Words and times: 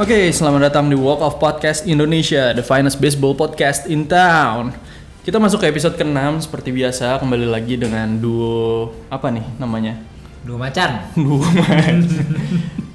Oke, 0.00 0.32
selamat 0.32 0.72
datang 0.72 0.88
di 0.88 0.96
Walk 0.96 1.20
of 1.20 1.36
Podcast 1.36 1.84
Indonesia, 1.84 2.56
the 2.56 2.64
finest 2.64 2.96
baseball 3.04 3.36
podcast 3.36 3.84
in 3.84 4.08
town. 4.08 4.72
Kita 5.20 5.36
masuk 5.36 5.60
ke 5.60 5.68
episode 5.68 5.92
ke-6 6.00 6.48
seperti 6.48 6.72
biasa, 6.72 7.20
kembali 7.20 7.44
lagi 7.44 7.76
dengan 7.76 8.16
duo 8.16 8.96
apa 9.12 9.28
nih 9.28 9.44
namanya? 9.60 10.00
Dua 10.40 10.56
macan. 10.56 11.04
Duo 11.20 11.44
man. 11.44 12.00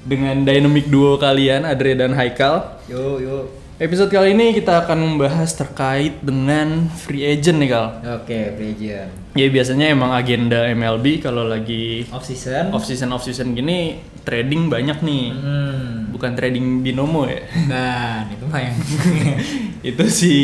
dengan 0.02 0.42
dynamic 0.42 0.90
duo 0.90 1.14
kalian 1.14 1.62
Adre 1.62 1.94
dan 1.94 2.10
Haikal. 2.10 2.82
Yuk, 2.90 3.22
yuk. 3.22 3.65
Episode 3.76 4.08
kali 4.08 4.32
ini 4.32 4.56
kita 4.56 4.88
akan 4.88 4.96
membahas 4.96 5.52
terkait 5.52 6.24
dengan 6.24 6.88
free 6.88 7.28
agent 7.28 7.60
nih 7.60 7.76
Kal. 7.76 8.00
Oke, 8.24 8.56
free 8.56 8.72
agent. 8.72 9.12
Ya 9.36 9.52
biasanya 9.52 9.92
emang 9.92 10.16
agenda 10.16 10.64
MLB 10.72 11.20
kalau 11.20 11.44
lagi 11.44 12.08
Off 12.08 12.24
season. 12.24 12.72
off 12.72 12.88
season 12.88 13.12
off 13.12 13.20
season 13.20 13.52
gini 13.52 14.00
trading 14.24 14.72
banyak 14.72 15.04
nih. 15.04 15.28
Hmm. 15.28 16.08
Bukan 16.08 16.32
trading 16.32 16.80
binomo 16.80 17.28
ya. 17.28 17.44
Nah, 17.68 18.24
itu 18.32 18.48
mah 18.48 18.64
yang 18.64 18.76
itu 19.92 20.04
si 20.08 20.34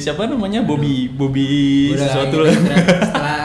siapa 0.00 0.24
namanya 0.24 0.64
Bobby 0.64 1.12
Bobby 1.12 1.92
udah 1.92 2.00
sesuatu 2.00 2.36
lah 2.48 2.52
Setelah 2.56 3.44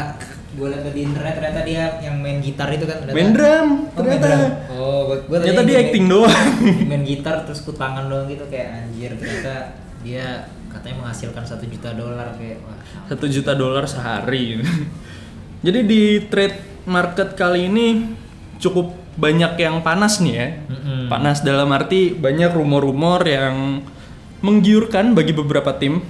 gue 0.55 0.67
liat 0.67 0.87
di 0.87 1.01
internet 1.03 1.33
ternyata 1.33 1.61
dia 1.61 1.83
yang 1.99 2.15
main 2.17 2.39
gitar 2.39 2.67
itu 2.69 2.83
kan 2.83 2.97
ternyata. 2.97 3.13
main 3.13 3.31
drum 3.31 3.67
Oh, 3.67 3.75
main 3.75 3.95
ternyata 3.97 4.25
drum. 4.25 4.41
Oh, 4.71 4.99
gua, 5.03 5.17
gua 5.21 5.37
ternyata 5.37 5.61
dia 5.61 5.73
main- 5.73 5.85
acting 5.85 6.05
doang 6.05 6.47
Main 6.89 7.03
gitar 7.03 7.35
terus 7.43 7.59
ku 7.59 7.71
tangan 7.71 8.05
doang 8.05 8.25
gitu 8.25 8.43
kayak 8.45 8.67
anjir 8.81 9.11
ternyata 9.13 9.53
dia 9.99 10.25
katanya 10.67 10.95
menghasilkan 11.01 11.43
satu 11.43 11.65
juta 11.65 11.89
dolar 11.91 12.27
kayak 12.33 12.59
satu 13.05 13.25
juta 13.25 13.51
dolar 13.53 13.83
sehari 13.85 14.59
jadi 15.65 15.79
di 15.81 16.01
trade 16.25 16.57
market 16.85 17.33
kali 17.33 17.65
ini 17.65 17.87
cukup 18.57 18.89
banyak 19.15 19.55
yang 19.57 19.79
panas 19.79 20.19
nih 20.19 20.33
ya 20.33 20.47
Mm-mm. 20.67 21.07
panas 21.07 21.39
dalam 21.39 21.67
arti 21.69 22.11
banyak 22.11 22.51
rumor-rumor 22.51 23.23
yang 23.23 23.79
menggiurkan 24.37 25.11
bagi 25.11 25.31
beberapa 25.31 25.73
tim. 25.73 26.03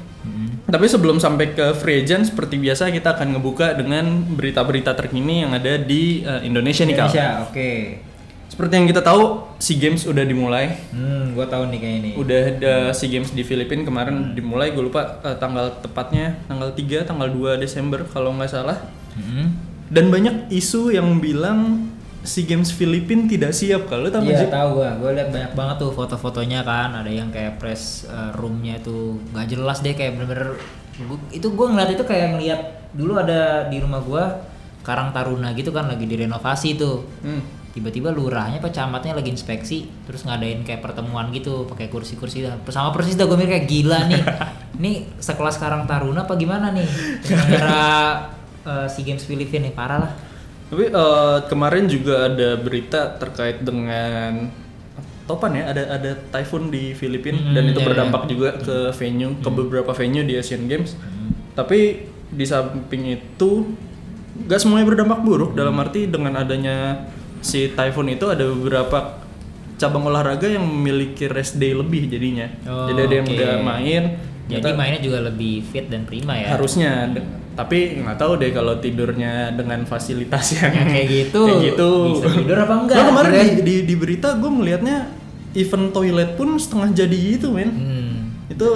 Tapi 0.66 0.90
sebelum 0.90 1.22
sampai 1.22 1.54
ke 1.54 1.78
free 1.78 2.02
agent 2.02 2.26
seperti 2.26 2.58
biasa 2.58 2.90
kita 2.90 3.14
akan 3.14 3.38
ngebuka 3.38 3.78
dengan 3.78 4.26
berita-berita 4.34 4.98
terkini 4.98 5.46
yang 5.46 5.54
ada 5.54 5.78
di 5.78 6.26
eh, 6.26 6.42
Indonesia 6.42 6.82
nih. 6.82 6.98
Indonesia, 6.98 7.28
oke. 7.46 7.72
Seperti 8.46 8.74
yang 8.78 8.88
kita 8.90 9.02
tahu, 9.02 9.52
SEA 9.58 9.78
Games 9.78 10.06
udah 10.06 10.22
dimulai. 10.26 10.80
Hmm, 10.94 11.34
gua 11.34 11.50
tahu 11.50 11.70
nih 11.70 11.80
kayak 11.82 11.96
ini. 12.02 12.12
Udah 12.18 12.42
ada 12.56 12.74
SEA 12.98 13.10
Games 13.14 13.30
di 13.34 13.46
Filipina 13.46 13.86
kemarin 13.86 14.34
dimulai, 14.34 14.74
gue 14.74 14.86
lupa 14.86 15.22
eh, 15.22 15.38
tanggal 15.38 15.82
tepatnya 15.82 16.40
tanggal 16.50 16.74
3, 16.74 17.10
tanggal 17.10 17.30
2 17.30 17.62
Desember 17.62 18.02
kalau 18.10 18.34
nggak 18.34 18.50
salah. 18.50 18.78
Hmm. 19.14 19.54
Dan 19.86 20.10
banyak 20.10 20.50
isu 20.50 20.90
yang 20.98 21.22
bilang 21.22 21.94
SEA 22.26 22.50
Games 22.50 22.74
Filipina 22.74 23.30
tidak 23.30 23.54
siap 23.54 23.88
kalau 23.88 24.10
tahu 24.10 24.26
nggak 24.26 24.42
Iya 24.42 24.50
tahu 24.50 24.70
gua, 24.82 24.90
gua 24.98 25.12
lihat 25.14 25.30
banyak 25.30 25.52
banget 25.54 25.76
tuh 25.80 25.92
foto-fotonya 25.94 26.66
kan, 26.66 26.92
ada 26.92 27.08
yang 27.08 27.30
kayak 27.30 27.62
press 27.62 28.10
uh, 28.10 28.34
roomnya 28.36 28.82
itu 28.82 29.22
nggak 29.32 29.48
jelas 29.54 29.80
deh 29.86 29.94
kayak 29.94 30.18
bener-bener 30.18 30.58
itu 31.30 31.48
gua 31.54 31.72
ngeliat 31.72 31.92
itu 31.94 32.04
kayak 32.04 32.28
ngeliat 32.36 32.62
dulu 32.98 33.22
ada 33.22 33.70
di 33.70 33.78
rumah 33.78 34.02
gua 34.02 34.24
Karang 34.86 35.10
Taruna 35.10 35.50
gitu 35.58 35.74
kan 35.74 35.90
lagi 35.90 36.06
direnovasi 36.06 36.78
tuh. 36.78 37.02
Hmm. 37.26 37.42
Tiba-tiba 37.74 38.14
lurahnya 38.14 38.64
apa 38.64 38.72
camatnya 38.72 39.18
lagi 39.18 39.34
inspeksi 39.34 39.90
terus 40.08 40.24
ngadain 40.24 40.64
kayak 40.64 40.80
pertemuan 40.80 41.28
gitu 41.34 41.68
pakai 41.68 41.92
kursi-kursi 41.92 42.46
dah. 42.46 42.56
sama 42.72 42.96
persis 42.96 43.20
dah 43.20 43.28
gue 43.28 43.36
mikir 43.36 43.52
kayak 43.52 43.68
gila 43.68 44.00
nih. 44.08 44.22
Ini 44.80 44.92
sekelas 45.20 45.60
Karang 45.60 45.84
Taruna 45.84 46.24
apa 46.24 46.38
gimana 46.40 46.72
nih? 46.72 46.88
Penyelenggara 47.26 47.84
uh, 48.64 48.88
SEA 48.88 49.04
Games 49.04 49.26
Filipina 49.28 49.68
nih 49.68 49.74
parah 49.76 50.00
lah. 50.08 50.12
Tapi 50.66 50.84
eh, 50.90 51.38
kemarin 51.46 51.86
juga 51.86 52.26
ada 52.26 52.58
berita 52.58 53.16
terkait 53.16 53.62
dengan 53.62 54.50
topan 55.26 55.58
ya, 55.58 55.70
ada 55.70 55.84
ada 55.98 56.12
typhoon 56.30 56.70
di 56.70 56.94
Filipina 56.94 57.38
Hmm, 57.38 57.54
dan 57.54 57.64
itu 57.66 57.82
iya, 57.82 57.88
berdampak 57.88 58.22
iya. 58.26 58.30
juga 58.30 58.50
ke 58.58 58.78
venue, 58.94 59.34
ke 59.38 59.50
beberapa 59.50 59.92
venue 59.92 60.22
di 60.22 60.38
Asian 60.38 60.66
Games. 60.66 60.94
Tapi 61.54 62.06
di 62.30 62.46
samping 62.46 63.04
itu 63.10 63.50
nggak 64.36 64.60
semuanya 64.60 64.86
berdampak 64.86 65.24
buruk 65.24 65.56
dalam 65.56 65.74
arti 65.80 66.06
dengan 66.06 66.36
adanya 66.36 67.08
si 67.40 67.72
typhoon 67.72 68.12
itu 68.12 68.26
ada 68.28 68.44
beberapa 68.44 69.22
cabang 69.76 70.08
olahraga 70.08 70.48
yang 70.48 70.64
memiliki 70.64 71.26
rest 71.28 71.58
day 71.58 71.72
lebih 71.72 72.08
jadinya. 72.08 72.48
Oh, 72.66 72.88
Jadi 72.90 73.00
ada 73.02 73.16
yang 73.16 73.28
oke. 73.28 73.36
udah 73.36 73.54
main, 73.62 74.04
Jadi 74.46 74.70
mainnya 74.74 75.02
juga 75.02 75.20
lebih 75.26 75.66
fit 75.66 75.90
dan 75.90 76.06
prima 76.06 76.38
ya. 76.38 76.54
harusnya 76.54 77.10
de- 77.12 77.26
tapi 77.56 77.78
nggak 77.98 78.16
tahu 78.16 78.36
deh 78.36 78.52
kalau 78.52 78.76
tidurnya 78.76 79.50
dengan 79.52 79.84
fasilitas 79.84 80.54
yang 80.54 80.76
kayak 80.76 81.08
gitu, 81.08 81.42
kayak 81.42 81.62
gitu 81.72 81.90
bisa 82.14 82.28
tidur 82.36 82.58
apa 82.60 82.74
enggak? 82.78 82.96
Nah, 82.96 83.06
kemarin 83.10 83.32
di, 83.32 83.62
di, 83.62 83.76
di 83.84 83.96
berita 83.96 84.36
gue 84.36 84.52
melihatnya 84.52 84.98
event 85.54 85.88
toilet 85.90 86.36
pun 86.36 86.56
setengah 86.56 86.92
jadi 86.94 87.18
gitu 87.34 87.48
men 87.50 87.72
Hmm. 87.72 88.16
itu 88.46 88.68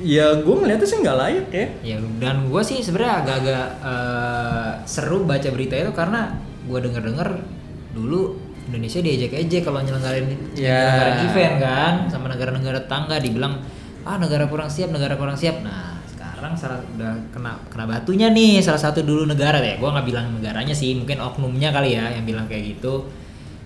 ya 0.00 0.32
gue 0.34 0.54
ngeliatnya 0.54 0.86
sih 0.86 0.98
nggak 0.98 1.18
layak 1.18 1.46
ya 1.50 1.66
Ya 1.84 1.96
dan 2.18 2.48
gue 2.48 2.62
sih 2.62 2.80
sebenarnya 2.80 3.14
agak-agak 3.20 3.66
eh, 3.82 4.70
seru 4.86 5.22
baca 5.22 5.48
berita 5.50 5.74
itu 5.76 5.92
karena 5.92 6.40
gue 6.64 6.78
denger-denger 6.80 7.28
dulu 7.92 8.38
Indonesia 8.64 9.02
diejek-ejek 9.02 9.60
kalau 9.60 9.82
nyelenggarain 9.82 10.24
Ya. 10.54 10.72
nyelenggarain 10.72 11.18
event 11.26 11.54
kan 11.58 11.94
sama 12.08 12.26
negara-negara 12.26 12.78
tetangga 12.80 13.18
dibilang 13.18 13.60
ah 14.00 14.16
negara 14.16 14.48
kurang 14.48 14.72
siap 14.72 14.88
negara 14.88 15.12
kurang 15.14 15.36
siap 15.36 15.60
nah 15.60 15.99
sekarang 16.40 16.56
salah 16.56 16.80
udah 16.96 17.12
kena 17.36 17.52
kena 17.68 17.84
batunya 17.84 18.32
nih 18.32 18.64
salah 18.64 18.80
satu 18.80 19.04
dulu 19.04 19.28
negara 19.28 19.60
ya. 19.60 19.76
Gue 19.76 19.92
nggak 19.92 20.08
bilang 20.08 20.32
negaranya 20.32 20.72
sih 20.72 20.96
mungkin 20.96 21.20
oknumnya 21.20 21.68
kali 21.68 21.92
ya 21.92 22.08
yang 22.08 22.24
bilang 22.24 22.48
kayak 22.48 22.80
gitu. 22.80 23.12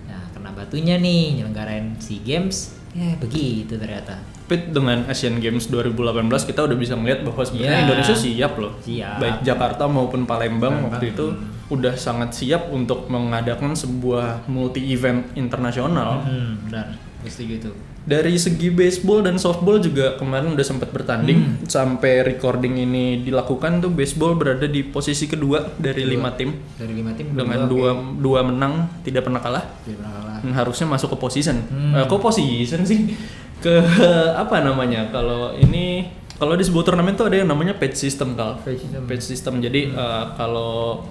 Nah 0.03 0.19
kena 0.35 0.51
batunya 0.51 0.99
nih 0.99 1.39
nyelenggarain 1.39 1.95
SEA 2.03 2.19
Games. 2.19 2.75
Ya 2.91 3.15
begitu 3.15 3.79
ternyata. 3.79 4.19
Tapi 4.43 4.75
dengan 4.75 5.07
Asian 5.07 5.39
Games 5.39 5.71
2018 5.71 5.95
kita 6.43 6.67
udah 6.67 6.75
bisa 6.75 6.99
melihat 6.99 7.23
bahwa 7.23 7.47
sebenarnya 7.47 7.71
Iya. 7.71 7.83
Indonesia 7.87 8.15
siap 8.19 8.53
loh. 8.59 8.73
Siap. 8.83 9.15
baik 9.17 9.37
Jakarta 9.41 9.83
maupun 9.87 10.27
Palembang 10.27 10.75
Palembang. 10.75 10.91
waktu 10.91 11.15
itu 11.15 11.25
udah 11.65 11.95
sangat 11.95 12.35
siap 12.35 12.67
untuk 12.69 13.07
mengadakan 13.07 13.71
sebuah 13.71 14.43
multi 14.45 14.83
event 14.91 15.31
internasional. 15.33 16.27
Hmm, 16.27 16.59
benar. 16.67 16.91
Setuju 17.23 17.71
tuh 17.71 17.75
Dari 18.05 18.37
segi 18.37 18.69
baseball 18.69 19.25
dan 19.25 19.41
softball 19.41 19.81
juga 19.81 20.13
kemarin 20.13 20.53
udah 20.53 20.61
sempat 20.61 20.93
bertanding 20.93 21.39
Hmm. 21.41 21.65
sampai 21.65 22.21
recording 22.21 22.77
ini 22.77 23.19
dilakukan 23.19 23.81
tuh 23.81 23.89
baseball 23.89 24.37
berada 24.37 24.69
di 24.69 24.85
posisi 24.85 25.25
kedua 25.25 25.73
dari 25.75 26.05
lima 26.05 26.29
tim 26.31 26.53
dari 26.77 26.93
lima 26.93 27.17
tim 27.17 27.33
dengan 27.33 27.65
dua 27.65 27.97
dua 27.97 28.45
menang 28.45 29.01
tidak 29.01 29.25
pernah 29.25 29.41
kalah 29.41 29.65
tidak 29.81 30.05
pernah 30.05 30.13
kalah 30.21 30.37
Dan 30.37 30.53
harusnya 30.53 30.85
masuk 30.85 31.13
ke 31.13 31.17
position. 31.17 31.57
Hmm. 31.65 31.97
Eh, 31.97 32.05
kok 32.05 32.21
position 32.21 32.85
sih? 32.85 33.17
Ke 33.57 33.81
apa 34.43 34.61
namanya? 34.61 35.09
Kalau 35.09 35.57
ini 35.57 36.05
kalau 36.37 36.53
di 36.53 36.61
sebuah 36.61 36.85
turnamen 36.85 37.17
tuh 37.17 37.25
ada 37.25 37.41
yang 37.41 37.49
namanya 37.49 37.73
patch 37.73 37.97
system 37.97 38.37
kal. 38.37 38.61
Patch 38.61 38.85
system. 38.85 39.01
System. 39.17 39.53
Jadi 39.59 39.89
eh, 39.89 40.23
kalau 40.37 41.01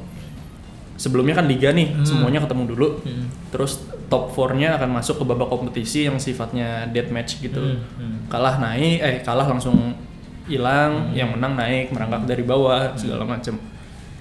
sebelumnya 0.94 1.34
kan 1.34 1.44
liga 1.44 1.71
nih 1.71 1.91
Hmm. 1.93 2.05
semuanya 2.05 2.41
ketemu 2.41 2.62
dulu. 2.69 2.88
Hmm. 3.00 3.27
Terus 3.50 3.78
top 4.05 4.31
4-nya 4.31 4.75
akan 4.75 4.91
masuk 4.93 5.19
ke 5.19 5.25
babak 5.25 5.49
kompetisi 5.49 6.05
yang 6.05 6.16
sifatnya 6.16 6.87
death 6.87 7.09
match 7.09 7.38
gitu. 7.38 7.59
Hmm, 7.59 7.81
hmm. 7.97 8.16
Kalah 8.27 8.59
naik, 8.59 8.99
eh 8.99 9.16
kalah 9.21 9.47
langsung 9.47 9.97
hilang, 10.44 11.09
Hmm. 11.09 11.15
yang 11.15 11.28
menang 11.33 11.54
naik, 11.54 11.88
merangkak 11.88 12.27
dari 12.27 12.43
bawah 12.43 12.93
segala 12.94 13.25
macam. 13.25 13.56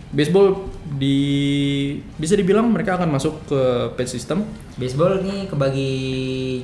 Baseball 0.10 0.70
di 0.94 1.18
bisa 2.16 2.34
dibilang 2.34 2.70
mereka 2.70 2.96
akan 2.96 3.10
masuk 3.12 3.34
ke 3.46 3.62
patch 3.94 4.14
system. 4.14 4.46
baseball 4.74 5.18
ini 5.20 5.46
kebagi 5.46 5.92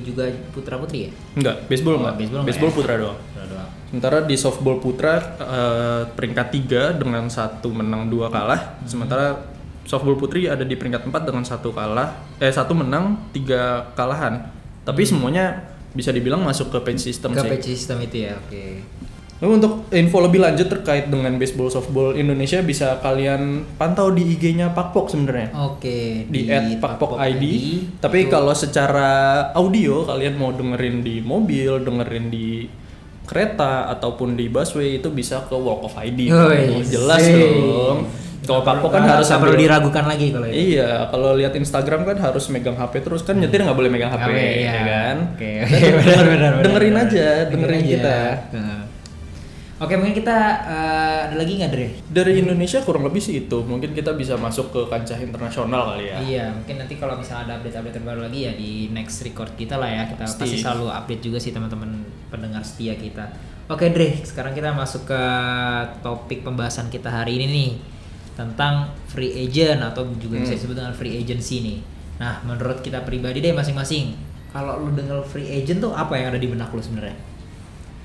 juga 0.02 0.26
putra 0.50 0.74
putri 0.74 1.06
ya 1.06 1.10
Enggak, 1.32 1.66
baseball 1.66 1.94
Oh, 1.94 2.00
enggak. 2.00 2.14
baseball 2.16 2.42
Baseball, 2.42 2.70
enggak 2.70 2.70
ya? 2.70 2.78
putra 2.78 2.94
doang. 2.96 3.18
Putra 3.20 3.44
doang 3.44 3.68
Sementara 3.86 4.18
di 4.22 4.36
softball 4.36 4.76
putra 4.78 5.12
eh, 5.36 6.02
peringkat 6.08 6.46
3 6.48 6.82
dengan 6.92 7.26
satu 7.26 7.70
menang 7.70 8.06
dua 8.06 8.26
kalah. 8.28 8.78
Hmm. 8.78 8.86
Sementara 8.86 9.34
softball 9.90 10.14
putri 10.14 10.46
ada 10.46 10.62
di 10.62 10.78
peringkat 10.78 11.02
4 11.02 11.26
dengan 11.26 11.42
satu 11.42 11.74
kalah, 11.74 12.14
eh 12.38 12.54
satu 12.54 12.78
menang, 12.78 13.18
tiga 13.34 13.90
kalahan. 13.98 14.46
Tapi 14.86 15.02
semuanya 15.02 15.66
bisa 15.90 16.14
dibilang 16.14 16.46
masuk 16.46 16.70
ke 16.70 16.78
patch 16.80 17.02
system 17.02 17.34
ke 17.34 17.42
sih. 17.42 17.74
system 17.74 17.98
itu 17.98 18.30
ya 18.30 18.38
oke 18.38 18.64
Lalu 19.40 19.52
untuk 19.56 19.88
info 19.88 20.20
lebih 20.20 20.36
lanjut 20.36 20.68
terkait 20.68 21.08
dengan 21.08 21.32
baseball 21.40 21.72
softball 21.72 22.12
Indonesia 22.12 22.60
bisa 22.60 23.00
kalian 23.00 23.64
pantau 23.80 24.12
di 24.12 24.36
IG-nya 24.36 24.76
Pakpok 24.76 25.08
sebenarnya. 25.08 25.48
oke 25.56 26.28
di 26.28 26.44
at 26.46 26.76
Pakpok 26.76 27.16
ID. 27.16 27.44
Tapi 27.98 28.18
itu- 28.20 28.30
kalau 28.30 28.52
secara 28.52 29.08
audio 29.56 30.04
kalian 30.04 30.36
mau 30.36 30.52
dengerin 30.52 31.00
di 31.00 31.24
mobil, 31.24 31.80
dengerin 31.80 32.28
di 32.28 32.68
kereta 33.24 33.88
ataupun 33.88 34.36
di 34.36 34.52
busway 34.52 35.00
itu 35.00 35.08
bisa 35.08 35.40
ke 35.48 35.56
Walk 35.56 35.88
of 35.88 35.94
ID. 35.96 36.28
Oh, 36.28 36.52
jelas 36.84 37.24
dong. 37.24 37.98
Kalau 38.40 38.64
Pakpok 38.64 38.90
kan 38.90 39.04
harus 39.04 39.28
perlu 39.28 39.52
sambil 39.52 39.52
diragukan 39.52 40.04
lagi 40.08 40.32
kalau 40.32 40.48
itu 40.48 40.76
Iya, 40.76 41.12
kalau 41.12 41.36
lihat 41.36 41.52
Instagram 41.52 42.08
kan 42.08 42.16
harus 42.16 42.44
megang 42.48 42.76
HP 42.76 43.04
terus 43.04 43.20
kan 43.20 43.36
nyetir 43.36 43.60
nggak 43.60 43.76
boleh 43.76 43.92
megang 43.92 44.08
HP, 44.08 44.26
HP, 44.26 44.36
ya 44.36 44.56
iya. 44.56 44.80
kan? 44.84 45.16
Oke, 45.36 45.52
benar, 46.00 46.24
benar, 46.24 46.24
benar, 46.28 46.52
dengerin 46.64 46.94
benar. 46.96 47.04
aja, 47.06 47.28
dengerin 47.52 47.80
Dengerin 47.80 47.82
kita. 47.84 48.18
Oke, 49.80 49.96
mungkin 49.96 50.12
kita 50.12 50.36
eh, 50.68 51.18
ada 51.32 51.36
lagi 51.40 51.56
nggak 51.56 51.72
Dre? 51.72 51.88
Dari 52.12 52.44
Indonesia 52.44 52.84
kurang 52.84 53.08
lebih 53.08 53.16
sih 53.16 53.48
itu. 53.48 53.64
Mungkin 53.64 53.96
kita 53.96 54.12
bisa 54.12 54.36
masuk 54.36 54.76
ke 54.76 54.80
kancah 54.92 55.16
internasional 55.16 55.96
kali 55.96 56.12
ya. 56.12 56.16
Iya, 56.20 56.44
mungkin 56.52 56.84
nanti 56.84 57.00
kalau 57.00 57.16
misalnya 57.16 57.48
ada 57.48 57.52
update-update 57.64 57.96
terbaru 57.96 58.28
lagi 58.28 58.44
ya 58.44 58.52
di 58.52 58.92
next 58.92 59.24
record 59.24 59.56
kita 59.56 59.80
lah 59.80 59.88
ya. 59.88 60.02
Kita 60.04 60.28
Pasti. 60.28 60.44
pasti 60.44 60.56
selalu 60.60 60.84
update 60.92 61.22
juga 61.24 61.40
sih 61.40 61.56
teman-teman 61.56 61.96
pendengar 62.28 62.60
setia 62.60 62.92
kita. 62.92 63.32
Oke, 63.72 63.88
Dre, 63.88 64.20
sekarang 64.20 64.52
kita 64.52 64.76
masuk 64.76 65.08
ke 65.08 65.22
topik 66.04 66.44
pembahasan 66.44 66.92
kita 66.92 67.08
hari 67.08 67.40
ini 67.40 67.46
nih 67.48 67.70
tentang 68.40 68.88
free 69.04 69.36
agent 69.38 69.84
atau 69.84 70.08
juga 70.16 70.38
bisa 70.38 70.52
Hmm. 70.52 70.58
disebut 70.58 70.74
dengan 70.74 70.92
free 70.92 71.14
agency 71.14 71.60
nih. 71.60 71.78
Nah, 72.16 72.40
menurut 72.42 72.80
kita 72.80 73.00
pribadi 73.00 73.38
deh 73.38 73.52
masing-masing, 73.52 74.16
kalau 74.48 74.76
lu 74.78 74.92
dengar 74.92 75.20
free 75.22 75.46
agent 75.46 75.78
tuh 75.78 75.92
apa 75.92 76.16
yang 76.16 76.32
ada 76.32 76.38
di 76.38 76.46
benak 76.46 76.68
lu 76.68 76.80
sebenarnya? 76.80 77.16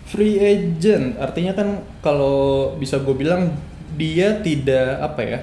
Free 0.06 0.38
agent 0.38 1.18
artinya 1.18 1.52
kan 1.52 1.68
kalau 2.00 2.36
bisa 2.76 3.00
gue 3.00 3.16
bilang 3.16 3.50
dia 3.96 4.38
tidak 4.38 5.02
apa 5.02 5.22
ya 5.24 5.40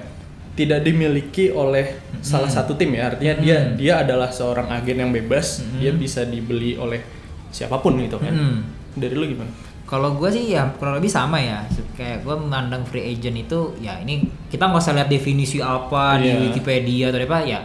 tidak 0.53 0.81
dimiliki 0.81 1.49
oleh 1.49 1.97
salah 2.21 2.47
satu 2.47 2.71
tim 2.71 2.93
ya 2.93 3.09
artinya 3.09 3.33
dia 3.35 3.57
Hmm. 3.59 3.73
dia 3.75 3.93
adalah 3.99 4.29
seorang 4.29 4.71
agen 4.71 4.97
yang 4.99 5.11
bebas 5.11 5.59
Hmm. 5.59 5.81
dia 5.81 5.91
bisa 5.91 6.23
dibeli 6.23 6.77
oleh 6.77 7.01
siapa 7.49 7.75
pun 7.77 7.99
gitu 7.99 8.15
kan 8.15 8.31
Hmm. 8.31 8.57
dari 8.93 9.11
lu 9.11 9.25
gimana 9.27 9.51
Kalau 9.83 10.13
gue 10.13 10.25
sih 10.27 10.51
ya 10.51 10.65
kurang 10.73 10.97
lebih 10.97 11.07
sama 11.07 11.37
ya. 11.37 11.61
Kayak 11.93 12.23
gue 12.23 12.35
memandang 12.35 12.81
free 12.81 13.03
agent 13.05 13.37
itu 13.37 13.59
ya 13.77 13.99
ini 13.99 14.21
kita 14.47 14.65
nggak 14.65 14.79
usah 14.79 14.95
lihat 14.95 15.07
definisi 15.07 15.59
apa 15.59 16.17
di 16.17 16.27
Iya. 16.27 16.39
Wikipedia 16.41 17.05
atau 17.09 17.19
apa 17.21 17.39
ya. 17.43 17.59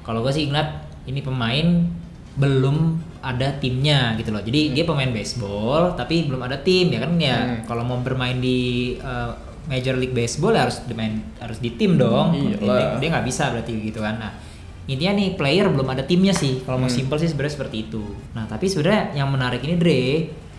Kalau 0.00 0.22
gue 0.22 0.30
sih 0.30 0.46
ingat 0.46 0.68
ini 1.04 1.20
pemain 1.20 1.84
belum 2.34 2.76
ada 3.18 3.50
timnya 3.58 4.14
gitu 4.14 4.30
loh. 4.30 4.40
Jadi 4.40 4.72
dia 4.72 4.84
pemain 4.84 5.10
baseball 5.10 5.92
tapi 5.92 6.24
belum 6.24 6.40
ada 6.40 6.56
tim 6.56 6.88
ya 6.88 6.98
kan 6.98 7.10
ya. 7.18 7.36
Hmm. 7.36 7.58
Kalau 7.66 7.82
mau 7.82 7.98
bermain 7.98 8.38
di 8.38 8.58
uh, 8.96 9.34
Major 9.66 9.98
League 9.98 10.14
Baseball 10.14 10.54
ya 10.54 10.64
harus 10.64 10.80
dimain 10.82 11.20
harus 11.36 11.58
di 11.58 11.74
tim 11.74 11.98
dong. 11.98 12.32
Iyalah. 12.32 12.96
Dia- 12.96 13.10
nggak 13.10 13.26
bisa 13.26 13.50
berarti 13.50 13.72
gitu 13.82 14.00
kan. 14.00 14.16
Nah 14.16 14.32
intinya 14.86 15.12
nih 15.12 15.34
player 15.34 15.68
belum 15.68 15.84
ada 15.84 16.00
timnya 16.00 16.32
sih. 16.32 16.62
Kalau 16.62 16.78
mau 16.78 16.88
Hmm. 16.88 16.96
simple 16.96 17.18
sih 17.18 17.28
sebenarnya 17.28 17.54
seperti 17.58 17.76
itu. 17.84 18.00
Nah 18.32 18.46
tapi 18.46 18.64
sebenarnya 18.64 19.12
yang 19.14 19.28
menarik 19.28 19.60
ini 19.60 19.74
Dre 19.76 20.02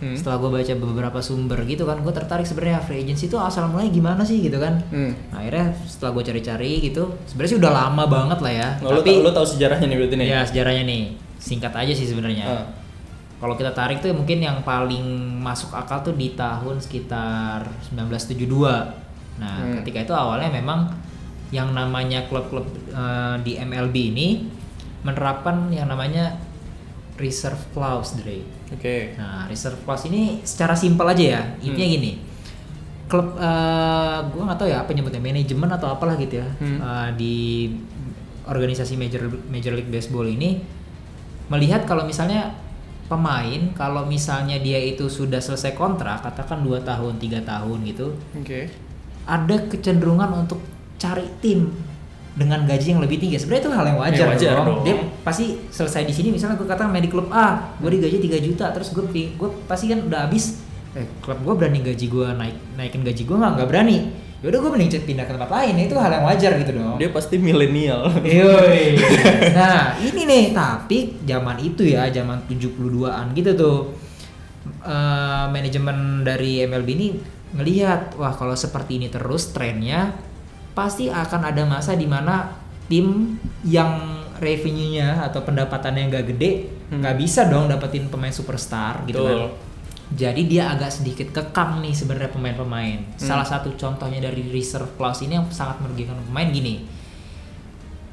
Hmm. 0.00 0.16
setelah 0.16 0.36
gue 0.38 0.50
baca 0.50 0.72
beberapa 0.74 1.18
sumber 1.18 1.60
gitu 1.62 1.84
kan 1.84 1.96
gue 1.96 2.08
tertarik 2.10 2.42
sebenarnya 2.42 2.80
free 2.80 3.00
agency 3.00 3.26
itu 3.26 3.36
asal 3.36 3.68
mulai 3.68 3.88
gimana 3.88 4.20
sih 4.22 4.40
gitu 4.40 4.56
kan 4.56 4.80
Hmm. 4.88 5.12
nah, 5.28 5.38
akhirnya 5.38 5.66
setelah 5.82 6.10
gue 6.10 6.24
cari-cari 6.24 6.72
gitu 6.82 7.04
sebenarnya 7.24 7.50
sih 7.50 7.58
udah 7.58 7.72
lama 7.74 8.04
banget 8.06 8.38
lah 8.38 8.52
ya 8.54 8.68
lu, 8.80 8.96
tapi 8.96 9.12
tau- 9.12 9.22
lu 9.22 9.30
tahu 9.30 9.46
sejarahnya 9.46 9.86
nih 9.86 9.96
berarti 9.96 10.14
nih 10.14 10.26
ya 10.26 10.40
sejarahnya 10.42 10.84
nih 10.84 11.02
singkat 11.36 11.72
aja 11.74 11.92
sih 11.92 12.06
sebenarnya 12.06 12.44
Ah. 12.44 12.64
kalau 13.38 13.54
kita 13.54 13.70
tarik 13.70 14.00
tuh 14.00 14.08
mungkin 14.10 14.38
yang 14.38 14.60
paling 14.60 15.04
masuk 15.36 15.68
akal 15.70 16.00
tuh 16.02 16.12
di 16.12 16.32
tahun 16.32 16.76
sekitar 16.76 17.64
1972 17.86 18.96
nah 19.36 19.56
Hmm. 19.58 19.76
ketika 19.78 20.00
itu 20.02 20.14
awalnya 20.14 20.48
memang 20.50 20.88
yang 21.50 21.70
namanya 21.70 22.24
klub-klub 22.24 22.64
eh, 22.88 23.36
di 23.42 23.52
MLB 23.54 23.94
ini 24.08 24.28
menerapkan 25.00 25.68
yang 25.68 25.86
namanya 25.86 26.36
reserve 27.20 27.60
clause 27.70 28.16
Dre 28.16 28.40
oke 28.72 28.96
Nah, 29.14 29.44
reserve 29.46 29.76
clause 29.84 30.08
ini 30.08 30.40
secara 30.42 30.72
simpel 30.72 31.04
aja 31.04 31.24
ya. 31.38 31.42
Intinya 31.60 31.86
Hmm. 31.86 31.96
gini. 32.00 32.12
Klub 33.06 33.36
eh 33.36 34.18
gua 34.30 34.42
nggak 34.48 34.58
tahu 34.58 34.68
ya 34.70 34.78
apa 34.80 34.90
nyebutnya 34.90 35.20
manajemen 35.20 35.68
atau 35.68 35.92
apalah 35.92 36.16
gitu 36.16 36.40
ya. 36.40 36.48
Hmm. 36.58 36.78
Eh, 36.80 37.08
di 37.18 37.34
organisasi 38.46 38.96
Major 38.96 39.28
Major 39.46 39.74
League 39.74 39.90
Baseball 39.90 40.26
ini 40.26 40.62
melihat 41.46 41.84
kalau 41.84 42.02
misalnya 42.02 42.54
pemain 43.06 43.74
kalau 43.74 44.06
misalnya 44.06 44.62
dia 44.62 44.78
itu 44.78 45.10
sudah 45.10 45.42
selesai 45.42 45.74
kontrak 45.74 46.22
katakan 46.22 46.62
2 46.62 46.78
tahun, 46.80 47.18
tiga 47.18 47.42
tahun 47.42 47.82
gitu, 47.82 48.14
oke 48.38 48.60
ada 49.26 49.56
kecenderungan 49.66 50.46
untuk 50.46 50.62
cari 50.94 51.26
tim 51.42 51.74
dengan 52.40 52.64
gaji 52.64 52.86
yang 52.90 53.04
lebih 53.04 53.20
tinggi. 53.20 53.36
Sebenarnya 53.36 53.62
itu 53.62 53.70
hal 53.70 53.84
yang 53.84 53.98
wajar, 54.00 54.24
Ya, 54.24 54.32
wajar 54.32 54.50
dong. 54.56 54.66
dong. 54.66 54.80
Dia 54.82 54.94
pasti 55.20 55.60
selesai 55.68 56.08
di 56.08 56.14
sini 56.16 56.28
misalnya 56.32 56.56
gue 56.56 56.64
katakan 56.64 56.88
main 56.88 57.04
di 57.04 57.12
klub 57.12 57.28
A, 57.28 57.76
gue 57.76 57.90
digaji 57.92 58.16
3 58.16 58.40
juta, 58.40 58.72
terus 58.72 58.88
gue 58.90 59.04
gue 59.12 59.48
pasti 59.68 59.92
kan 59.92 60.00
udah 60.00 60.24
habis 60.24 60.64
eh 60.90 61.04
klub 61.20 61.38
gue 61.38 61.54
berani 61.54 61.84
gaji 61.84 62.06
gue 62.08 62.28
naik 62.32 62.56
naikin 62.74 63.04
gaji 63.04 63.22
gue 63.22 63.36
nggak 63.36 63.52
nggak 63.54 63.68
berani. 63.68 63.98
Yaudah 64.40 64.56
gue 64.56 64.70
mending 64.72 65.04
pindah 65.04 65.28
ke 65.28 65.36
tempat 65.36 65.52
lain. 65.52 65.76
Itu 65.76 66.00
hal 66.00 66.16
yang 66.16 66.24
wajar 66.24 66.56
gitu 66.56 66.72
dong. 66.72 66.96
dia 66.96 67.12
pasti 67.12 67.36
milenial. 67.36 68.08
Nah, 69.52 70.00
ini 70.00 70.24
nih, 70.24 70.44
tapi 70.56 71.20
zaman 71.22 71.60
itu 71.60 71.84
ya, 71.84 72.08
zaman 72.08 72.48
72-an 72.48 73.36
gitu 73.36 73.52
tuh. 73.52 73.78
eh, 74.80 75.44
manajemen 75.48 76.24
dari 76.24 76.64
MLB 76.64 76.88
ini 76.90 77.08
ngelihat, 77.52 78.16
wah 78.16 78.32
kalau 78.32 78.52
seperti 78.52 78.96
ini 78.96 79.08
terus 79.08 79.52
trennya 79.52 80.12
pasti 80.72 81.10
akan 81.10 81.40
ada 81.44 81.62
masa 81.64 81.94
di 81.94 82.06
mana 82.06 82.50
tim 82.86 83.36
yang 83.62 83.90
revenue-nya 84.40 85.20
atau 85.22 85.44
pendapatannya 85.44 86.08
nggak 86.08 86.26
gede 86.34 86.50
Hmm. 86.90 87.06
nggak 87.06 87.16
bisa 87.22 87.46
dong 87.46 87.70
dapetin 87.70 88.10
pemain 88.10 88.34
superstar 88.34 89.06
gitu 89.06 89.22
Betul. 89.22 89.30
kan. 89.30 89.68
Jadi 90.10 90.42
dia 90.50 90.74
agak 90.74 90.90
sedikit 90.90 91.30
kekang 91.30 91.78
nih 91.78 91.94
sebenarnya 91.94 92.34
pemain-pemain. 92.34 92.98
Hmm. 92.98 93.14
Salah 93.14 93.46
satu 93.46 93.70
contohnya 93.78 94.18
dari 94.18 94.42
reserve 94.50 94.90
clause 94.98 95.22
ini 95.22 95.38
yang 95.38 95.46
sangat 95.54 95.78
merugikan 95.78 96.18
pemain 96.26 96.50
gini. 96.50 96.82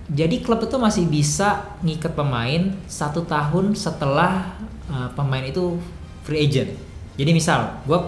Jadi 0.08 0.40
klub 0.40 0.62
itu 0.62 0.78
masih 0.78 1.04
bisa 1.04 1.76
ngikat 1.82 2.14
pemain 2.14 2.72
satu 2.86 3.26
tahun 3.26 3.76
setelah 3.76 4.56
uh, 4.88 5.10
pemain 5.12 5.42
itu 5.42 5.82
free 6.22 6.46
agent. 6.46 6.72
Jadi 7.18 7.34
misal, 7.34 7.82
gue 7.84 8.00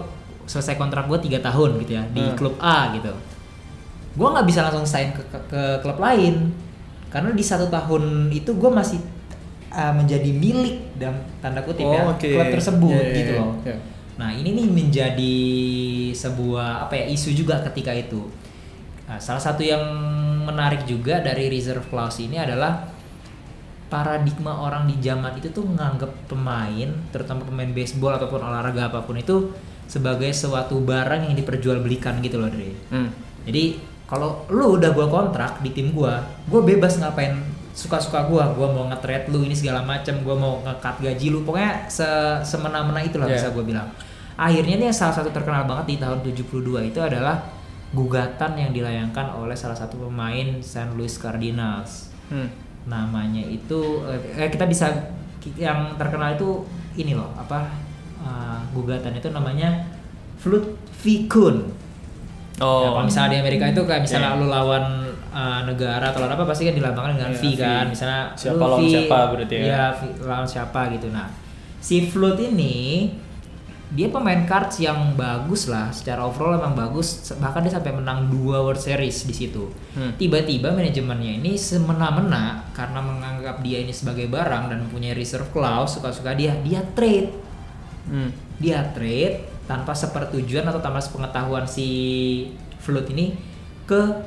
selesai 0.46 0.78
kontrak 0.78 1.04
gue 1.04 1.18
tiga 1.20 1.42
tahun 1.42 1.76
gitu 1.82 1.92
ya 1.98 2.04
di 2.08 2.22
Hmm. 2.22 2.38
klub 2.38 2.54
A 2.56 2.94
gitu. 2.94 3.10
Gue 4.14 4.28
nggak 4.28 4.46
bisa 4.46 4.66
langsung 4.66 4.82
sign 4.84 5.14
ke, 5.14 5.22
ke, 5.26 5.38
ke 5.46 5.62
klub 5.80 5.98
lain 5.98 6.50
karena 7.10 7.30
di 7.30 7.42
satu 7.42 7.66
tahun 7.66 8.30
itu 8.30 8.54
gue 8.54 8.70
masih 8.70 8.98
uh, 9.70 9.94
menjadi 9.94 10.30
milik 10.30 10.94
dalam 10.94 11.18
tanda 11.42 11.62
kutip 11.62 11.82
ya 11.82 12.06
Oh, 12.06 12.14
oke. 12.14 12.22
klub 12.26 12.48
tersebut 12.50 12.94
Iya, 12.94 13.02
iya, 13.06 13.18
gitu 13.18 13.32
iya. 13.34 13.40
loh. 13.42 13.52
Iya. 13.66 13.76
Nah 14.18 14.30
ini 14.30 14.50
nih 14.52 14.66
menjadi 14.68 15.36
sebuah 16.12 16.86
apa 16.86 16.94
ya 16.94 17.04
isu 17.08 17.32
juga 17.32 17.58
ketika 17.66 17.90
itu. 17.90 18.28
Nah, 19.10 19.18
salah 19.18 19.42
satu 19.42 19.64
yang 19.64 19.82
menarik 20.46 20.86
juga 20.86 21.18
dari 21.18 21.50
reserve 21.50 21.82
clause 21.90 22.22
ini 22.22 22.38
adalah 22.38 22.86
paradigma 23.90 24.54
orang 24.62 24.86
di 24.86 25.02
zaman 25.02 25.34
itu 25.34 25.50
tuh 25.50 25.66
menganggap 25.66 26.30
pemain, 26.30 26.94
terutama 27.10 27.42
pemain 27.42 27.66
baseball 27.74 28.14
ataupun 28.14 28.38
olahraga 28.38 28.86
apa 28.86 29.02
pun 29.02 29.18
itu 29.18 29.50
sebagai 29.90 30.30
suatu 30.30 30.78
barang 30.78 31.26
yang 31.26 31.34
diperjualbelikan 31.34 32.22
gitu 32.22 32.38
loh, 32.38 32.46
Dre. 32.46 32.70
Hmm. 32.94 33.10
Jadi 33.42 33.82
kalau 34.10 34.42
lu 34.50 34.74
udah 34.74 34.90
gua 34.90 35.06
kontrak 35.06 35.62
di 35.62 35.70
tim 35.70 35.94
gua, 35.94 36.18
gua 36.50 36.66
bebas 36.66 36.98
ngapain 36.98 37.38
suka-suka 37.70 38.26
gua. 38.26 38.50
Gua 38.58 38.74
mau 38.74 38.90
nge-trade 38.90 39.30
lu 39.30 39.46
ini 39.46 39.54
segala 39.54 39.86
macam, 39.86 40.18
gua 40.26 40.34
mau 40.34 40.58
nge-cut 40.66 40.98
gaji 40.98 41.30
lu. 41.30 41.46
Pokoknya 41.46 41.86
se 41.86 42.02
semena-mena 42.42 42.98
itulah 43.06 43.30
Yeah. 43.30 43.38
bisa 43.38 43.54
gua 43.54 43.62
bilang. 43.62 43.86
Akhirnya 44.34 44.82
nih 44.82 44.86
yang 44.90 44.96
salah 44.98 45.14
satu 45.14 45.30
terkenal 45.30 45.62
banget 45.70 45.94
di 45.94 45.96
tahun 46.02 46.26
72 46.26 46.90
itu 46.90 46.98
adalah 46.98 47.38
gugatan 47.94 48.58
yang 48.58 48.70
dilayangkan 48.74 49.30
oleh 49.38 49.54
salah 49.54 49.78
satu 49.78 50.10
pemain 50.10 50.58
St. 50.58 50.90
Louis 50.98 51.14
Cardinals. 51.14 52.10
Hmm. 52.34 52.50
Namanya 52.90 53.46
itu 53.46 54.02
eh 54.10 54.50
kita 54.50 54.66
bisa 54.66 54.90
yang 55.54 55.94
terkenal 55.94 56.34
itu 56.34 56.66
ini 56.98 57.14
loh, 57.14 57.30
apa 57.38 57.70
eh, 58.26 58.58
gugatan 58.74 59.14
itu 59.14 59.30
namanya 59.30 59.86
Flood 60.40 60.66
V. 60.98 61.28
Oh. 62.60 62.84
Ya, 62.84 62.88
kalau 62.92 63.04
misalnya 63.04 63.30
di 63.32 63.38
Amerika 63.40 63.64
itu 63.66 63.82
kayak 63.82 64.02
misalnya 64.04 64.30
Iya. 64.30 64.38
lu 64.38 64.46
lawan 64.46 64.84
uh, 65.32 65.60
negara 65.64 66.04
atau 66.12 66.20
lawan 66.20 66.36
apa 66.36 66.44
pasti 66.44 66.68
kan 66.68 66.76
dilambangkan 66.76 67.12
dengan 67.16 67.32
Iya, 67.32 67.40
V 67.40 67.44
V. 67.50 67.58
kan. 67.58 67.84
Misalnya 67.88 68.20
Siapa 68.36 68.60
lawan 68.60 68.80
siapa 68.84 69.18
berarti 69.32 69.54
ya? 69.56 69.62
Iya, 69.64 69.84
lawan 70.22 70.44
siapa 70.46 70.80
gitu. 70.92 71.06
Nah, 71.08 71.26
si 71.78 72.04
Flood 72.04 72.38
ini 72.38 73.08
dia 73.90 74.06
pemain 74.06 74.46
cards 74.46 74.78
yang 74.78 75.18
bagus 75.18 75.66
lah 75.66 75.90
secara 75.90 76.22
overall 76.22 76.54
emang 76.54 76.78
bagus 76.78 77.10
bahkan 77.36 77.58
dia 77.58 77.74
sampai 77.74 77.90
menang 77.90 78.30
dua 78.30 78.62
World 78.62 78.78
Series 78.78 79.26
di 79.26 79.34
situ. 79.34 79.66
Hmm. 79.92 80.14
Tiba-tiba 80.14 80.70
manajemennya 80.70 81.42
ini 81.42 81.58
semena-mena 81.58 82.70
karena 82.70 83.02
menganggap 83.02 83.58
dia 83.60 83.82
ini 83.82 83.90
sebagai 83.90 84.30
barang 84.30 84.70
dan 84.70 84.86
mempunyai 84.86 85.10
reserve 85.10 85.50
clause 85.50 85.98
suka-suka 85.98 86.38
dia 86.38 86.54
dia 86.60 86.78
trade 86.94 87.34
Hmm. 88.06 88.30
dia 88.56 88.80
trade 88.90 89.49
tanpa 89.70 89.94
sepertujuan 89.94 90.66
atau 90.66 90.82
tanpa 90.82 90.98
sepengetahuan 90.98 91.62
si 91.62 91.86
Flood 92.82 93.06
ini 93.14 93.38
ke 93.86 94.26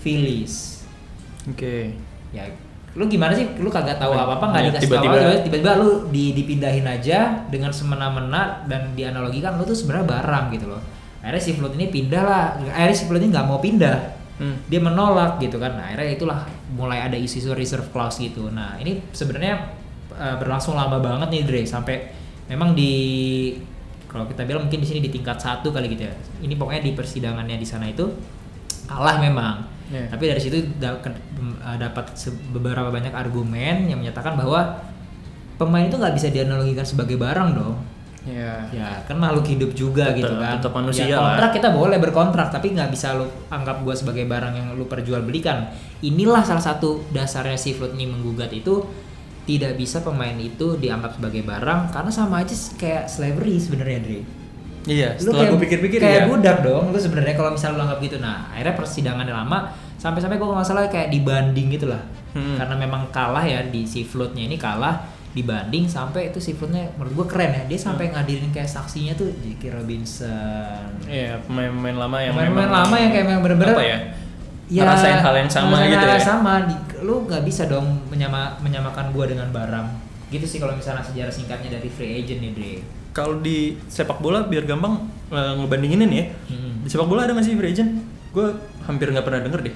Phillies. 0.00 0.86
Oke. 1.44 1.92
Ya, 2.32 2.48
lu 2.96 3.04
gimana 3.04 3.36
sih? 3.36 3.44
Lu 3.60 3.68
kagak 3.68 4.00
tahu 4.00 4.16
apa-apa 4.16 4.48
nggak 4.48 4.62
dikasih 4.72 4.88
tahu 4.88 5.04
tiba-tiba- 5.04 5.28
apa, 5.28 5.44
tiba-tiba 5.44 5.72
lu 5.76 5.90
di, 6.08 6.32
dipindahin 6.32 6.88
aja 6.88 7.44
dengan 7.52 7.68
semena-mena 7.68 8.64
dan 8.64 8.96
dianalogikan 8.96 9.60
lu 9.60 9.68
tuh 9.68 9.76
sebenarnya 9.76 10.08
barang 10.08 10.44
gitu 10.56 10.66
loh. 10.72 10.80
Akhirnya 11.20 11.42
si 11.44 11.52
Flood 11.52 11.74
ini 11.76 11.92
pindah 11.92 12.22
lah. 12.24 12.44
Akhirnya 12.72 12.96
si 12.96 13.04
Flood 13.04 13.20
ini 13.20 13.30
nggak 13.34 13.46
mau 13.48 13.60
pindah. 13.60 13.98
Hmm. 14.38 14.56
Dia 14.70 14.80
menolak 14.80 15.42
gitu 15.42 15.58
kan. 15.58 15.76
Nah, 15.76 15.90
akhirnya 15.90 16.14
itulah 16.14 16.40
mulai 16.72 17.04
ada 17.04 17.18
isu-isu 17.18 17.52
reserve 17.52 17.90
clause 17.90 18.22
gitu. 18.22 18.48
Nah, 18.54 18.78
ini 18.78 19.02
sebenarnya 19.10 19.74
uh, 20.14 20.38
berlangsung 20.38 20.78
lama 20.78 21.02
banget 21.02 21.28
nih 21.34 21.42
Dre 21.42 21.62
sampai 21.66 22.14
memang 22.46 22.72
di 22.72 22.92
kalau 24.08 24.24
kita 24.24 24.42
bilang 24.48 24.64
mungkin 24.66 24.80
di 24.80 24.88
sini 24.88 25.00
di 25.04 25.12
tingkat 25.12 25.36
satu 25.36 25.68
kali 25.68 25.92
gitu 25.92 26.08
ya. 26.08 26.14
Ini 26.40 26.56
pokoknya 26.56 26.82
di 26.82 26.92
persidangannya 26.96 27.56
di 27.60 27.66
sana 27.68 27.86
itu 27.86 28.08
kalah 28.88 29.20
memang. 29.20 29.76
Iya. 29.88 30.04
tapi 30.12 30.28
dari 30.28 30.36
situ 30.36 30.60
eh, 30.60 31.76
dapat 31.80 32.12
beberapa 32.52 32.92
banyak 32.92 33.08
argumen 33.08 33.88
yang 33.88 33.96
menyatakan 33.96 34.36
bahwa 34.36 34.84
pemain 35.56 35.88
itu 35.88 35.96
nggak 35.96 36.12
bisa 36.12 36.28
dianalogikan 36.28 36.84
sebagai 36.84 37.16
barang 37.16 37.56
dong. 37.56 37.76
Ya 38.28 38.68
ya 38.68 39.00
kan 39.08 39.16
makhluk 39.16 39.48
hidup 39.48 39.72
juga 39.72 40.12
Tetap- 40.12 40.20
gitu 40.20 40.34
kan. 40.36 40.60
tetap 40.60 40.72
manusia 40.76 41.08
ya, 41.08 41.16
lah. 41.16 41.32
kontrak 41.32 41.50
kita 41.56 41.68
boleh 41.72 41.96
berkontrak 41.96 42.52
tapi 42.52 42.76
nggak 42.76 42.92
bisa 42.92 43.16
lu 43.16 43.24
anggap 43.48 43.80
gua 43.80 43.96
sebagai 43.96 44.28
barang 44.28 44.52
yang 44.52 44.68
lu 44.76 44.84
perjualbelikan. 44.84 45.72
Inilah 46.04 46.44
salah 46.44 46.60
satu 46.60 47.08
dasarnya 47.08 47.56
si 47.56 47.72
Flood 47.72 47.96
ini 47.96 48.12
menggugat 48.12 48.52
itu 48.52 48.84
tidak 49.48 49.72
bisa 49.74 49.98
pemain 49.98 50.36
itu 50.36 50.76
dianggap 50.76 51.16
sebagai 51.16 51.40
barang 51.40 51.88
karena 51.88 52.10
sama 52.12 52.44
aja 52.44 52.52
kayak 52.76 53.08
slavery 53.08 53.56
sebenarnya 53.56 53.98
Dre 53.98 54.20
iya 54.84 55.16
lu 55.16 55.32
setelah 55.32 55.48
gue 55.48 55.60
pikir-pikir 55.64 55.98
kayak 55.98 56.14
ya 56.14 56.28
budak 56.28 56.60
dong 56.60 56.92
lu 56.92 56.98
sebenarnya 56.98 57.32
kalau 57.32 57.50
misalnya 57.50 57.76
lu 57.76 57.82
anggap 57.82 58.00
gitu 58.02 58.16
nah 58.18 58.52
akhirnya 58.52 58.74
persidangannya 58.74 59.34
lama 59.34 59.58
sampai-sampai 59.96 60.36
gua 60.36 60.54
nggak 60.54 60.68
salah 60.68 60.86
kayak 60.86 61.08
dibanding 61.08 61.72
gitu 61.72 61.88
lah 61.88 62.04
Hmm. 62.28 62.60
karena 62.60 62.76
memang 62.76 63.08
kalah 63.08 63.40
ya 63.40 63.64
di 63.64 63.82
si 63.82 64.04
Floodnya 64.04 64.44
ini 64.44 64.54
kalah 64.54 65.00
dibanding 65.30 65.88
sampai 65.88 66.28
itu 66.28 66.36
si 66.36 66.52
Floodnya 66.52 66.92
menurut 66.94 67.12
gua 67.16 67.26
keren 67.26 67.50
ya 67.50 67.62
dia 67.64 67.74
Hmm. 67.74 67.86
sampai 67.88 68.12
ngadirin 68.12 68.52
kayak 68.52 68.68
saksinya 68.68 69.16
tuh 69.16 69.32
J.K. 69.34 69.72
Robinson 69.72 70.92
Iya, 71.04 71.40
pemain-pemain 71.42 71.96
lama 71.96 72.16
yang 72.20 72.32
pemain-pemain 72.32 72.68
lama 72.70 72.96
yang 72.96 73.10
kayak 73.10 73.26
memang 73.26 73.42
bener-bener 73.42 73.72
apa 73.72 73.82
ya? 73.82 73.98
Ngerasain 74.70 75.18
hal 75.18 75.34
yang 75.34 75.48
sama 75.48 75.76
gitu 75.82 75.96
hal 75.98 76.12
ya. 76.12 76.20
sama 76.20 76.52
Di- 76.62 76.76
lu 77.00 77.24
nggak 77.24 77.42
bisa 77.42 77.64
dong 77.64 77.86
menyama 78.06 78.52
menyamakan 78.58 79.10
gua 79.10 79.24
dengan 79.24 79.48
barang 79.48 79.86
gitu 80.28 80.44
sih 80.44 80.58
kalau 80.58 80.72
misalnya 80.72 81.00
sejarah 81.00 81.30
singkatnya 81.30 81.72
dari 81.72 81.88
free 81.88 82.18
agent 82.18 82.40
nih 82.40 82.52
Dre 82.52 82.74
Kalau 83.10 83.40
di 83.40 83.58
sepak 83.82 84.18
bola 84.18 84.44
biar 84.44 84.62
gampang 84.62 85.02
eh, 85.28 85.52
ngebandinginin 85.56 86.06
ya. 86.08 86.24
Hmm. 86.46 86.80
Di 86.80 86.88
sepak 86.88 87.04
bola 87.04 87.24
ada 87.24 87.32
nggak 87.32 87.42
sih 87.42 87.54
free 87.54 87.72
agent? 87.72 87.98
Gue 88.30 88.52
hampir 88.82 89.08
nggak 89.08 89.24
pernah 89.24 89.40
denger 89.40 89.60
deh. 89.62 89.74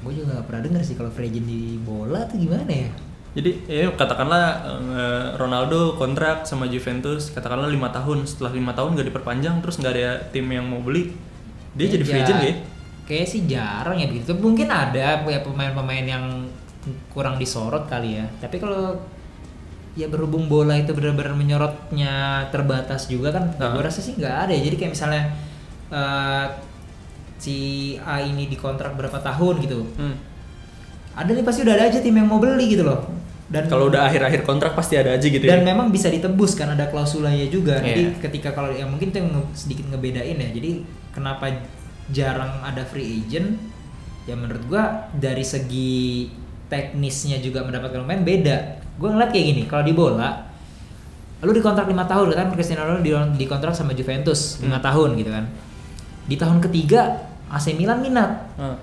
gue 0.00 0.12
juga 0.14 0.32
gak 0.34 0.46
pernah 0.46 0.62
denger 0.62 0.80
sih 0.82 0.94
kalau 0.94 1.08
free 1.08 1.28
agent 1.28 1.44
di 1.44 1.60
bola 1.78 2.24
tuh 2.24 2.36
gimana 2.36 2.64
ya 2.66 2.88
Jadi 3.30 3.50
ya 3.66 3.88
katakanlah 3.90 4.44
eh, 4.90 5.26
Ronaldo 5.34 5.92
kontrak 5.94 6.44
sama 6.44 6.64
Juventus 6.66 7.28
katakanlah 7.30 7.68
lima 7.68 7.88
tahun 7.88 8.24
setelah 8.24 8.50
lima 8.50 8.72
tahun 8.72 8.94
nggak 8.94 9.08
diperpanjang 9.08 9.60
terus 9.60 9.76
nggak 9.76 9.92
ada 9.92 10.08
tim 10.28 10.46
yang 10.46 10.64
mau 10.64 10.80
beli 10.80 11.12
dia 11.72 11.86
jadi 11.86 12.00
free 12.02 12.16
Ya, 12.16 12.24
agent 12.24 12.40
ya? 12.40 12.54
Kayak 13.04 13.26
sih 13.26 13.40
jarang 13.44 13.96
ya 13.96 14.06
begitu. 14.06 14.32
Mungkin 14.32 14.66
ada 14.66 15.22
ya 15.22 15.40
pemain-pemain 15.40 16.04
yang 16.04 16.24
kurang 17.08 17.36
disorot 17.36 17.84
kali 17.84 18.16
ya. 18.16 18.26
Tapi 18.38 18.56
kalau 18.56 18.96
ya 19.92 20.06
berhubung 20.06 20.46
bola 20.46 20.74
itu 20.74 20.90
benar-benar 20.90 21.34
menyorotnya 21.34 22.14
terbatas 22.48 23.06
juga 23.06 23.34
kan, 23.34 23.50
Nah. 23.58 23.74
gue 23.74 23.82
rasa 23.82 23.98
sih 23.98 24.14
nggak 24.14 24.36
ada 24.46 24.52
ya. 24.52 24.62
Jadi 24.64 24.76
kayak 24.76 24.92
misalnya 24.92 25.22
eh, 25.90 26.46
si 27.36 27.56
A 27.98 28.20
ini 28.20 28.46
dikontrak 28.46 28.94
berapa 28.94 29.18
tahun 29.18 29.54
gitu, 29.58 29.82
Hmm. 29.96 30.14
ada 31.12 31.26
nih 31.26 31.42
pasti 31.42 31.64
udah 31.64 31.74
ada 31.74 31.84
aja 31.84 31.98
tim 31.98 32.14
yang 32.14 32.24
mau 32.24 32.38
beli 32.38 32.70
gitu 32.70 32.84
loh. 32.84 33.10
Dan 33.50 33.66
Kalau 33.66 33.90
udah 33.90 34.06
akhir-akhir 34.06 34.46
kontrak 34.46 34.78
pasti 34.78 34.94
ada 34.94 35.10
aja 35.10 35.26
gitu 35.26 35.42
dan 35.42 35.66
ya. 35.66 35.74
memang 35.74 35.90
bisa 35.90 36.06
ditebus 36.06 36.54
kan 36.54 36.70
ada 36.70 36.86
klausulanya 36.86 37.50
juga 37.50 37.82
Iya. 37.82 37.86
jadi 37.90 38.02
ketika 38.22 38.54
kalau 38.54 38.70
yang 38.70 38.86
mungkin 38.86 39.10
itu 39.10 39.18
yang 39.18 39.34
sedikit 39.50 39.90
ngebedain 39.90 40.38
ya 40.38 40.48
jadi 40.54 40.86
kenapa 41.10 41.50
jarang 42.10 42.60
ada 42.60 42.82
free 42.82 43.20
agent 43.20 43.56
ya 44.24 44.34
menurut 44.34 44.62
gua 44.66 44.84
dari 45.12 45.42
segi 45.42 46.28
teknisnya 46.66 47.38
juga 47.38 47.62
mendapatkan 47.62 48.00
pemain 48.00 48.20
beda 48.20 48.56
gua 48.96 49.10
ngeliat 49.10 49.30
kayak 49.30 49.46
gini 49.48 49.62
kalau 49.64 49.82
di 49.82 49.92
bola 49.92 50.46
lu 51.40 51.50
dikontrak 51.50 51.88
lima 51.88 52.04
tahun 52.04 52.30
kan 52.30 52.46
Cristiano 52.50 52.84
Ronaldo 52.84 53.02
di- 53.32 53.40
dikontrak 53.40 53.72
sama 53.72 53.90
Juventus 53.90 54.60
lima 54.60 54.76
Hmm. 54.76 54.84
tahun 54.84 55.08
gitu 55.16 55.30
kan 55.30 55.44
di 56.22 56.36
tahun 56.36 56.60
ketiga 56.60 57.16
AC 57.48 57.72
Milan 57.72 57.98
minat 57.98 58.44
Ah. 58.54 58.76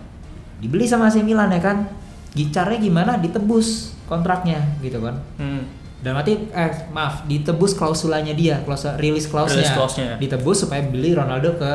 dibeli 0.58 0.84
sama 0.84 1.06
AC 1.06 1.22
Milan 1.22 1.48
ya 1.48 1.62
kan 1.62 1.86
gicarnya 2.34 2.82
gimana 2.82 3.16
ditebus 3.16 3.94
kontraknya 4.06 4.58
gitu 4.80 4.98
kan 5.00 5.22
Hmm. 5.38 5.64
dan 6.00 6.18
nanti 6.18 6.34
eh 6.50 6.72
maaf 6.90 7.24
ditebus 7.26 7.72
klausulanya 7.72 8.34
dia 8.34 8.58
klausul 8.60 8.98
release 8.98 9.30
clause-nya. 9.30 10.18
ditebus 10.18 10.58
supaya 10.60 10.82
beli 10.82 11.14
Ronaldo 11.14 11.56
ke 11.56 11.72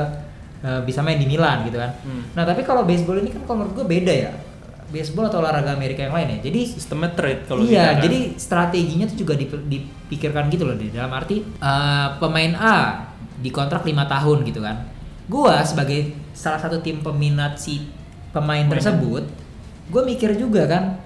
eh, 0.63 0.81
bisa 0.83 1.03
main 1.03 1.19
di 1.19 1.27
Milan 1.27 1.67
gitu 1.67 1.77
kan. 1.77 1.91
Hmm. 2.03 2.23
nah 2.33 2.43
tapi 2.43 2.63
kalau 2.63 2.83
baseball 2.83 3.19
ini 3.19 3.29
kan 3.29 3.43
kalau 3.45 3.63
menurut 3.63 3.75
gue 3.77 3.87
beda 3.89 4.15
ya. 4.15 4.33
Baseball 4.93 5.25
atau 5.27 5.41
olahraga 5.41 5.73
Amerika 5.73 6.05
yang 6.05 6.13
lain 6.13 6.37
ya. 6.37 6.53
Jadi 6.53 6.61
Sistemnya 6.69 7.17
trade 7.17 7.49
kalau 7.49 7.65
iya 7.65 7.97
kan. 7.97 8.05
jadi 8.05 8.19
strateginya 8.37 9.09
tuh 9.09 9.17
juga 9.19 9.35
dip- 9.35 9.65
dipikirkan 9.65 10.53
gitu 10.53 10.69
loh 10.69 10.77
deh 10.77 10.93
dalam 10.93 11.11
arti 11.11 11.41
eh, 11.41 12.09
pemain 12.21 12.53
A 12.57 12.77
dikontrak 13.41 13.83
lima 13.83 14.05
tahun 14.05 14.45
gitu 14.45 14.61
kan. 14.61 14.85
Gua 15.27 15.65
sebagai 15.65 16.13
salah 16.33 16.61
satu 16.61 16.81
tim 16.81 17.01
peminat 17.01 17.57
si 17.57 17.89
pemain 18.33 18.65
tersebut 18.65 19.25
gue 19.85 20.03
mikir 20.03 20.33
juga 20.35 20.65
kan 20.65 20.97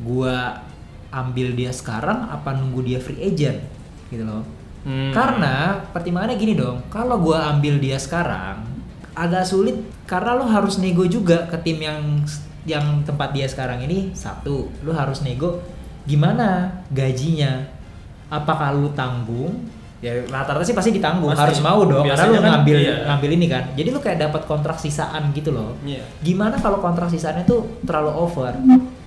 gua 0.00 0.64
ambil 1.12 1.52
dia 1.52 1.68
sekarang 1.68 2.24
apa 2.24 2.56
nunggu 2.56 2.80
dia 2.80 2.96
free 2.96 3.20
agent 3.20 3.60
gitu 4.08 4.24
loh. 4.24 4.40
Hmm. 4.80 5.12
karena 5.12 5.76
pertimbangannya 5.92 6.40
gini 6.40 6.56
dong 6.56 6.80
kalau 6.88 7.20
gua 7.20 7.52
ambil 7.52 7.76
dia 7.76 8.00
sekarang 8.00 8.64
agak 9.14 9.44
sulit 9.46 9.76
karena 10.06 10.38
lo 10.38 10.46
harus 10.46 10.78
nego 10.78 11.06
juga 11.06 11.46
ke 11.50 11.58
tim 11.62 11.78
yang 11.82 12.00
yang 12.68 13.02
tempat 13.02 13.32
dia 13.32 13.46
sekarang 13.48 13.82
ini. 13.84 14.12
Satu 14.12 14.68
lo 14.84 14.92
harus 14.92 15.24
nego 15.24 15.62
gimana 16.04 16.80
gajinya. 16.92 17.66
Apakah 18.30 18.74
lu 18.76 18.90
tanggung? 18.94 19.66
Ya 20.00 20.16
rata-rata 20.32 20.64
sih 20.64 20.72
pasti 20.72 20.96
ditanggung. 20.96 21.34
Pasti. 21.34 21.44
harus 21.44 21.60
mau 21.60 21.84
dong 21.84 22.08
karena 22.08 22.24
lu 22.24 22.32
Biasanya 22.32 22.40
kan, 22.40 22.50
ngambil 22.56 22.76
iya. 22.80 22.94
ngambil 23.10 23.30
ini 23.36 23.46
kan. 23.50 23.64
Jadi 23.76 23.88
lu 23.92 24.00
kayak 24.00 24.18
dapat 24.30 24.42
kontrak 24.48 24.76
sisaan 24.80 25.22
gitu 25.36 25.52
loh. 25.52 25.76
Iya. 25.84 26.04
gimana 26.24 26.56
kalau 26.56 26.80
kontrak 26.80 27.12
sisanya 27.12 27.44
tuh 27.44 27.82
terlalu 27.84 28.12
over? 28.16 28.54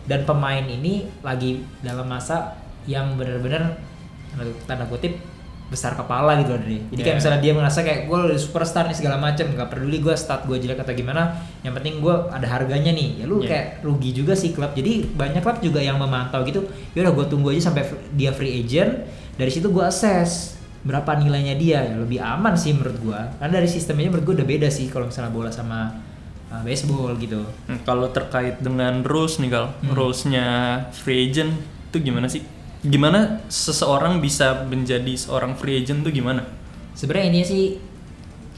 Dan 0.03 0.27
pemain 0.27 0.67
ini 0.67 1.07
lagi 1.24 1.63
dalam 1.79 2.12
masa 2.12 2.60
yang 2.83 3.15
benar-benar 3.15 3.79
tanda 4.67 4.83
kutip 4.91 5.15
besar 5.74 5.92
kepala 5.94 6.38
gitu 6.38 6.53
loh 6.53 6.62
dari 6.62 6.77
jadi 6.86 6.94
kayak 6.94 7.01
Yeah. 7.03 7.18
misalnya 7.18 7.39
dia 7.42 7.53
merasa 7.53 7.80
kayak 7.82 8.06
gue 8.06 8.18
udah 8.24 8.38
superstar 8.38 8.86
nih 8.86 8.94
segala 8.94 9.18
macem 9.18 9.50
nggak 9.50 9.68
peduli 9.68 9.98
gue 9.98 10.13
stat 10.13 10.46
gue 10.46 10.53
jelek 10.56 10.77
atau 10.77 10.94
gimana 10.94 11.34
yang 11.60 11.74
penting 11.74 11.98
gue 11.98 12.13
ada 12.30 12.46
harganya 12.46 12.89
nih 12.89 13.20
ya 13.20 13.25
lu 13.25 13.39
Yeah. 13.39 13.50
kayak 13.50 13.65
rugi 13.82 14.13
juga 14.13 14.34
sih 14.34 14.51
klub 14.51 14.72
jadi 14.72 15.10
banyak 15.10 15.42
klub 15.42 15.58
juga 15.60 15.80
yang 15.80 15.98
memantau 15.98 16.42
gitu 16.44 16.62
yaudah 16.94 17.10
gue 17.12 17.25
tunggu 17.27 17.50
aja 17.50 17.68
sampai 17.68 17.84
dia 18.12 18.30
free 18.30 18.53
agent 18.56 19.03
dari 19.34 19.50
situ 19.50 19.68
gue 19.68 19.82
assess 19.82 20.53
berapa 20.80 21.15
nilainya 21.15 21.56
dia 21.56 21.80
ya 21.82 21.96
lebih 21.96 22.20
aman 22.20 22.53
sih 22.53 22.72
menurut 22.72 23.00
gue 23.00 23.20
karena 23.34 23.53
dari 23.53 23.65
sistemnya 23.65 24.08
menurut 24.08 24.25
gue 24.25 24.36
udah 24.38 24.48
beda 24.48 24.68
sih 24.68 24.88
kalau 24.88 25.08
misalnya 25.08 25.32
bola 25.32 25.48
sama 25.48 25.96
uh, 26.48 26.62
baseball 26.62 27.15
gitu 27.15 27.39
Hmm, 27.65 27.80
Kalau 27.82 28.08
terkait 28.10 28.60
dengan 28.60 29.00
rules 29.01 29.39
nih 29.39 29.50
Kal, 29.50 29.72
Hmm. 29.80 29.96
rulesnya 29.96 30.46
free 30.92 31.25
agent 31.25 31.56
itu 31.88 32.03
gimana 32.03 32.27
sih? 32.27 32.44
Gimana 32.84 33.40
seseorang 33.48 34.20
bisa 34.20 34.68
menjadi 34.68 35.16
seorang 35.16 35.56
free 35.56 35.80
agent 35.80 36.04
tuh 36.04 36.12
gimana? 36.12 36.44
Sebenarnya 36.94 37.28
ini 37.32 37.42
sih 37.48 37.63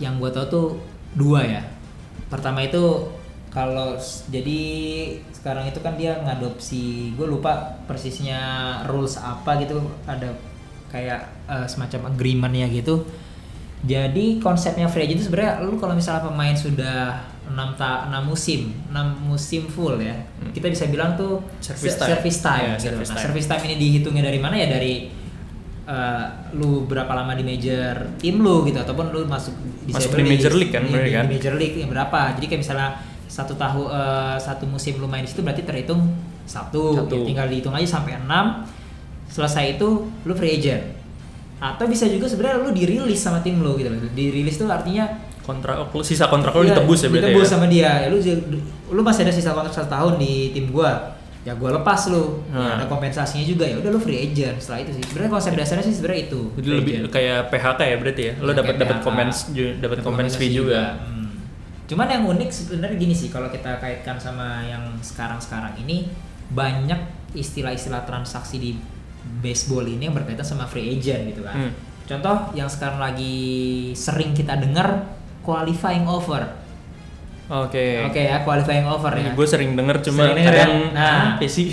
yang 0.02 0.18
gue 0.18 0.34
tau 0.34 0.50
tuh 0.50 0.68
dua 1.14 1.46
ya. 1.46 1.62
Pertama 2.28 2.66
itu 2.66 3.06
kalau 3.54 3.96
jadi 4.28 4.62
sekarang 5.32 5.70
itu 5.70 5.80
kan 5.80 5.96
dia 5.96 6.20
ngadopsi 6.26 7.16
gue 7.16 7.28
lupa 7.30 7.80
persisnya 7.88 8.82
rules 8.90 9.16
apa 9.22 9.62
gitu 9.64 9.80
ada 10.04 10.34
kayak 10.90 11.22
eh, 11.46 11.68
semacam 11.70 12.10
agreementnya 12.10 12.68
gitu. 12.74 13.06
Jadi 13.86 14.40
konsepnya 14.40 14.86
free 14.86 15.06
agent 15.06 15.20
itu 15.20 15.26
sebenarnya 15.26 15.62
lu 15.62 15.78
kalau 15.78 15.94
misalnya 15.94 16.24
pemain 16.24 16.52
sudah 16.52 17.22
6 17.46 17.54
ta 17.76 18.10
6 18.10 18.26
musim, 18.26 18.74
6 18.90 18.98
musim 19.22 19.62
full 19.66 19.96
ya. 19.98 20.18
Hmm. 20.42 20.50
Kita 20.50 20.66
bisa 20.68 20.86
bilang 20.86 21.14
tuh 21.14 21.46
Service 21.60 21.94
se- 21.94 22.00
time. 22.00 22.10
service 22.12 22.40
time 22.40 22.66
Iya, 22.66 22.74
gitu. 22.74 22.86
service 22.90 23.06
Nah, 23.06 23.16
time. 23.16 23.26
service 23.30 23.48
time 23.48 23.64
ini 23.64 23.76
dihitungnya 23.78 24.24
dari 24.24 24.40
mana 24.40 24.56
ya 24.56 24.68
dari 24.68 24.94
eh, 25.86 26.26
lu 26.54 26.84
berapa 26.84 27.14
lama 27.14 27.32
di 27.32 27.46
major 27.46 27.94
tim 28.18 28.42
lu 28.42 28.66
gitu 28.66 28.74
ataupun 28.76 29.06
lu 29.08 29.22
masuk 29.26 29.54
Masuk 29.86 30.18
di 30.18 30.26
Major 30.26 30.50
League 30.52 30.74
kan, 30.74 30.82
di, 30.82 30.90
berarti 30.90 31.06
di- 31.06 31.14
kan? 31.14 31.24
di 31.24 31.32
major 31.32 31.54
league 31.54 31.78
yang 31.78 31.90
berapa 31.90 32.20
jadi 32.34 32.46
kayak 32.48 32.62
misalnya 32.66 32.90
satu 33.28 33.54
tahun 33.54 33.86
eh, 33.88 34.38
satu 34.40 34.66
musim 34.66 34.98
lu 34.98 35.06
main 35.06 35.22
di 35.22 35.30
situ 35.30 35.46
berarti 35.46 35.62
terhitung 35.62 36.10
satu, 36.44 36.94
Satu. 36.96 37.14
Ya, 37.16 37.22
tinggal 37.24 37.46
dihitung 37.46 37.70
aja 37.72 37.86
sampai 37.92 38.18
enam 38.18 38.66
selesai 39.28 39.78
itu 39.78 39.88
lu 40.24 40.34
free 40.34 40.58
agent 40.58 40.82
atau 41.56 41.86
bisa 41.86 42.04
juga 42.06 42.26
sebenarnya 42.26 42.60
lu 42.60 42.72
dirilis 42.72 43.18
sama 43.18 43.40
tim 43.40 43.58
lu 43.58 43.76
gitu 43.76 43.88
loh 43.88 44.00
dirilis 44.12 44.56
tuh 44.56 44.68
artinya 44.68 45.08
Kontrak 45.42 45.78
oh, 45.78 46.02
sisa 46.02 46.26
kontrak 46.26 46.52
lo 46.52 46.66
Iya, 46.66 46.74
ditebus 46.74 47.00
ya 47.00 47.08
berarti 47.08 47.30
ditebus 47.30 47.46
ya? 47.46 47.52
sama 47.54 47.66
dia 47.70 47.90
ya, 48.02 48.08
lu 48.10 48.18
lu 48.90 49.02
masih 49.02 49.22
ada 49.22 49.30
sisa 49.30 49.54
kontrak 49.54 49.70
satu 49.72 49.88
tahun 49.88 50.14
di 50.18 50.50
tim 50.52 50.74
gua 50.74 51.14
ya 51.46 51.54
gua 51.54 51.78
lepas 51.78 52.10
lu 52.10 52.42
Ya, 52.50 52.58
Hmm. 52.58 52.76
ada 52.76 52.86
kompensasinya 52.86 53.46
juga 53.46 53.62
ya 53.64 53.78
udah 53.78 53.88
lu 53.88 54.02
free 54.02 54.26
agent 54.26 54.58
setelah 54.58 54.82
itu 54.82 54.98
sih 54.98 55.04
sebenarnya 55.06 55.32
konsep 55.32 55.54
dasarnya 55.54 55.86
sih 55.86 55.94
sebenarnya 55.94 56.22
itu 56.26 56.42
Jadi 56.56 56.68
lebih 56.68 56.94
agent. 56.98 57.14
kayak 57.14 57.40
PHK 57.48 57.80
ya 57.80 57.96
berarti 57.96 58.22
ya? 58.24 58.34
Iya, 58.36 58.54
dapat 58.58 58.76
dapat 58.76 58.98
kompens 59.00 59.36
dapat 59.78 59.98
kompens 60.02 60.32
fee 60.34 60.50
juga. 60.52 60.82
Hmm. 60.98 61.30
Cuman 61.86 62.08
yang 62.10 62.24
unik 62.26 62.50
sebenarnya 62.50 62.98
gini 62.98 63.14
sih 63.14 63.30
kalau 63.30 63.46
kita 63.48 63.78
kaitkan 63.78 64.18
sama 64.18 64.66
yang 64.66 64.82
sekarang-sekarang 65.00 65.78
ini 65.78 66.10
banyak 66.50 66.98
istilah-istilah 67.32 68.02
transaksi 68.04 68.58
di 68.58 68.72
baseball 69.42 69.86
ini 69.86 70.10
yang 70.10 70.16
berkaitan 70.16 70.46
sama 70.46 70.66
free 70.66 70.98
agent 70.98 71.34
gitu 71.34 71.46
kan. 71.46 71.56
Hmm. 71.56 71.72
Contoh 72.06 72.54
yang 72.54 72.70
sekarang 72.70 73.02
lagi 73.02 73.36
sering 73.98 74.38
kita 74.38 74.58
dengar 74.62 75.18
qualifying 75.42 76.06
over. 76.06 76.46
Oke. 77.46 78.06
Oke 78.10 78.22
ya, 78.26 78.42
qualifying 78.42 78.86
over 78.90 79.14
ya. 79.14 79.34
Gue 79.34 79.46
sering 79.46 79.78
denger 79.78 80.02
cuma 80.10 80.34
Sering 80.34 80.46
kadang 80.46 80.74
ya? 80.90 80.94
Nah. 80.94 81.22
apa 81.38 81.46
sih? 81.46 81.70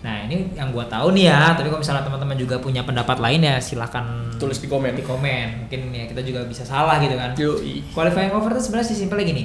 Nah 0.00 0.24
ini 0.24 0.56
yang 0.56 0.72
gua 0.72 0.88
tahu 0.88 1.12
nih 1.12 1.28
ya, 1.28 1.52
tapi 1.52 1.68
kalau 1.68 1.84
misalnya 1.84 2.00
teman-teman 2.08 2.32
juga 2.32 2.56
punya 2.56 2.80
pendapat 2.80 3.20
lain 3.20 3.44
ya 3.44 3.60
silahkan 3.60 4.32
Tulis 4.40 4.56
di 4.56 4.68
komen. 4.68 4.96
di 4.96 5.04
komen. 5.04 5.68
Mungkin 5.68 5.80
ya 5.92 6.08
kita 6.08 6.24
juga 6.24 6.40
bisa 6.48 6.64
salah 6.64 6.96
gitu 7.04 7.20
kan. 7.20 7.36
Yoi. 7.36 7.84
Qualifying 7.92 8.32
over 8.32 8.56
itu 8.56 8.64
sebenarnya 8.64 8.96
simpelnya 8.96 9.28
gini. 9.28 9.44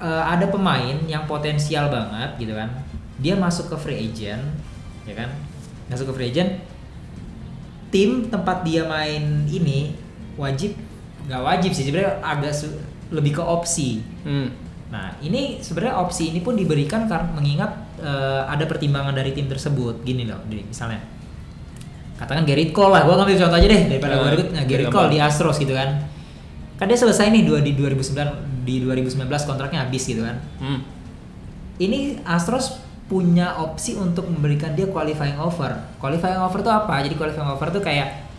Eh, 0.00 0.24
ada 0.24 0.46
pemain 0.46 0.96
yang 1.10 1.26
potensial 1.26 1.90
banget 1.90 2.38
gitu 2.38 2.54
kan. 2.54 2.70
Dia 3.18 3.34
masuk 3.36 3.74
ke 3.74 3.76
free 3.76 3.98
agent, 4.06 4.54
ya 5.04 5.12
kan? 5.18 5.28
Masuk 5.90 6.08
ke 6.10 6.12
free 6.16 6.30
agent. 6.30 6.50
Tim 7.90 8.30
tempat 8.30 8.62
dia 8.62 8.86
main 8.86 9.44
ini 9.50 9.98
wajib 10.38 10.78
nggak 11.26 11.42
wajib 11.42 11.70
sih 11.74 11.84
sebenarnya 11.84 12.22
agak 12.22 12.54
lebih 13.10 13.38
ke 13.38 13.42
opsi. 13.42 14.00
Hmm. 14.22 14.48
Nah, 14.90 15.14
ini 15.22 15.62
sebenarnya 15.62 16.02
opsi 16.02 16.34
ini 16.34 16.42
pun 16.42 16.58
diberikan 16.58 17.06
karena 17.06 17.30
mengingat 17.30 17.70
eh, 18.02 18.42
ada 18.46 18.66
pertimbangan 18.66 19.14
dari 19.14 19.30
tim 19.30 19.46
tersebut. 19.46 20.02
Gini 20.02 20.26
loh, 20.26 20.42
misalnya. 20.46 20.98
Katakan 22.18 22.44
Gerrit 22.44 22.74
Cole 22.74 22.98
lah, 22.98 23.02
gua 23.06 23.22
ngambil 23.22 23.38
contoh 23.38 23.58
aja 23.58 23.68
deh 23.70 23.82
daripada 23.86 24.14
Nah, 24.18 24.20
gua 24.20 24.30
ribet. 24.34 24.48
Nah, 24.50 24.64
Gerrit. 24.66 24.90
Cole 24.90 25.08
di 25.14 25.18
Astros 25.22 25.56
gitu 25.62 25.72
kan. 25.72 26.10
Kan 26.76 26.86
dia 26.90 26.98
selesai 26.98 27.30
nih 27.30 27.46
dua 27.46 27.62
di 27.62 27.76
2009 27.76 28.66
di 28.66 28.82
2019 28.82 29.24
kontraknya 29.46 29.86
habis 29.86 30.02
gitu 30.04 30.26
kan. 30.26 30.36
Hmm. 30.58 30.80
Ini 31.80 32.20
Astros 32.26 32.76
punya 33.10 33.58
opsi 33.58 33.98
untuk 33.98 34.30
memberikan 34.30 34.70
dia 34.72 34.86
qualifying 34.86 35.34
offer. 35.36 35.74
Qualifying 35.98 36.38
offer 36.38 36.62
tuh 36.62 36.70
apa? 36.70 37.02
Jadi 37.02 37.18
qualifying 37.18 37.50
offer 37.50 37.74
tuh 37.74 37.82
kayak 37.82 38.30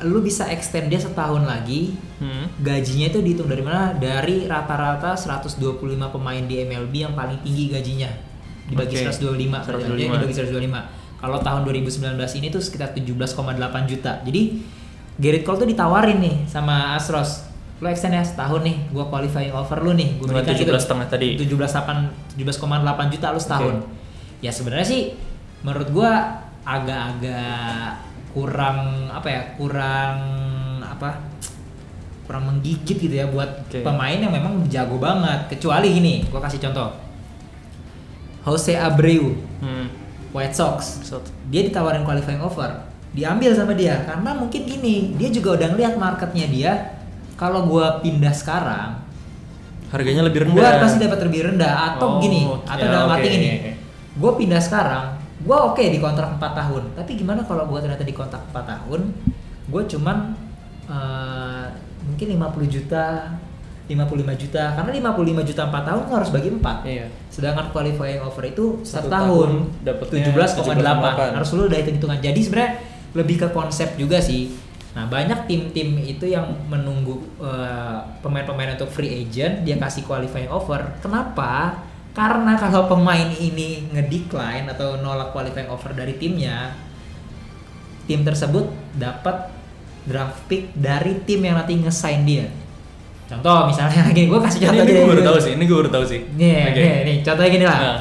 lu 0.00 0.22
bisa 0.22 0.46
extend 0.48 0.88
dia 0.88 0.96
setahun 0.96 1.42
lagi 1.42 1.92
Hmm. 2.22 2.46
gajinya 2.62 3.10
itu 3.10 3.18
dihitung 3.20 3.50
dari 3.50 3.60
mana? 3.60 3.92
Dari 3.92 4.48
rata-rata 4.48 5.12
125 5.12 6.08
pemain 6.08 6.40
di 6.40 6.64
MLB 6.64 6.94
yang 7.04 7.12
paling 7.12 7.38
tinggi 7.44 7.68
gajinya 7.68 8.08
dibagi 8.66 8.96
Oke. 8.96 9.12
125, 9.12 9.60
125. 9.60 9.92
Jadi 9.92 10.02
dibagi 10.18 10.34
125. 10.34 10.80
Kalau 11.18 11.38
tahun 11.42 11.60
2019 11.66 12.32
ini 12.38 12.46
tuh 12.48 12.62
sekitar 12.62 12.94
17,8 12.94 13.84
juta. 13.90 14.22
Jadi 14.24 14.42
Gerrit 15.18 15.42
Cole 15.42 15.58
tuh 15.58 15.68
ditawarin 15.68 16.22
nih 16.22 16.46
sama 16.46 16.94
Astros. 16.94 17.44
Lo 17.82 17.90
extend 17.90 18.14
ya 18.14 18.22
setahun 18.22 18.62
nih, 18.62 18.90
gua 18.90 19.06
qualifying 19.06 19.50
offer 19.50 19.82
lu 19.82 19.94
nih, 19.94 20.18
gua 20.18 20.42
berikan 20.42 20.54
gitu. 20.54 20.70
17,5 20.70 21.10
tadi. 21.10 21.34
17,8 21.36 22.38
17,8 22.38 23.10
juta 23.10 23.26
lu 23.34 23.40
setahun. 23.42 23.74
Ya 24.38 24.50
sebenarnya 24.50 24.86
sih 24.86 25.02
menurut 25.60 25.90
gua 25.90 26.12
agak-agak 26.62 27.98
kurang 28.30 28.78
apa 29.08 29.28
ya? 29.28 29.42
Kurang 29.54 30.14
apa? 30.80 31.18
Kurang 32.22 32.44
menggigit 32.46 32.98
gitu 32.98 33.14
ya 33.14 33.26
buat 33.26 33.48
Oke. 33.64 33.80
pemain 33.80 34.14
yang 34.14 34.30
memang 34.30 34.62
jago 34.66 34.96
banget. 34.96 35.48
Kecuali 35.48 35.90
gini, 35.92 36.14
gua 36.26 36.38
kasih 36.38 36.60
contoh. 36.60 36.92
Jose 38.42 38.72
Abreu, 38.74 39.34
Hmm. 39.58 39.86
White 40.30 40.54
Sox. 40.54 41.02
So- 41.02 41.20
Dia 41.46 41.64
ditawarin 41.64 42.00
qualifying 42.02 42.38
offer, 42.38 42.68
diambil 43.10 43.52
sama 43.52 43.72
dia 43.72 44.04
karena 44.04 44.32
mungkin 44.32 44.64
gini, 44.64 45.16
dia 45.16 45.28
juga 45.28 45.56
udah 45.56 45.68
ngeliat 45.72 45.94
marketnya 45.96 46.46
dia. 46.46 46.72
Kalau 47.34 47.64
gua 47.64 47.98
pindah 47.98 48.30
sekarang, 48.30 48.98
Harganya 49.88 50.20
lebih 50.22 50.44
rendah. 50.44 50.54
gua 50.54 50.70
pasti 50.78 50.98
dapat 50.98 51.20
lebih 51.24 51.40
rendah 51.46 51.74
atau 51.94 52.18
Oh, 52.18 52.20
gini 52.20 52.44
atau 52.44 52.76
ya, 52.78 52.92
dalam 52.92 53.08
oke. 53.08 53.14
arti 53.14 53.28
gini 53.30 53.48
gue 54.18 54.32
pindah 54.34 54.58
sekarang 54.58 55.14
gue 55.38 55.54
oke 55.54 55.78
di 55.78 56.02
kontrak 56.02 56.34
4 56.34 56.42
tahun. 56.42 56.82
Tapi 56.98 57.14
gimana 57.14 57.46
kalau 57.46 57.62
gue 57.70 57.78
ternyata 57.78 58.02
di 58.02 58.10
kontrak 58.10 58.42
4 58.50 58.58
tahun 58.58 59.00
gue 59.70 59.82
cuman 59.94 60.34
eh, 60.90 61.66
mungkin 62.02 62.26
50 62.34 62.66
juta 62.74 63.30
55 63.88 64.42
juta. 64.42 64.64
Karena 64.76 64.90
55 64.92 65.48
juta 65.48 65.62
4 65.70 65.88
tahun 65.88 66.02
harus 66.12 66.28
bagi 66.28 66.48
4 66.52 66.84
Iya. 66.84 67.06
sedangkan 67.30 67.70
qualifying 67.70 68.20
offer 68.20 68.44
itu 68.50 68.82
Satu 68.82 69.08
tahun 69.08 69.70
tahun 69.72 69.86
dapetnya 69.86 70.28
17,8 70.34 70.76
17,8. 70.76 71.36
harus 71.38 71.48
lu 71.54 71.62
udah 71.70 71.78
hitung 71.78 71.96
hitungan 71.96 72.18
jadi 72.20 72.40
sebenarnya 72.42 72.72
lebih 73.16 73.36
ke 73.40 73.48
konsep 73.54 73.94
juga 73.96 74.18
sih. 74.20 74.52
Nah 74.92 75.06
banyak 75.06 75.46
tim-tim 75.46 76.02
itu 76.02 76.26
yang 76.26 76.44
menunggu 76.66 77.22
eh, 77.40 77.98
pemain-pemain 78.20 78.74
untuk 78.74 78.90
free 78.90 79.22
agent 79.24 79.62
dia 79.62 79.78
kasih 79.78 80.02
qualifying 80.02 80.50
offer. 80.50 80.82
Kenapa 80.98 81.78
karena 82.18 82.58
kalau 82.58 82.90
pemain 82.90 83.30
ini 83.30 83.86
ngedecline 83.94 84.66
atau 84.66 84.98
nolak 84.98 85.30
qualifying 85.30 85.70
offer 85.70 85.94
dari 85.94 86.18
timnya 86.18 86.74
tim 88.10 88.26
tersebut 88.26 88.66
dapat 88.98 89.54
draft 90.02 90.42
pick 90.50 90.74
dari 90.74 91.22
tim 91.22 91.46
yang 91.46 91.54
nanti 91.54 91.78
nge-sign 91.78 92.26
dia 92.26 92.50
contoh 93.30 93.70
misalnya 93.70 94.02
gini 94.16 94.26
gue 94.26 94.40
kasih 94.42 94.58
Ini, 94.58 94.66
contoh 94.66 94.82
ini 94.82 94.90
aja 94.90 94.98
gue 94.98 95.12
baru 95.14 95.22
tahu 95.22 95.38
sih. 95.38 95.52
Ini 95.52 95.64
gue 95.68 95.76
baru 95.84 95.90
tahu 95.92 96.04
sih. 96.08 96.20
Nih, 96.32 96.60
Oke. 96.72 96.80
nih, 96.80 96.96
nih, 97.04 97.16
contohnya 97.20 97.50
gini 97.52 97.66
lah. 97.68 97.78
Nah, 97.78 97.98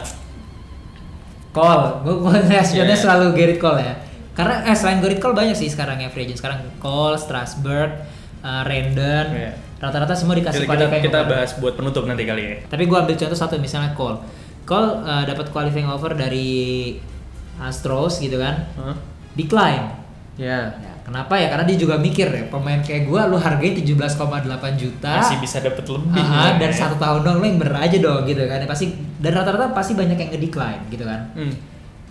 Call, 1.51 1.81
gue 2.05 2.15
gue 2.21 2.33
Iya. 2.47 2.95
selalu 2.95 3.25
Gerrit 3.35 3.59
Cole 3.59 3.81
ya. 3.83 3.93
Karena 4.31 4.63
eh 4.63 4.77
selain 4.77 5.03
Gerrit 5.03 5.19
Cole 5.19 5.35
banyak 5.35 5.57
sih 5.57 5.67
sekarang 5.67 5.99
ya 5.99 6.07
free 6.07 6.23
agent. 6.29 6.39
Sekarang 6.39 6.63
Cole, 6.79 7.19
Strasburg, 7.19 7.91
uh, 8.39 8.63
Rendon, 8.63 9.27
Iya. 9.35 9.51
Rata-rata 9.77 10.13
semua 10.17 10.33
dikasih 10.33 10.65
kita, 10.65 10.73
kita, 10.73 10.73
qualifying 10.73 11.05
kita 11.05 11.19
offer. 11.21 11.31
bahas 11.31 11.49
buat 11.61 11.73
penutup 11.77 12.03
nanti 12.09 12.23
kali 12.25 12.41
ya. 12.41 12.55
Tapi 12.65 12.83
gue 12.89 12.97
ambil 12.97 13.15
contoh 13.15 13.37
satu 13.37 13.55
misalnya 13.61 13.93
Cole. 13.93 14.17
Cole 14.65 14.89
uh, 15.05 15.23
dapat 15.23 15.53
qualifying 15.53 15.87
offer 15.87 16.17
dari 16.17 16.49
Astros 17.61 18.17
gitu 18.19 18.41
kan. 18.41 18.65
Hah? 18.77 18.97
Decline. 19.37 19.85
Ya. 20.37 20.73
Ya, 20.77 20.93
kenapa 21.05 21.33
ya? 21.37 21.49
Karena 21.49 21.65
dia 21.65 21.77
juga 21.77 21.97
mikir 21.97 22.29
ya, 22.29 22.45
pemain 22.49 22.77
kayak 22.81 23.09
gue 23.09 23.21
lu 23.29 23.37
hargain 23.37 23.73
17,8 23.73 24.49
juta. 24.77 25.13
Masih 25.21 25.37
bisa 25.41 25.57
dapat 25.61 25.85
lebih. 25.85 26.21
Ah, 26.21 26.53
ya. 26.53 26.61
dan 26.61 26.71
satu 26.73 26.95
tahun 27.01 27.25
dong 27.25 27.37
lo 27.41 27.45
yang 27.45 27.57
bener 27.57 27.77
aja 27.77 27.97
dong 27.97 28.21
gitu 28.25 28.45
kan. 28.45 28.57
Ya, 28.61 28.67
pasti 28.69 28.93
dan 29.17 29.31
rata-rata 29.33 29.73
pasti 29.73 29.93
banyak 29.97 30.17
yang 30.17 30.29
nge-decline 30.33 30.81
gitu 30.93 31.05
kan. 31.05 31.21
Hmm. 31.33 31.53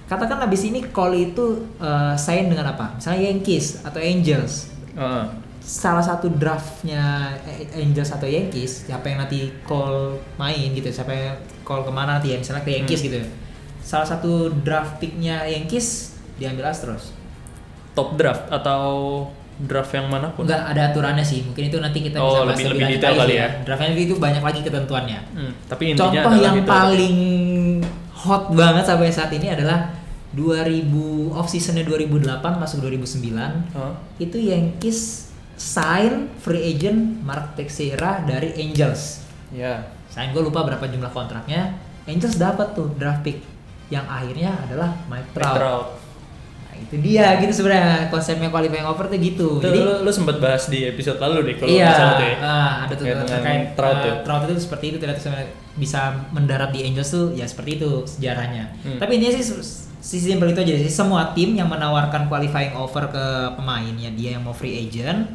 Katakan 0.07 0.39
abis 0.47 0.71
ini 0.71 0.87
Cole 0.95 1.35
itu 1.35 1.67
uh, 1.83 2.15
sign 2.15 2.47
dengan 2.47 2.75
apa? 2.75 2.95
Misalnya 2.99 3.31
Yankees 3.31 3.83
atau 3.83 3.99
Angels. 3.99 4.71
Heeh. 4.95 5.46
Salah 5.67 5.99
satu 5.99 6.31
draftnya 6.31 7.35
Angels 7.75 8.09
atau 8.09 8.23
Yankees, 8.25 8.87
siapa 8.87 9.03
yang 9.05 9.19
nanti 9.19 9.51
Cole 9.61 10.15
main 10.37 10.71
gitu, 10.71 10.87
siapa 10.87 11.11
yang 11.11 11.35
Cole 11.61 11.83
ke 11.83 11.91
mana 11.91 12.17
nanti 12.17 12.31
ya, 12.31 12.39
misalnya 12.39 12.63
ke 12.63 12.71
Yankees 12.73 13.03
Hmm. 13.03 13.07
gitu. 13.09 13.19
Salah 13.83 14.07
satu 14.07 14.33
draft 14.57 14.99
picknya 14.99 15.43
Yankees 15.43 16.15
diambil 16.37 16.71
Astros. 16.71 17.11
Top 17.93 18.15
draft 18.15 18.47
atau 18.47 18.83
draft 19.59 19.91
yang 19.91 20.07
mana 20.07 20.31
pun. 20.31 20.47
Enggak 20.47 20.63
ada 20.69 20.83
aturannya 20.87 21.25
sih, 21.25 21.43
mungkin 21.43 21.67
itu 21.67 21.79
nanti 21.79 21.99
kita 22.01 22.17
Oh, 22.17 22.47
bisa 22.47 22.63
lebih- 22.63 22.67
lebih 22.71 22.87
detail 22.95 23.15
kali 23.17 23.27
sih 23.29 23.39
ya. 23.41 23.49
Draftnya 23.65 23.89
itu 23.97 24.15
banyak 24.17 24.43
lagi 24.45 24.61
ketentuannya. 24.63 25.19
Hmm, 25.35 25.53
Tapi 25.67 25.83
intinya 25.91 26.23
Contoh 26.23 26.35
yang 26.37 26.57
gitu. 26.57 26.69
paling 26.69 27.17
hot 28.15 28.45
banget 28.53 28.85
sampai 28.85 29.11
saat 29.11 29.31
ini 29.31 29.49
adalah 29.49 29.91
2000 30.31 30.95
off 31.33 31.49
seasonnya 31.49 31.83
2008 31.83 32.55
masuk 32.55 32.85
2009 32.85 33.67
Hah? 33.73 33.97
itu 34.17 34.37
Yankees 34.37 35.26
sign 35.57 36.29
free 36.39 36.77
agent 36.77 37.25
Mark 37.25 37.57
Teixeira 37.57 38.23
dari 38.23 38.53
Angels. 38.61 39.25
Ya. 39.51 39.89
Sign 40.13 40.31
gue 40.37 40.45
lupa 40.45 40.63
berapa 40.63 40.85
jumlah 40.85 41.11
kontraknya. 41.11 41.77
Angels 42.07 42.39
dapat 42.39 42.77
tuh 42.77 42.93
draft 42.95 43.27
pick 43.27 43.43
yang 43.91 44.07
akhirnya 44.07 44.55
adalah 44.69 44.95
Mike 45.11 45.33
Mike 45.33 45.35
Trout. 45.35 45.57
Trout. 45.59 45.89
Nah, 46.67 46.75
itu 46.77 46.97
dia 47.01 47.41
gitu 47.41 47.53
sebenarnya 47.57 48.13
konsepnya 48.13 48.53
qualifying 48.53 48.87
offer 48.87 49.09
tuh 49.09 49.19
gitu. 49.19 49.49
Itu 49.59 49.67
Jadi 49.67 49.81
lu, 49.81 49.95
lu 50.07 50.11
sempat 50.13 50.37
bahas 50.39 50.69
di 50.69 50.87
episode 50.87 51.19
lalu 51.19 51.51
deh 51.51 51.57
kalau 51.59 51.73
iya, 51.73 51.91
salah 51.97 52.15
tuh 52.21 52.27
ya. 52.29 52.37
ah, 52.45 52.73
ada 52.87 52.95
tuh 52.95 53.05
terkait 53.09 53.65
Trout 53.75 53.97
tuh. 54.05 54.15
Trout 54.23 54.43
itu 54.47 54.55
seperti 54.61 54.85
itu 54.95 54.97
ternyata 55.01 55.21
bisa 55.77 56.01
mendarat 56.33 56.71
di 56.73 56.85
Angels 56.85 57.11
tuh 57.11 57.27
ya 57.33 57.49
seperti 57.49 57.81
itu 57.81 57.91
sejarahnya. 58.05 58.77
Hmm. 58.85 58.99
Tapi 59.01 59.11
intinya 59.19 59.35
sih 59.41 59.45
si 59.45 59.86
simpel 60.07 60.55
itu 60.55 60.63
aja 60.63 60.75
sih 60.79 60.93
semua 60.93 61.35
tim 61.35 61.59
yang 61.59 61.67
menawarkan 61.67 62.31
qualifying 62.31 62.79
offer 62.79 63.11
ke 63.11 63.25
pemainnya 63.59 64.15
dia 64.15 64.39
yang 64.39 64.47
mau 64.47 64.55
free 64.55 64.87
agent 64.87 65.27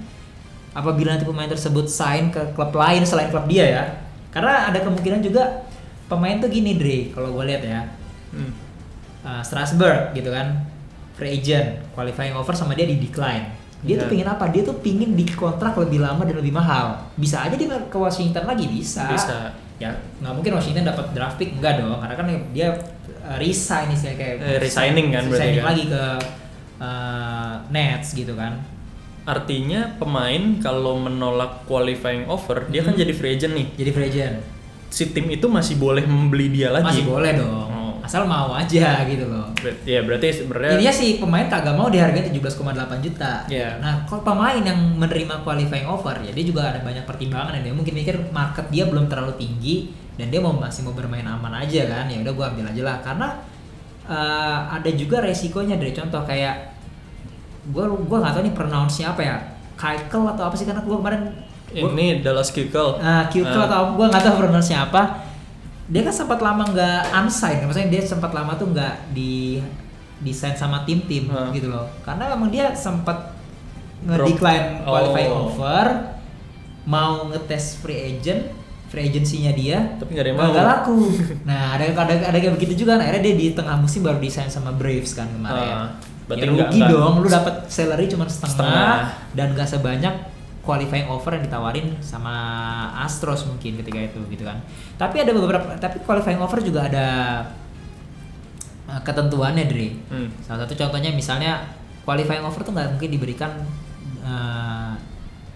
apabila 0.71 1.11
nanti 1.11 1.27
pemain 1.27 1.51
tersebut 1.51 1.91
sign 1.91 2.31
ke 2.31 2.55
klub 2.55 2.71
lain 2.71 3.03
selain 3.03 3.27
klub 3.27 3.43
dia 3.51 3.65
ya. 3.67 3.83
Karena 4.31 4.71
ada 4.71 4.79
kemungkinan 4.79 5.19
juga 5.19 5.67
pemain 6.07 6.39
tuh 6.39 6.47
gini 6.47 6.79
Dre 6.79 7.11
kalau 7.11 7.35
gue 7.35 7.43
lihat 7.51 7.63
ya. 7.67 7.83
Hmm. 8.31 8.55
uh, 9.27 9.43
Strasbourg 9.43 10.15
gitu 10.15 10.31
kan 10.31 10.63
free 11.19 11.35
agent 11.35 11.83
qualifying 11.91 12.31
offer 12.31 12.55
sama 12.55 12.73
dia 12.73 12.87
di 12.87 12.95
decline 12.95 13.51
dia 13.81 13.97
tuh 13.97 14.07
Iya. 14.07 14.11
pingin 14.13 14.29
apa 14.29 14.45
dia 14.53 14.63
tuh 14.63 14.77
pingin 14.79 15.17
di 15.17 15.25
kontrak 15.35 15.73
lebih 15.75 15.99
lama 15.99 16.23
dan 16.23 16.37
lebih 16.37 16.53
mahal 16.53 16.95
bisa 17.19 17.43
aja 17.43 17.57
dia 17.57 17.67
ke 17.67 17.97
Washington 17.97 18.47
lagi 18.47 18.71
bisa 18.71 19.09
Bisa. 19.11 19.51
ya 19.81 19.91
nggak 20.21 20.33
mungkin 20.37 20.51
Washington 20.55 20.85
dapat 20.85 21.11
draft 21.11 21.35
pick 21.41 21.57
enggak 21.57 21.81
dong 21.81 21.97
karena 21.97 22.15
kan 22.15 22.25
dia 22.55 22.67
uh, 23.31 23.37
resign 23.37 23.87
istilahnya 23.89 24.17
kayak 24.17 24.35
Eh, 24.37 24.57
resigning 24.59 25.07
kan 25.09 25.23
berarti 25.23 25.39
resigning 25.39 25.57
kan? 25.57 25.67
lagi 25.67 25.83
ke 25.87 26.03
uh, 26.77 27.53
Nets 27.69 28.07
gitu 28.13 28.33
kan 28.33 28.53
Artinya 29.21 29.85
pemain 29.95 30.57
kalau 30.57 30.97
menolak 30.97 31.63
qualifying 31.63 32.25
offer, 32.25 32.65
dia 32.67 32.81
kan 32.81 32.91
Hmm. 32.91 33.01
jadi 33.01 33.13
free 33.13 33.31
agent 33.31 33.53
nih. 33.53 33.67
jadi 33.75 33.91
free 33.91 34.07
agent 34.07 34.35
Si 34.89 35.07
tim 35.07 35.29
itu 35.29 35.47
masih 35.47 35.77
boleh 35.77 36.03
membeli 36.03 36.51
dia 36.51 36.67
lagi. 36.69 36.83
masih 36.83 37.05
boleh 37.05 37.31
dong 37.33 37.69
Oh. 37.71 37.93
asal 38.01 38.25
mau 38.25 38.51
aja 38.51 39.05
gitu 39.05 39.23
loh 39.23 39.53
Ber- 39.55 39.77
ya 39.85 40.01
berarti 40.01 40.33
sebenarnya 40.33 40.73
Ininya 40.75 40.91
sih 40.91 41.15
pemain 41.15 41.45
kagak 41.45 41.71
mau 41.71 41.87
dihargai 41.87 42.25
17,8 42.25 42.65
juta. 42.99 43.45
Iya. 43.45 43.77
Nah, 43.77 44.03
kalau 44.03 44.25
pemain 44.25 44.57
yang 44.59 44.75
menerima 44.97 45.39
qualifying 45.39 45.85
offer 45.85 46.17
ya 46.19 46.33
dia 46.33 46.41
juga 46.41 46.65
ada 46.65 46.81
banyak 46.81 47.05
pertimbangan 47.05 47.53
dan 47.53 47.61
dia 47.61 47.71
mungkin 47.71 47.93
mikir 47.93 48.17
market 48.31 48.65
dia 48.67 48.83
belum 48.83 49.05
terlalu 49.05 49.37
tinggi 49.37 49.93
dan 50.15 50.27
dia 50.27 50.39
mau 50.39 50.51
masih 50.51 50.83
mau 50.83 50.91
bermain 50.91 51.23
aman 51.23 51.53
aja 51.55 51.87
kan. 51.87 52.05
Ya 52.07 52.19
udah 52.19 52.33
gua 52.33 52.45
ambil 52.51 52.67
aja 52.67 52.81
lah 52.83 52.97
karena 52.99 53.27
eh, 54.05 54.59
ada 54.71 54.89
juga 54.91 55.21
resikonya 55.21 55.77
dari 55.77 55.91
contoh 55.91 56.21
kayak 56.23 56.73
gua 57.69 57.87
gua 57.93 58.17
nggak 58.25 58.33
tahu 58.35 58.43
nih 58.47 58.55
pronounce-nya 58.55 59.13
apa 59.13 59.21
ya. 59.21 59.35
Keikel 59.77 60.23
atau 60.27 60.43
apa 60.45 60.55
sih 60.57 60.65
karena 60.65 60.81
gua 60.81 60.97
kemarin 61.01 61.21
gua, 61.73 61.89
ini 61.95 62.19
Dallas 62.21 62.49
Keuchel. 62.49 62.97
Ah, 62.99 63.25
Keuchel 63.29 63.61
Ah. 63.61 63.67
atau 63.69 63.77
apa, 63.81 63.89
gua 63.95 64.05
nggak 64.09 64.23
tahu 64.23 64.35
pronounce-nya 64.41 64.85
apa. 64.85 65.01
Dia 65.91 66.01
kan 66.07 66.13
sempat 66.15 66.39
lama 66.39 66.63
nggak 66.63 67.01
unsigned, 67.11 67.67
maksudnya 67.67 67.89
dia 67.91 68.01
sempat 68.01 68.31
lama 68.31 68.55
tuh 68.55 68.71
nggak 68.71 69.11
di 69.11 69.59
desain 70.21 70.53
sama 70.53 70.85
tim-tim 70.85 71.27
Ah. 71.27 71.49
gitu 71.51 71.67
loh. 71.67 71.83
Karena 72.01 72.31
memang 72.31 72.47
dia 72.47 72.71
sempat 72.71 73.33
nge-decline 74.01 74.81
qualifying 74.81 75.29
Oh. 75.33 75.49
offer, 75.51 75.87
mau 76.85 77.29
ngetes 77.29 77.77
free 77.77 78.17
agent, 78.17 78.49
free 78.91 79.07
agency-nya 79.07 79.51
dia, 79.53 79.79
Tapi 79.95 80.11
nggak 80.11 80.19
ada 80.19 80.29
yang 80.29 80.37
mau. 80.37 80.51
nggak 80.51 80.67
laku. 80.67 80.97
nah, 81.41 81.73
ada 81.73 81.83
ada 81.87 82.13
ada 82.27 82.37
kayak 82.37 82.53
begitu 82.53 82.83
juga. 82.83 82.99
Nah, 82.99 83.07
akhirnya 83.07 83.23
dia 83.23 83.35
di 83.37 83.47
tengah 83.51 83.75
musim 83.75 84.03
baru 84.03 84.19
desain 84.19 84.45
sama 84.45 84.69
Braves 84.71 85.15
kan 85.15 85.31
kemarin. 85.31 85.95
Berarti 86.27 86.43
ya 86.43 86.51
rugi 86.51 86.77
nggak- 86.77 86.91
dong, 86.91 87.13
lu 87.17 87.27
dapat 87.27 87.55
salary 87.65 88.05
cuma 88.05 88.23
setengah, 88.25 88.51
Setengah. 88.51 88.95
dan 89.31 89.47
gak 89.51 89.67
sebanyak 89.69 90.15
qualifying 90.61 91.07
offer 91.07 91.33
yang 91.33 91.43
ditawarin 91.43 91.87
sama 91.99 92.35
Astros 92.99 93.43
mungkin 93.45 93.75
ketika 93.75 93.97
itu 94.01 94.19
gitu 94.29 94.43
kan. 94.43 94.59
Tapi 94.93 95.17
ada 95.17 95.31
beberapa 95.31 95.71
tapi 95.75 95.99
qualifying 96.01 96.37
offer 96.37 96.59
juga 96.59 96.85
ada 96.85 97.07
uh, 98.85 99.01
ketentuannya 99.01 99.65
Dre. 99.65 99.87
Hmm. 100.07 100.29
Salah 100.41 100.63
satu 100.63 100.75
contohnya 100.77 101.09
misalnya 101.09 101.63
qualifying 102.03 102.43
offer 102.43 102.61
tuh 102.61 102.71
nggak 102.71 102.91
mungkin 102.91 103.09
diberikan 103.09 103.51
uh, 104.21 104.93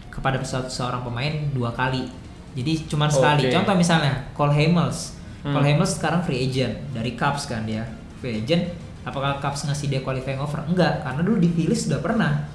kepada 0.09 0.39
se- 0.41 0.69
seorang 0.69 1.03
pemain 1.03 1.51
dua 1.51 1.71
kali. 1.71 2.07
Jadi 2.55 2.87
cuma 2.87 3.11
sekali. 3.11 3.45
Oke. 3.45 3.53
Contoh 3.53 3.75
misalnya 3.75 4.31
Cole 4.31 4.55
Hamels. 4.55 5.19
Hmm. 5.43 5.53
Cole 5.53 5.67
Hamels 5.75 5.99
sekarang 5.99 6.23
free 6.23 6.47
agent 6.47 6.73
dari 6.95 7.13
Cubs 7.13 7.45
kan 7.45 7.67
dia. 7.67 7.83
Free 8.23 8.41
agent. 8.41 8.71
Apakah 9.05 9.37
Cubs 9.37 9.67
ngasih 9.69 9.91
dia 9.91 10.01
qualifying 10.01 10.41
offer? 10.41 10.65
Enggak, 10.65 11.05
karena 11.05 11.21
dulu 11.21 11.37
di 11.37 11.51
Phillies 11.53 11.85
sudah 11.85 12.01
pernah. 12.01 12.49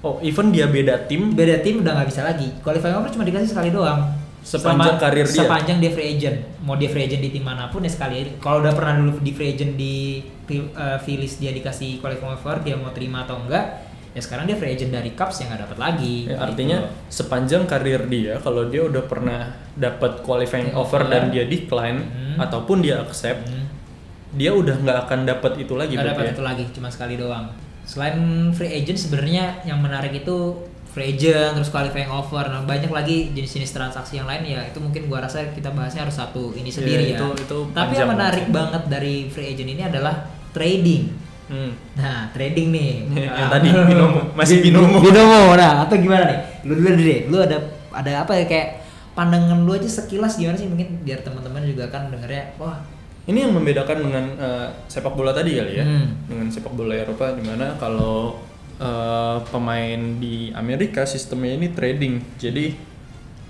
Oh, 0.00 0.16
even 0.24 0.48
dia 0.48 0.64
beda 0.64 1.04
tim, 1.04 1.36
Beda 1.36 1.60
tim 1.60 1.84
udah 1.84 1.92
nggak 2.00 2.08
bisa 2.08 2.24
lagi. 2.24 2.48
Qualifying 2.64 2.96
offer 2.96 3.12
cuma 3.12 3.28
dikasih 3.28 3.52
sekali 3.52 3.68
doang. 3.68 4.16
Sepanjang 4.40 4.96
karir 4.96 5.28
dia? 5.28 5.44
Sepanjang 5.44 5.76
dia 5.84 5.92
free 5.92 6.16
agent. 6.16 6.40
Mau 6.64 6.72
dia 6.80 6.88
free 6.88 7.04
agent 7.04 7.20
di 7.20 7.28
tim 7.28 7.44
mana 7.44 7.68
pun 7.68 7.84
ya 7.84 7.92
sekali. 7.92 8.40
Kalau 8.40 8.64
udah 8.64 8.72
pernah 8.72 8.96
dulu 8.96 9.20
di 9.20 9.32
free 9.36 9.52
agent 9.52 9.76
di 9.76 10.24
eh, 10.48 10.98
Phillies 11.04 11.36
dia 11.36 11.52
dikasih 11.52 12.00
qualifying 12.00 12.32
offer, 12.32 12.64
dia 12.64 12.80
mau 12.80 12.88
terima 12.96 13.28
atau 13.28 13.36
enggak, 13.44 13.89
ya 14.10 14.20
sekarang 14.20 14.44
dia 14.44 14.54
free 14.54 14.72
agent 14.72 14.90
dari 14.90 15.10
Cubs 15.12 15.38
yang 15.38 15.48
nggak 15.48 15.62
dapat 15.64 15.78
lagi. 15.78 16.16
Ya, 16.24 16.32
Gitu 16.32 16.42
artinya 16.42 16.78
sepanjang 17.08 17.62
karir 17.64 18.02
dia 18.04 18.34
kalau 18.36 18.66
dia 18.66 18.82
udah 18.82 19.02
pernah 19.02 19.40
dapat 19.72 20.20
qualifying 20.20 20.72
offer 20.72 21.04
dan 21.04 21.28
dia 21.28 21.44
decline 21.44 22.00
Hmm. 22.00 22.36
ataupun 22.40 22.80
dia 22.80 22.98
accept, 22.98 23.46
Hmm. 23.46 23.66
dia 24.32 24.50
udah 24.52 24.76
nggak 24.76 24.98
akan 25.04 25.20
dapat 25.24 25.52
itu 25.58 25.74
lagi 25.74 25.92
nggak 25.92 26.04
berarti 26.04 26.16
dapat 26.16 26.24
ya? 26.24 26.32
itu 26.32 26.42
lagi 26.42 26.64
cuma 26.70 26.88
sekali 26.88 27.14
doang 27.14 27.46
selain 27.82 28.18
free 28.50 28.70
agent 28.72 28.94
sebenarnya 28.96 29.44
yang 29.64 29.78
menarik 29.78 30.14
itu 30.14 30.54
free 30.86 31.10
agent 31.12 31.54
terus 31.54 31.66
qualifying 31.68 32.06
offer 32.06 32.42
nah 32.44 32.62
banyak 32.62 32.86
lagi 32.88 33.30
jenis-jenis 33.30 33.70
transaksi 33.70 34.18
yang 34.18 34.26
lain 34.26 34.42
ya 34.44 34.62
itu 34.64 34.78
mungkin 34.78 35.06
gua 35.06 35.18
rasa 35.20 35.42
kita 35.48 35.70
bahasnya 35.70 36.02
harus 36.02 36.14
satu 36.14 36.50
ini 36.52 36.66
sendiri 36.66 37.10
ya, 37.10 37.10
Iya, 37.10 37.18
itu- 37.20 37.36
itu 37.42 37.58
tapi 37.70 37.94
yang 37.96 38.06
menarik 38.08 38.46
banget 38.48 38.82
dari 38.86 39.26
free 39.26 39.48
agent 39.48 39.66
ini 39.68 39.82
adalah 39.82 40.14
trading 40.50 41.10
Hmm. 41.50 41.74
nah 41.98 42.30
trading 42.30 42.70
nih. 42.70 42.90
Yang 43.10 43.48
tadi 43.50 43.68
binomo, 43.74 44.20
masih 44.38 44.62
binomo. 44.62 45.02
binomo. 45.02 45.58
Nah 45.58 45.82
atau 45.82 45.98
gimana 45.98 46.30
nih? 46.30 46.38
Lu 46.62 46.78
dulu 46.78 46.90
deh. 46.94 47.20
Lu 47.26 47.36
ada 47.42 47.58
ada 47.90 48.12
apa 48.22 48.38
ya? 48.38 48.46
Kayak 48.46 48.68
pandangan 49.18 49.66
lu 49.66 49.74
aja 49.74 49.90
sekilas 49.90 50.38
gimana 50.38 50.54
sih? 50.54 50.70
Mungkin 50.70 51.02
biar 51.02 51.26
teman-teman 51.26 51.66
juga 51.66 51.90
kan 51.90 52.06
dengernya 52.08 52.54
wah. 52.56 52.78
Ini 53.26 53.46
yang 53.46 53.52
membedakan 53.52 53.98
dengan 54.00 54.24
eh, 54.38 54.66
sepak 54.86 55.12
bola 55.12 55.30
tadi 55.30 55.58
kali 55.58 55.76
ya, 55.76 55.84
Hmm. 55.84 56.14
dengan 56.24 56.46
sepak 56.48 56.72
bola 56.72 56.94
Eropa 56.96 57.34
di 57.34 57.42
mana 57.42 57.74
kalau 57.76 58.38
eh, 58.80 59.36
pemain 59.50 60.00
di 60.16 60.54
Amerika 60.56 61.04
sistemnya 61.04 61.52
ini 61.52 61.68
trading, 61.70 62.22
jadi 62.38 62.72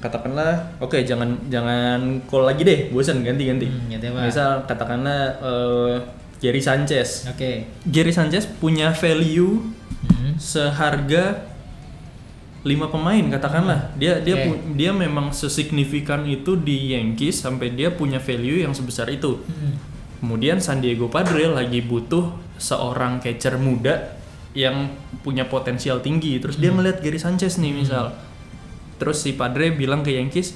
katakanlah, 0.00 0.74
oke 0.80 0.96
jangan 1.04 1.36
jangan 1.46 2.18
call 2.26 2.48
lagi 2.48 2.64
deh, 2.64 2.80
bosan 2.90 3.20
ganti 3.20 3.44
ganti. 3.46 3.68
Hmm, 3.68 3.94
apa? 3.94 4.20
Misal 4.26 4.50
katakanlah 4.66 5.20
eh, 5.38 5.94
Gary 6.40 6.58
Sanchez, 6.58 7.28
oke. 7.28 7.68
Gary 7.84 8.10
Sanchez 8.10 8.48
punya 8.50 8.90
value 8.90 9.60
Hmm. 10.00 10.32
seharga 10.34 11.44
lima 12.60 12.88
pemain 12.88 13.20
katakanlah. 13.30 13.92
Dia 13.94 14.16
dia 14.18 14.32
Oke. 14.34 14.44
pu- 14.46 14.60
dia 14.74 14.90
memang 14.90 15.28
sesignifikan 15.30 16.24
itu 16.24 16.56
di 16.56 16.92
Yankees 16.92 17.36
sampai 17.38 17.68
dia 17.70 17.88
punya 17.90 18.16
value 18.18 18.60
yang 18.60 18.72
sebesar 18.72 19.08
itu. 19.08 19.40
Hmm. 19.40 19.76
kemudian 20.16 20.60
San 20.60 20.80
Diego 20.80 21.08
Padre 21.08 21.48
lagi 21.48 21.80
butuh 21.80 22.28
seorang 22.56 23.20
catcher 23.20 23.56
muda 23.56 24.20
yang 24.52 24.92
punya 25.20 25.44
potensial 25.44 25.96
tinggi. 25.98 26.36
Terus 26.36 26.56
dia 26.56 26.68
ngeliat 26.68 27.00
Gary 27.00 27.16
Sanchez 27.16 27.56
nih 27.56 27.72
misal. 27.74 28.12
Terus 28.96 29.16
si 29.18 29.32
Padre 29.32 29.72
bilang 29.72 30.00
ke 30.00 30.12
Yankees 30.12 30.52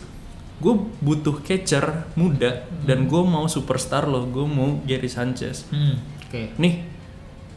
gue 0.62 0.74
butuh 1.02 1.42
catcher 1.42 2.06
muda 2.14 2.62
dan 2.86 3.10
gue 3.10 3.22
mau 3.26 3.50
superstar 3.50 4.06
loh 4.06 4.22
gue 4.30 4.46
mau 4.46 4.78
Gary 4.86 5.10
Sanchez. 5.10 5.66
Hmm, 5.74 5.98
oke. 6.30 6.54
Nih 6.62 6.86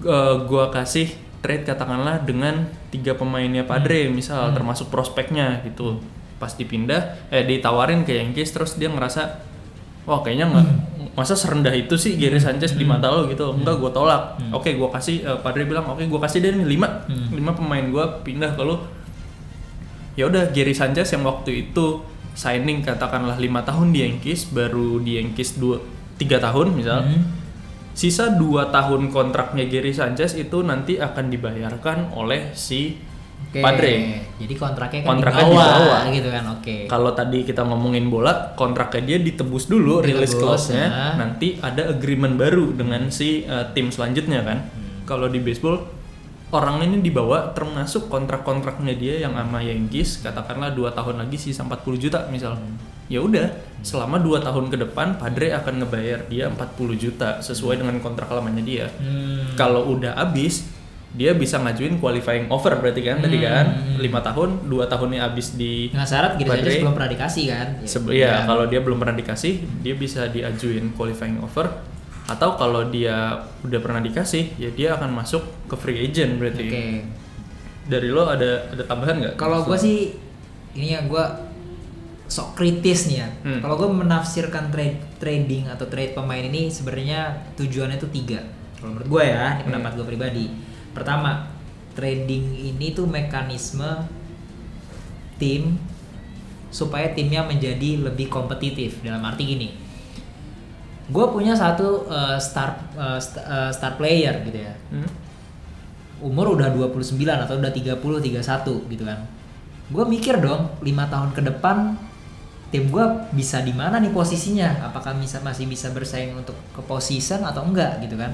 eh, 0.02 0.36
gua 0.46 0.70
kasih 0.74 1.10
trade 1.42 1.66
katakanlah 1.66 2.26
dengan 2.26 2.66
tiga 2.90 3.14
pemainnya 3.14 3.62
Padre 3.66 4.10
misal 4.10 4.50
termasuk 4.54 4.90
prospeknya 4.90 5.62
gitu. 5.66 6.02
Pas 6.38 6.54
dipindah 6.54 7.18
eh 7.34 7.46
ditawarin 7.46 8.06
ke 8.06 8.18
Yankees 8.18 8.54
terus 8.54 8.78
dia 8.78 8.90
ngerasa 8.90 9.46
wah 10.10 10.22
kayaknya 10.26 10.50
nggak 10.54 10.68
masa 11.18 11.34
serendah 11.34 11.74
itu 11.74 11.98
sih 11.98 12.14
Gary 12.18 12.38
Sanchez 12.38 12.74
di 12.78 12.86
mata 12.86 13.10
lo 13.14 13.30
gitu. 13.30 13.54
Enggak 13.54 13.78
gua 13.78 13.92
tolak. 13.94 14.24
Oke 14.54 14.74
gua 14.74 14.90
kasih 14.90 15.22
eh, 15.22 15.40
Padre 15.42 15.70
bilang 15.70 15.86
oke 15.86 16.02
gua 16.10 16.26
kasih 16.26 16.42
deh 16.42 16.54
nih 16.54 16.78
lima. 16.78 17.06
Hmm. 17.06 17.30
lima 17.34 17.54
pemain 17.54 17.86
gua 17.90 18.22
pindah 18.26 18.58
ke 18.58 18.62
lo. 18.66 18.86
Ya 20.18 20.26
udah 20.26 20.50
Gary 20.50 20.74
Sanchez 20.74 21.14
yang 21.14 21.22
waktu 21.30 21.70
itu 21.70 22.02
signing 22.38 22.86
katakanlah 22.86 23.42
lima 23.42 23.66
tahun 23.66 23.90
di 23.90 24.06
Yankees 24.06 24.54
baru 24.54 25.02
di 25.02 25.18
Yankees 25.18 25.58
dua 25.58 25.82
tiga 26.22 26.38
tahun 26.38 26.78
misal 26.78 27.02
Hmm. 27.02 27.26
Sisa 27.98 28.30
2 28.30 28.70
tahun 28.70 29.10
kontraknya 29.10 29.66
Gary 29.66 29.90
Sanchez 29.90 30.38
itu 30.38 30.62
nanti 30.62 31.02
akan 31.02 31.34
dibayarkan 31.34 32.14
oleh 32.14 32.54
si 32.54 32.94
Oke, 33.50 33.58
Padre. 33.58 34.22
Jadi 34.38 34.54
kontraknya 34.54 35.02
kan 35.02 35.10
Kontraknya 35.18 35.42
di 35.42 35.58
bawah, 35.58 35.66
di 35.66 35.82
bawah. 35.82 36.02
gitu 36.14 36.30
kan. 36.30 36.44
Oke. 36.62 36.76
Kalau 36.86 37.12
tadi 37.18 37.42
kita 37.42 37.66
ngomongin 37.66 38.06
bola, 38.06 38.54
kontraknya 38.54 39.02
dia 39.02 39.18
ditebus 39.18 39.66
dulu 39.66 40.06
Ditebus, 40.06 40.10
release 40.14 40.36
clause-nya, 40.38 40.86
ya. 40.86 41.08
nanti 41.18 41.58
ada 41.58 41.90
agreement 41.90 42.38
baru 42.38 42.70
dengan 42.70 43.10
si 43.10 43.50
uh, 43.50 43.66
tim 43.74 43.90
selanjutnya 43.90 44.46
kan. 44.46 44.62
Hmm. 44.62 45.02
Kalau 45.10 45.26
di 45.26 45.42
baseball 45.42 45.82
orang 46.50 46.80
ini 46.82 47.02
dibawa 47.02 47.52
termasuk 47.52 48.08
kontrak-kontraknya 48.08 48.94
dia 48.94 49.20
yang 49.20 49.34
sama 49.34 49.60
Yankees 49.60 50.22
katakanlah 50.22 50.72
dua 50.72 50.92
tahun 50.92 51.20
lagi 51.20 51.36
sisa 51.36 51.62
40 51.62 51.84
juta 51.98 52.24
misal. 52.28 52.56
Hmm. 52.56 52.80
Ya 53.08 53.20
udah, 53.20 53.48
selama 53.82 54.16
dua 54.18 54.40
tahun 54.40 54.68
ke 54.68 54.80
depan 54.82 55.16
Padre 55.16 55.52
akan 55.54 55.80
ngebayar 55.82 56.28
dia 56.28 56.48
40 56.48 56.60
juta 56.94 57.40
sesuai 57.40 57.78
dengan 57.78 57.96
kontrak 57.98 58.28
lamanya 58.28 58.60
dia. 58.62 58.86
Hmm. 58.94 59.56
Kalau 59.56 59.88
udah 59.90 60.12
habis, 60.14 60.68
dia 61.10 61.32
bisa 61.32 61.56
ngajuin 61.58 61.98
qualifying 61.98 62.48
offer 62.48 62.76
berarti 62.76 63.00
kan 63.02 63.20
tadi 63.20 63.40
Hmm. 63.40 63.48
kan 63.48 63.66
lima 63.98 64.20
tahun, 64.20 64.68
dua 64.68 64.86
tahunnya 64.86 65.24
habis 65.24 65.52
di 65.54 65.88
Dengan 65.88 66.04
syarat 66.04 66.36
gitu 66.36 66.48
aja 66.48 66.60
Padre. 66.60 66.80
belum 66.80 66.94
pernah 66.94 67.12
dikasih 67.12 67.46
kan. 67.48 67.68
Sebe- 67.84 68.12
Iya. 68.14 68.28
ya, 68.28 68.38
kalau 68.44 68.64
dia 68.68 68.80
belum 68.80 68.98
pernah 68.98 69.16
dikasih, 69.16 69.54
dia 69.82 69.96
bisa 69.96 70.28
diajuin 70.28 70.92
qualifying 70.94 71.40
offer. 71.40 71.68
Atau 72.28 72.60
kalau 72.60 72.92
dia 72.92 73.40
udah 73.64 73.80
pernah 73.80 74.04
dikasih, 74.04 74.60
ya 74.60 74.70
dia 74.76 75.00
akan 75.00 75.16
masuk 75.16 75.44
ke 75.72 75.76
free 75.80 76.04
agent 76.04 76.36
berarti. 76.36 76.68
Dari 77.88 78.12
lo 78.12 78.28
ada 78.28 78.68
ada 78.76 78.84
tambahan 78.84 79.16
nggak? 79.24 79.34
Kalau 79.40 79.64
gue 79.64 79.78
sih 79.80 80.12
ini 80.76 80.92
ya 80.92 81.08
gue 81.08 81.24
sok 82.28 82.60
kritis 82.60 83.08
nih 83.08 83.18
ya. 83.24 83.28
Hmm. 83.48 83.60
Kalau 83.64 83.80
gue 83.80 83.88
menafsirkan 83.88 84.68
trade 84.68 85.00
trading 85.24 85.72
atau 85.72 85.88
trade 85.88 86.12
pemain 86.12 86.44
ini 86.44 86.68
sebenarnya 86.68 87.48
tujuannya 87.56 87.96
tuh 87.96 88.12
tiga. 88.12 88.44
Kalau 88.78 88.92
menurut 88.92 89.08
gue 89.08 89.24
ya, 89.24 89.56
ini 89.56 89.64
Hmm. 89.64 89.66
pendapat 89.72 89.92
gue 89.96 90.06
pribadi. 90.06 90.46
Pertama, 90.92 91.48
trading 91.96 92.76
ini 92.76 92.92
tuh 92.92 93.08
mekanisme 93.08 94.04
tim 95.40 95.80
supaya 96.68 97.16
timnya 97.16 97.48
menjadi 97.48 98.04
lebih 98.04 98.28
kompetitif 98.28 99.00
dalam 99.00 99.24
arti 99.24 99.44
gini. 99.48 99.70
Gue 101.08 101.26
punya 101.32 101.56
satu 101.56 102.04
uh, 102.06 102.36
star 102.38 102.76
uh, 102.94 103.16
st- 103.16 103.40
uh, 103.40 103.72
star 103.72 103.96
player 103.96 104.44
gitu 104.44 104.60
ya. 104.60 104.74
Hmm? 104.92 105.08
umur 106.18 106.58
udah 106.58 106.74
29 106.74 107.14
atau 107.14 107.62
udah 107.62 107.70
30 107.70 107.94
31 108.02 108.42
gitu 108.90 109.04
kan. 109.06 109.20
Gue 109.88 110.04
mikir 110.04 110.42
dong 110.42 110.74
lima 110.82 111.06
tahun 111.06 111.30
ke 111.32 111.46
depan 111.46 111.94
tim 112.68 112.90
gue 112.90 113.06
bisa 113.32 113.62
di 113.62 113.70
mana 113.70 114.02
nih 114.02 114.10
posisinya? 114.10 114.82
Apakah 114.84 115.14
bisa 115.14 115.38
masih 115.40 115.70
bisa 115.70 115.94
bersaing 115.94 116.34
untuk 116.34 116.58
ke 116.74 116.82
position 116.84 117.46
atau 117.46 117.64
enggak 117.64 118.02
gitu 118.02 118.18
kan? 118.18 118.34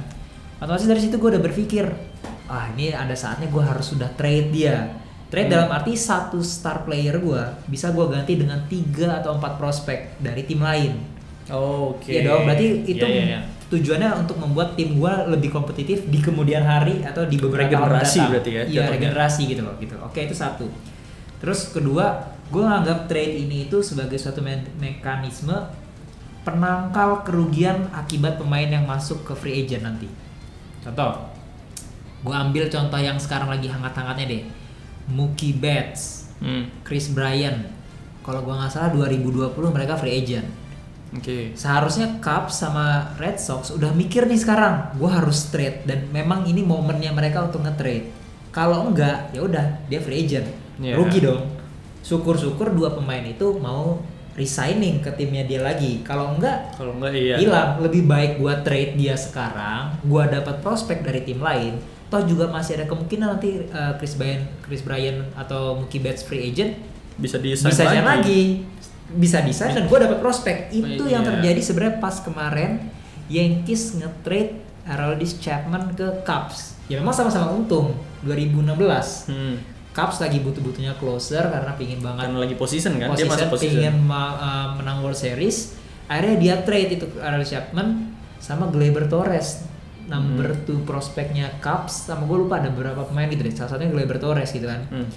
Otomatis 0.63 0.87
dari 0.87 1.03
situ 1.03 1.19
gue 1.19 1.35
udah 1.35 1.43
berpikir 1.43 1.83
ah 2.47 2.71
ini 2.71 2.95
ada 2.95 3.13
saatnya 3.13 3.51
gue 3.51 3.59
harus 3.61 3.91
sudah 3.91 4.07
trade 4.15 4.55
dia. 4.55 4.87
Trade 5.27 5.51
Hmm. 5.51 5.55
dalam 5.59 5.69
arti 5.75 5.99
satu 5.99 6.39
star 6.39 6.87
player 6.87 7.19
gue 7.19 7.41
bisa 7.67 7.91
gue 7.91 8.05
ganti 8.07 8.39
dengan 8.39 8.63
tiga 8.71 9.19
atau 9.19 9.35
empat 9.35 9.59
prospek 9.59 10.23
dari 10.23 10.47
tim 10.47 10.63
lain 10.63 11.12
Oh, 11.49 11.91
oke. 11.93 12.07
Iya 12.07 12.21
dong, 12.25 12.45
berarti 12.45 12.65
itu 12.85 13.01
Iya, 13.01 13.09
iya, 13.09 13.23
iya. 13.27 13.39
tujuannya 13.67 14.09
untuk 14.17 14.37
membuat 14.37 14.73
tim 14.73 14.95
gua 14.95 15.25
lebih 15.25 15.49
kompetitif 15.49 16.05
di 16.05 16.17
kemudian 16.17 16.61
hari 16.61 17.01
atau 17.01 17.25
di 17.25 17.35
beberapa 17.35 17.67
tahun 17.67 17.83
Regenerasi 17.83 17.99
mendatang. 18.15 18.31
berarti 18.31 18.49
ya, 18.49 18.61
Iya, 18.63 18.81
regenerasi 18.87 19.41
gitu 19.45 19.61
loh, 19.61 19.75
gitu. 19.77 19.95
Oke, 19.99 20.19
itu 20.21 20.31
satu. 20.33 20.65
Terus 21.37 21.67
kedua, 21.69 22.05
gua 22.47 22.63
nganggap 22.71 23.07
trade 23.07 23.35
ini 23.39 23.67
itu 23.67 23.79
sebagai 23.79 24.15
suatu 24.15 24.39
me- 24.39 24.71
mekanisme 24.77 25.51
penangkal 26.41 27.23
kerugian 27.23 27.87
akibat 27.91 28.35
pemain 28.35 28.67
yang 28.69 28.83
masuk 28.83 29.23
ke 29.23 29.33
free 29.33 29.55
agent 29.59 29.83
nanti. 29.83 30.07
Contoh, 30.79 31.27
gua 32.21 32.39
ambil 32.41 32.67
contoh 32.67 32.99
yang 32.99 33.15
sekarang 33.15 33.47
lagi 33.47 33.67
hangat-hangatnya 33.67 34.25
deh. 34.29 34.43
Mookie 35.05 35.51
Betts, 35.53 36.31
Hmm. 36.37 36.67
Chris 36.81 37.07
Bryan. 37.07 37.67
Kalau 38.21 38.39
gua 38.39 38.55
nggak 38.57 38.71
salah 38.71 38.89
2020 38.89 39.51
mereka 39.69 39.95
free 39.95 40.15
agent 40.17 40.47
Oke. 41.13 41.53
seharusnya 41.53 42.17
Cubs 42.17 42.57
sama 42.57 43.13
Red 43.21 43.37
Sox 43.37 43.69
udah 43.69 43.93
mikir 43.93 44.25
nih 44.25 44.39
sekarang 44.41 44.97
gue 44.97 45.09
harus 45.09 45.53
trade. 45.53 45.85
Dan 45.85 46.09
memang 46.09 46.49
ini 46.49 46.65
momennya 46.65 47.13
mereka 47.13 47.45
untuk 47.45 47.61
nge-trade. 47.61 48.09
Kalau 48.49 48.89
enggak 48.89 49.33
ya 49.33 49.41
udah 49.45 49.65
dia 49.89 49.99
free 50.01 50.25
agent. 50.25 50.47
Iya. 50.81 50.97
rugi 50.97 51.19
dong. 51.21 51.45
Syukur-syukur 52.01 52.73
dua 52.73 52.97
pemain 52.97 53.21
itu 53.21 53.45
mau 53.61 54.01
resigning 54.33 55.05
ke 55.05 55.13
timnya 55.13 55.45
dia 55.45 55.61
lagi. 55.61 56.01
Kalau 56.01 56.33
enggak 56.33 56.73
Kalau 56.77 56.97
enggak 56.97 57.13
iya. 57.13 57.37
hilang. 57.37 57.81
Lebih 57.81 58.09
baik 58.09 58.31
gua 58.41 58.61
trade 58.65 58.97
dia 58.97 59.13
sekarang 59.13 60.01
gua 60.05 60.25
dapat 60.25 60.65
prospek 60.65 61.05
dari 61.05 61.21
tim 61.21 61.37
lain. 61.37 61.77
Toh 62.09 62.21
juga 62.29 62.45
masih 62.45 62.77
ada 62.77 62.85
kemungkinan 62.85 63.37
nanti 63.37 63.65
uh, 63.73 63.97
Chris 63.97 64.13
Bryan 64.13 64.45
Chris 64.61 64.85
Bryan 64.85 65.25
atau 65.33 65.81
Mookie 65.81 65.97
Betts 65.97 66.21
free 66.21 66.45
agent 66.45 66.77
Bisa 67.17 67.41
di 67.41 67.57
bisa 67.57 67.73
sign 67.73 68.05
lagi 68.05 68.61
bisa 69.13 69.39
desain 69.39 69.71
dan 69.71 69.85
gue 69.85 69.95
dapat 69.95 70.17
prospek 70.17 70.69
itu 70.69 71.03
yang 71.03 71.21
Iya. 71.21 71.29
terjadi 71.31 71.61
sebenarnya 71.61 71.95
pas 71.97 72.15
kemarin 72.17 72.71
Yankees 73.25 73.95
nge-trade 73.95 74.51
Aroldis 74.83 75.37
Chapman 75.37 75.93
ke 75.93 76.21
Cubs 76.21 76.75
ya 76.85 76.97
memang 76.97 77.11
sama-sama 77.11 77.49
untung 77.49 77.95
2016 78.21 79.27
Hmm. 79.27 79.55
Cubs 79.91 80.17
lagi 80.19 80.39
butuh-butuhnya 80.39 80.97
closer 80.97 81.45
karena 81.45 81.71
pingin 81.73 81.99
banget 81.99 82.25
Karena 82.25 82.41
lagi 82.41 82.55
position 82.55 82.93
kan, 82.95 83.07
dia 83.09 83.23
position, 83.23 83.29
masuk 83.29 83.49
position. 83.51 83.73
pingin 83.79 83.95
uh, 84.05 84.73
menang 84.73 84.99
World 84.99 85.15
Series 85.15 85.77
akhirnya 86.03 86.35
dia 86.35 86.55
trade 86.59 86.89
itu 86.93 87.05
Aroldis 87.17 87.49
Chapman 87.49 88.11
sama 88.37 88.67
Gleyber 88.67 89.05
Torres 89.05 89.63
number 90.03 90.49
Hmm. 90.49 90.61
two 90.63 90.79
prospeknya 90.81 91.47
Cubs 91.57 92.07
sama 92.07 92.25
gue 92.25 92.37
lupa 92.37 92.57
ada 92.57 92.67
beberapa 92.67 93.01
pemain 93.03 93.25
gitu 93.25 93.39
deh 93.39 93.53
salah 93.53 93.71
satunya 93.71 93.87
Gleyber 93.89 94.17
Torres 94.17 94.49
gitu 94.49 94.65
kan 94.65 94.81
Hmm. 94.89 95.07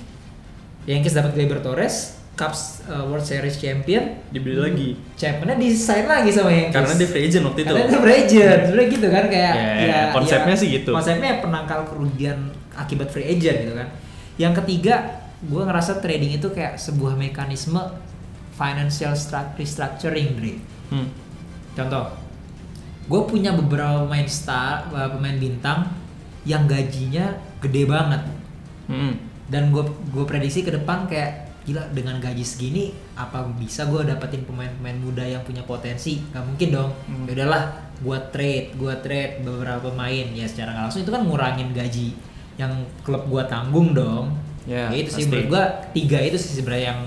Yankees 0.85 1.11
dapat 1.13 1.35
Gleyber 1.35 1.59
Torres, 1.59 2.15
Cubs 2.37 2.85
uh, 2.85 3.01
World 3.09 3.25
Series 3.25 3.57
champion, 3.57 4.21
Dibeli 4.29 4.61
lagi. 4.61 4.89
Chapman-nya 5.17 5.57
di-sign 5.57 6.05
lagi 6.05 6.29
sama 6.29 6.53
Yankees. 6.53 6.77
Karena 6.77 6.93
dia 6.93 7.09
free 7.09 7.25
agent 7.25 7.45
waktu 7.49 7.61
itu. 7.65 7.73
Karena 7.73 7.89
dia 7.89 8.01
free 8.05 8.19
agent, 8.21 8.61
sebenarnya 8.63 8.89
gitu 8.93 9.07
kan 9.09 9.25
kayak 9.27 9.55
Ya, 9.57 9.73
ya, 9.81 10.01
konsepnya 10.13 10.53
sih 10.55 10.69
gitu. 10.71 10.91
Konsepnya 10.93 11.41
penangkal 11.41 11.89
kerugian 11.89 12.39
akibat 12.77 13.09
free 13.09 13.25
agent 13.27 13.57
gitu 13.65 13.73
kan. 13.73 13.89
Yang 14.37 14.53
ketiga, 14.61 14.95
gue 15.41 15.63
ngerasa 15.65 15.97
trading 15.99 16.37
itu 16.37 16.53
kayak 16.53 16.77
sebuah 16.77 17.17
mekanisme 17.17 17.81
financial 18.53 19.17
stru- 19.17 19.57
restructuring, 19.57 20.37
Dre. 20.37 20.61
Hmm. 20.93 21.09
Contoh, 21.73 22.13
gue 23.03 23.21
punya 23.25 23.57
beberapa 23.57 24.05
pemain 24.05 24.29
star, 24.29 24.93
uh, 24.93 25.09
pemain 25.09 25.37
bintang 25.37 25.89
yang 26.45 26.69
gajinya 26.69 27.33
gede 27.59 27.89
banget 27.89 28.23
Hmm. 28.87 29.19
dan 29.49 29.75
gue 29.75 29.83
gue 30.13 30.23
prediksi 30.23 30.63
ke 30.63 30.71
depan 30.71 31.09
kayak 31.09 31.46
gila 31.67 31.83
dengan 31.91 32.23
gaji 32.23 32.47
segini 32.47 32.95
apa 33.19 33.43
bisa 33.59 33.91
gue 33.91 34.07
dapetin 34.07 34.47
pemain-pemain 34.47 34.97
muda 35.03 35.27
yang 35.27 35.43
punya 35.43 35.67
potensi? 35.67 36.23
Nggak 36.31 36.45
mungkin 36.47 36.69
dong. 36.71 36.91
Hmm. 37.11 37.27
ya 37.27 37.33
udahlah 37.43 37.63
gue 37.99 38.19
trade 38.31 38.69
gue 38.79 38.95
trade 39.03 39.43
beberapa 39.43 39.91
pemain. 39.91 40.27
Ya 40.31 40.47
secara 40.47 40.71
nggak 40.73 40.85
langsung 40.89 41.03
itu 41.03 41.11
kan 41.11 41.23
ngurangin 41.27 41.75
gaji 41.75 42.09
yang 42.55 42.73
klub 43.03 43.27
gue 43.27 43.43
tanggung 43.51 43.93
dong. 43.93 44.31
Ya, 44.67 44.91
itu 44.91 45.11
sih 45.11 45.31
menurut 45.31 45.47
gue 45.51 45.65
tiga 45.95 46.19
itu 46.23 46.39
sih 46.39 46.59
sebenarnya 46.59 46.95
yang 46.95 47.01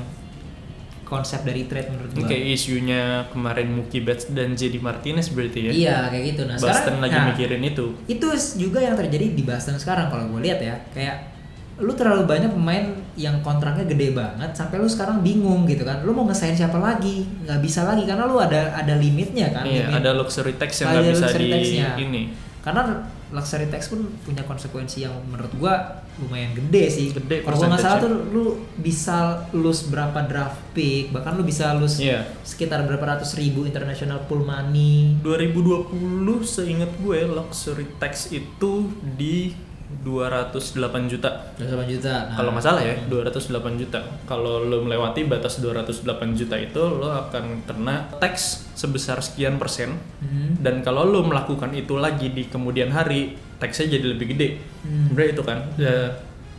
konsep 1.09 1.41
dari 1.41 1.65
trade 1.65 1.89
menurut 1.89 2.11
gue 2.13 2.21
kayak 2.21 2.53
isunya 2.53 3.25
kemarin 3.33 3.67
Mookie 3.73 4.05
Betts 4.05 4.29
dan 4.29 4.53
JD 4.53 4.77
Martinez 4.77 5.33
berarti 5.33 5.59
ya. 5.65 5.71
iya 5.73 5.97
kayak 6.11 6.23
gitu. 6.35 6.41
Nah 6.45 6.55
Boston 6.59 6.75
sekarang 6.75 6.99
lagi 7.01 7.17
nah, 7.17 7.25
mikirin 7.33 7.63
itu. 7.65 7.87
itu 8.05 8.27
juga 8.61 8.79
yang 8.83 8.93
terjadi 8.93 9.25
di 9.33 9.43
Boston 9.43 9.75
sekarang 9.81 10.13
kalau 10.13 10.29
gue 10.29 10.41
lihat 10.45 10.61
ya. 10.61 10.75
Kayak 10.93 11.38
lu 11.79 11.91
terlalu 11.91 12.23
banyak 12.23 12.51
pemain 12.51 12.85
yang 13.15 13.39
kontraknya 13.39 13.83
gede 13.85 14.11
banget 14.11 14.51
sampai 14.51 14.77
lu 14.77 14.85
sekarang 14.85 15.19
bingung 15.19 15.63
gitu 15.63 15.81
kan 15.81 16.03
lu 16.03 16.11
mau 16.11 16.23
ngesain 16.23 16.51
siapa 16.51 16.75
lagi 16.75 17.23
nggak 17.41 17.59
bisa 17.59 17.83
lagi 17.83 18.03
karena 18.03 18.23
lu 18.23 18.35
ada 18.35 18.71
ada 18.73 18.93
limitnya 18.93 19.47
kan 19.49 19.63
Iya, 19.63 19.87
limit. 19.87 19.97
ada 19.97 20.09
luxury 20.13 20.53
tax 20.53 20.79
yang 20.79 20.91
nggak 20.91 21.07
bisa 21.09 21.27
di 21.33 21.47
tax-nya. 21.47 21.89
ini. 21.97 22.23
karena 22.59 22.81
luxury 23.29 23.67
tax 23.67 23.87
pun 23.87 24.03
punya 24.21 24.43
konsekuensi 24.43 25.01
yang 25.01 25.15
menurut 25.25 25.53
gua 25.55 25.75
lumayan 26.19 26.51
gede 26.51 26.83
sih 26.89 27.07
Gede 27.09 27.39
kalau 27.41 27.55
gua 27.55 27.67
nggak 27.71 27.79
salah 27.79 27.99
tuh 28.01 28.11
lu 28.27 28.45
bisa 28.75 29.17
lose 29.53 29.87
berapa 29.87 30.19
draft 30.21 30.59
pick 30.71 31.09
bahkan 31.09 31.33
lu 31.33 31.43
bisa 31.43 31.71
lose 31.73 32.03
Iya. 32.03 32.27
sekitar 32.43 32.83
berapa 32.83 32.99
ratus 33.09 33.33
ribu 33.33 33.63
international 33.63 34.27
pool 34.27 34.43
money 34.43 35.15
2020 35.23 35.95
seingat 36.41 36.91
gue 36.97 37.19
luxury 37.25 37.87
tax 37.95 38.29
itu 38.29 38.73
di 39.15 39.55
208 39.89 41.09
juta. 41.09 41.29
28 41.57 41.89
juta 41.89 42.29
nah. 42.29 42.37
Kalau 42.37 42.49
nggak 42.53 42.65
salah 42.65 42.83
ya, 42.85 42.95
208 43.09 43.81
juta. 43.81 43.99
Kalau 44.29 44.63
lo 44.63 44.85
melewati 44.85 45.25
batas 45.25 45.59
208 45.59 46.05
juta 46.37 46.55
itu 46.55 46.79
lo 46.79 47.09
akan 47.09 47.65
kena 47.65 48.07
tax 48.21 48.65
sebesar 48.77 49.19
sekian 49.19 49.57
persen. 49.57 49.97
Hmm. 50.21 50.55
Dan 50.61 50.85
kalau 50.85 51.03
lo 51.09 51.25
melakukan 51.25 51.73
itu 51.73 51.97
lagi 51.97 52.31
di 52.31 52.45
kemudian 52.47 52.93
hari, 52.93 53.35
taxnya 53.57 53.97
jadi 53.97 54.13
lebih 54.13 54.37
gede. 54.37 54.47
Hmm. 54.85 55.09
Sebenarnya 55.09 55.31
itu 55.33 55.43
kan. 55.43 55.59
Ya, 55.75 55.97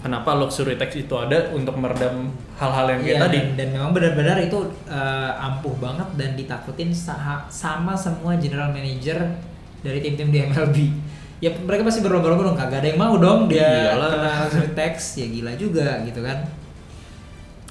kenapa 0.00 0.32
luxury 0.34 0.74
tax 0.74 0.96
itu 0.96 1.14
ada 1.16 1.54
untuk 1.54 1.76
meredam 1.76 2.34
hal-hal 2.58 2.86
yang 2.92 3.00
kayak 3.04 3.16
Iya, 3.16 3.24
tadi. 3.24 3.38
Dan, 3.38 3.48
dan 3.56 3.68
memang 3.78 3.90
benar-benar 3.94 4.36
itu 4.42 4.58
eh, 4.90 5.32
ampuh 5.38 5.76
banget 5.78 6.08
dan 6.18 6.30
ditakutin 6.34 6.90
sa- 6.90 7.46
sama 7.46 7.94
semua 7.94 8.36
general 8.36 8.74
manager 8.74 9.16
dari 9.80 10.04
tim-tim 10.04 10.28
di 10.28 10.38
MLB. 10.44 10.76
Ya 11.40 11.50
mereka 11.56 11.88
pasti 11.88 12.04
berlomba-lomba 12.04 12.52
dong, 12.52 12.58
kagak 12.60 12.84
ada 12.84 12.88
yang 12.92 13.00
mau 13.00 13.16
dong 13.16 13.48
dia 13.48 13.96
kena 14.52 14.68
tax, 14.76 15.16
ya 15.16 15.26
gila 15.26 15.56
juga 15.56 16.04
gitu 16.04 16.20
kan. 16.20 16.44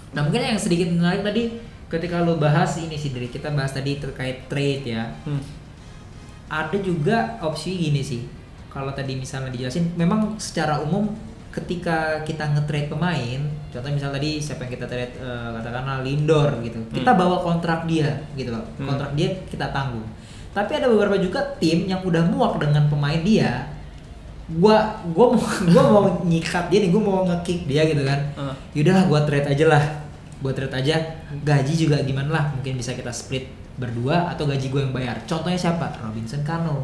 Nah 0.10 0.26
mungkin 0.26 0.42
yang 0.42 0.58
sedikit 0.58 0.90
menarik 0.90 1.22
tadi 1.22 1.44
ketika 1.86 2.26
lo 2.26 2.42
bahas 2.42 2.82
ini 2.82 2.98
sih 2.98 3.14
dari 3.14 3.30
kita 3.30 3.54
bahas 3.54 3.70
tadi 3.70 4.02
terkait 4.02 4.50
trade 4.50 4.90
ya. 4.90 5.14
Hmm. 5.22 5.42
Ada 6.50 6.82
juga 6.82 7.38
opsi 7.46 7.78
gini 7.78 8.02
sih. 8.02 8.26
Kalau 8.74 8.90
tadi 8.94 9.14
misalnya 9.14 9.54
dijelasin, 9.54 9.94
memang 9.94 10.38
secara 10.42 10.82
umum 10.82 11.14
ketika 11.50 12.22
kita 12.26 12.46
nge-trade 12.54 12.90
pemain, 12.94 13.42
contoh 13.74 13.90
misalnya 13.90 14.22
tadi 14.22 14.38
siapa 14.38 14.66
yang 14.66 14.74
kita 14.78 14.86
trade 14.86 15.14
eh, 15.18 15.50
katakanlah 15.58 16.02
Lindor 16.02 16.58
gitu. 16.66 16.78
Kita 16.90 17.14
Hmm. 17.14 17.22
bawa 17.22 17.38
kontrak 17.42 17.86
dia 17.86 18.18
gitu 18.34 18.50
loh. 18.54 18.66
Hmm. 18.82 18.90
Kontrak 18.90 19.14
dia 19.14 19.30
kita 19.46 19.70
tanggung. 19.70 20.06
Tapi 20.50 20.72
ada 20.76 20.90
beberapa 20.90 21.16
juga 21.16 21.40
tim 21.62 21.86
yang 21.86 22.02
udah 22.02 22.26
muak 22.26 22.58
dengan 22.58 22.90
pemain 22.90 23.22
dia. 23.22 23.70
Gua 24.50 24.82
gua 25.14 25.38
mau 25.38 25.42
gua 25.74 25.84
mau 25.86 26.04
nyikat 26.26 26.74
dia 26.74 26.80
nih, 26.82 26.90
gua 26.90 27.02
mau 27.02 27.18
nge-kick 27.30 27.70
dia 27.70 27.86
gitu 27.86 28.02
kan. 28.02 28.20
Ah. 28.34 28.54
Yaudahlah 28.74 29.06
gua 29.06 29.20
trade 29.24 29.46
aja 29.46 29.66
lah. 29.70 29.84
Gua 30.42 30.52
trade 30.52 30.74
aja. 30.74 30.96
Gaji 31.46 31.74
juga 31.78 32.02
gimana 32.02 32.30
lah, 32.34 32.44
mungkin 32.54 32.76
bisa 32.76 32.98
kita 32.98 33.14
split 33.14 33.46
berdua 33.80 34.28
atau 34.28 34.44
gaji 34.44 34.68
gue 34.68 34.82
yang 34.84 34.92
bayar. 34.92 35.16
Contohnya 35.24 35.56
siapa? 35.56 35.88
Robinson 36.04 36.44
Cano. 36.44 36.84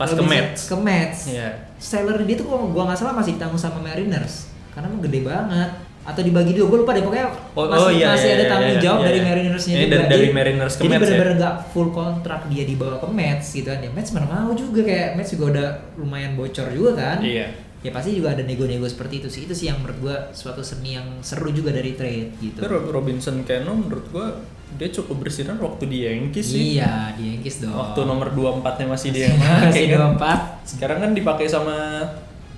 Pas 0.00 0.08
ke 0.08 0.16
Robinson- 0.16 0.30
Mets. 0.30 0.60
Ke 0.64 0.76
Mets. 0.80 1.18
Iya. 1.28 1.50
Salary 1.76 2.24
dia 2.24 2.38
tuh 2.40 2.48
gua 2.48 2.88
nggak 2.88 2.96
salah 2.96 3.12
masih 3.12 3.36
ditanggung 3.36 3.60
sama 3.60 3.82
Mariners 3.84 4.48
karena 4.72 4.94
emang 4.94 5.02
gede 5.02 5.26
banget 5.26 5.70
atau 6.08 6.20
dibagi 6.20 6.52
dua 6.52 6.66
gue 6.66 6.78
lupa 6.80 6.90
deh 6.90 7.02
pokoknya 7.02 7.26
Oh- 7.52 7.68
masih, 7.68 7.84
oh, 7.84 7.90
iya, 7.92 8.06
masih 8.08 8.24
iya, 8.24 8.32
ada 8.32 8.40
iya, 8.40 8.48
tanggung 8.48 8.72
iya, 8.72 8.80
jawab 8.80 8.98
iya, 8.98 9.06
dari 9.06 9.18
iya. 9.18 9.26
Marinersnya 9.26 9.68
Ini 9.70 9.78
juga 9.78 9.92
dari- 9.92 10.08
dari 10.08 10.16
Jadi- 10.18 10.32
Mariners 10.32 10.72
ke 10.72 10.80
jadi 10.80 10.88
ya? 10.88 10.98
bener-bener 10.98 11.32
nggak 11.36 11.54
full 11.68 11.88
kontrak 11.90 12.40
dia 12.46 12.64
dibawa 12.64 12.96
ke 12.96 13.08
Mets 13.10 13.46
gitu 13.52 13.68
kan 13.68 13.78
ya 13.78 13.90
Mets 13.90 14.10
mana 14.10 14.24
mau 14.40 14.54
juga 14.54 14.80
kayak 14.82 15.08
Mets 15.14 15.30
juga 15.30 15.44
udah 15.50 15.68
lumayan 15.94 16.32
bocor 16.32 16.66
juga 16.70 16.90
kan 16.94 17.18
Iya. 17.20 17.46
ya 17.78 17.90
pasti 17.90 18.10
juga 18.12 18.28
ada 18.30 18.42
nego-nego 18.42 18.84
seperti 18.84 19.14
itu 19.18 19.28
sih 19.28 19.40
itu 19.44 19.52
sih 19.52 19.66
yang 19.66 19.78
menurut 19.78 19.98
gua 20.00 20.16
suatu 20.32 20.58
seni 20.60 20.96
yang 20.96 21.20
seru 21.20 21.50
juga 21.50 21.70
dari 21.70 21.92
trade 21.92 22.34
gitu 22.38 22.56
Tapi 22.56 22.66
Rob- 22.68 22.88
Robinson 22.90 23.44
Cano 23.44 23.72
menurut 23.72 24.08
gua 24.08 24.26
dia 24.70 24.88
cukup 24.90 25.22
bersinar 25.22 25.56
waktu 25.56 25.84
di 25.84 25.98
Yankees 26.02 26.44
sih. 26.46 26.74
iya 26.74 27.12
di 27.12 27.24
Yankees 27.30 27.62
dong 27.62 27.72
Waktu 27.72 28.00
nomor 28.02 28.28
24 28.30 28.76
nya 28.76 28.86
masih 28.86 29.08
dia 29.10 29.24
yang 29.26 29.38
masih 29.40 29.64
pakai 29.66 29.84
kan. 29.84 29.92
dua 29.94 30.06
empat 30.10 30.40
Sekarang 30.62 30.98
kan 30.98 31.10
dipakai 31.12 31.46
sama 31.46 31.76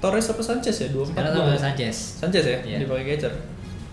Torres 0.01 0.27
apa 0.33 0.43
Sanchez 0.43 0.77
ya? 0.81 0.89
24 0.89 1.13
sekarang 1.13 1.33
sama 1.37 1.53
Sanchez 1.61 1.97
Sanchez 2.19 2.45
ya? 2.45 2.59
Iya. 2.65 2.79
Dipakai 2.85 3.05
catcher. 3.15 3.33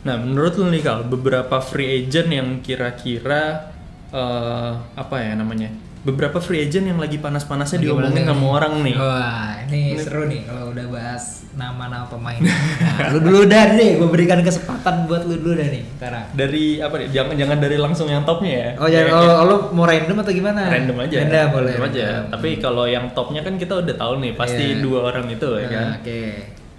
Nah, 0.08 0.16
menurut 0.16 0.56
lu 0.56 0.72
nih 0.72 0.80
Kal, 0.80 1.04
beberapa 1.04 1.60
free 1.60 2.08
agent 2.08 2.32
yang 2.32 2.48
kira-kira 2.64 3.76
eh, 4.16 4.72
apa 4.96 5.16
ya 5.20 5.36
namanya? 5.36 5.68
Beberapa 6.08 6.40
free 6.40 6.64
agent 6.64 6.88
yang 6.88 6.96
lagi 6.96 7.20
panas-panasnya 7.20 7.84
diomongin 7.84 8.24
sama 8.24 8.48
orang 8.54 8.80
nih. 8.80 8.96
Wah, 8.96 9.60
ini 9.68 9.92
seru 9.94 10.24
nih 10.24 10.48
kalau 10.48 10.72
udah 10.72 10.88
bahas 10.88 11.44
nama-nama 11.52 12.08
pemain. 12.08 12.40
Nah, 12.98 13.12
lu 13.12 13.20
dulu 13.20 13.46
dah 13.46 13.76
deh, 13.76 14.00
gue 14.00 14.08
berikan 14.08 14.40
kesempatan 14.40 15.06
buat 15.06 15.22
lu 15.22 15.38
dulu 15.38 15.54
dah 15.54 15.68
nih 15.68 15.84
sekarang. 15.92 16.26
Dari 16.32 16.80
apa 16.80 16.96
nih? 16.96 17.08
Jangan 17.12 17.34
jangan 17.36 17.58
dari 17.60 17.78
langsung 17.78 18.08
yang 18.08 18.24
topnya 18.24 18.54
ya. 18.54 18.70
Oh, 18.76 18.88
jangan 18.88 19.08
Kayak- 19.12 19.22
oh, 19.22 19.36
oh, 19.36 19.44
lu 19.44 19.56
mau 19.72 19.86
random 19.86 20.18
atau 20.18 20.32
gimana? 20.32 20.62
random 20.66 20.98
aja. 20.98 21.16
Random 21.20 21.48
boleh. 21.52 21.72
Random 21.74 21.86
aja. 21.86 22.06
random. 22.08 22.32
Tapi 22.32 22.50
kalau 22.58 22.86
yang 22.86 23.06
topnya 23.12 23.42
kan 23.42 23.54
kita 23.56 23.74
udah 23.78 23.96
tahu 23.96 24.14
nih, 24.18 24.32
pasti 24.34 24.66
Iya. 24.72 24.82
dua 24.82 25.00
orang 25.06 25.28
itu 25.28 25.50
ya 25.52 25.62
Nah, 25.62 25.70
kan. 25.70 25.88
Oke. 26.00 26.22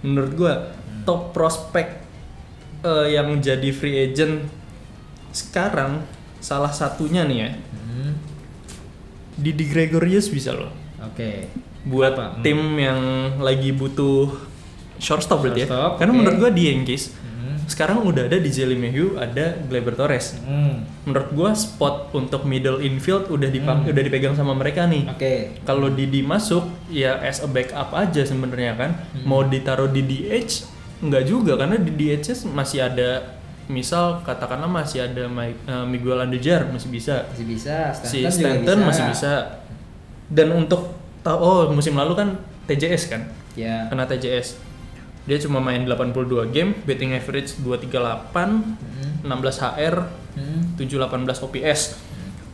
Menurut 0.01 0.31
gua 0.33 0.53
top 1.05 1.21
prospek 1.31 1.87
eh, 2.81 3.07
yang 3.11 3.29
jadi 3.37 3.69
free 3.69 4.09
agent 4.09 4.49
sekarang 5.29 6.01
salah 6.39 6.71
satunya 6.71 7.21
nih 7.23 7.37
ya 7.37 7.49
Hmm, 7.69 8.11
Didi 9.39 9.65
Gregorius 9.65 10.27
bisa 10.27 10.51
loh 10.51 10.69
Oke. 10.99 11.47
buat 11.81 12.13
Apa? 12.13 12.25
Hmm. 12.35 12.43
tim 12.43 12.59
yang 12.75 12.99
lagi 13.39 13.71
butuh 13.71 14.35
shortstop 14.97 15.41
berarti 15.41 15.63
ya 15.63 15.67
Shortstop, 15.67 15.91
karena 15.95 16.11
oke. 16.11 16.19
menurut 16.19 16.37
gua 16.37 16.51
di 16.51 16.63
Yankees 16.67 17.15
Hmm. 17.15 17.55
sekarang 17.65 18.03
udah 18.03 18.27
ada 18.27 18.35
di 18.35 18.51
Mayhew 18.75 19.15
ada 19.15 19.55
Gleyber 19.63 19.95
Torres 19.95 20.35
Hmm. 20.37 20.83
menurut 21.03 21.29
gua 21.31 21.49
spot 21.53 22.11
untuk 22.11 22.43
middle 22.43 22.79
infield 22.79 23.31
udah 23.31 23.47
dipang- 23.47 23.81
Hmm. 23.81 23.91
udah 23.91 24.01
dipegang 24.03 24.35
sama 24.35 24.51
mereka 24.51 24.83
nih 24.83 25.07
Oke. 25.07 25.63
kalau 25.63 25.87
Didi 25.87 26.19
masuk 26.19 26.67
ya 26.91 27.15
as 27.17 27.39
a 27.39 27.47
backup 27.47 27.95
aja 27.95 28.21
sebenarnya 28.21 28.75
kan 28.75 28.91
Hmm. 29.15 29.23
mau 29.23 29.41
ditaruh 29.41 29.87
di 29.87 30.03
DH 30.03 30.67
nggak 30.99 31.23
juga 31.23 31.55
karena 31.55 31.79
di 31.79 31.91
DH 31.91 32.43
masih 32.45 32.83
ada 32.83 33.38
misal 33.69 34.19
katakanlah 34.19 34.65
masih 34.65 35.05
ada 35.05 35.23
Mi- 35.25 35.53
eh, 35.55 35.85
Miguel 35.85 36.17
Andujar 36.17 36.65
masih 36.67 36.89
bisa 36.89 37.29
Masih 37.29 37.45
bisa. 37.45 37.93
si 37.95 38.19
Stanton 38.19 38.25
juga 38.25 38.49
Stanton 38.65 38.77
masih 38.83 39.03
bisa 39.07 39.33
dan 40.27 40.47
untuk 40.51 40.81
oh 41.23 41.69
musim 41.69 41.93
lalu 41.93 42.13
kan 42.15 42.29
TJS 42.65 43.03
kan 43.07 43.21
Ya. 43.53 43.85
kena 43.87 44.05
TJS 44.05 44.57
dia 45.23 45.37
cuma 45.37 45.59
main 45.59 45.83
82 45.83 46.25
game 46.49 46.73
betting 46.81 47.13
average 47.13 47.57
238 47.59 48.33
Hmm. 48.33 49.21
16 49.21 49.57
HR 49.59 49.95
Hmm. 50.31 50.61
718 50.75 51.37
OPS 51.39 51.81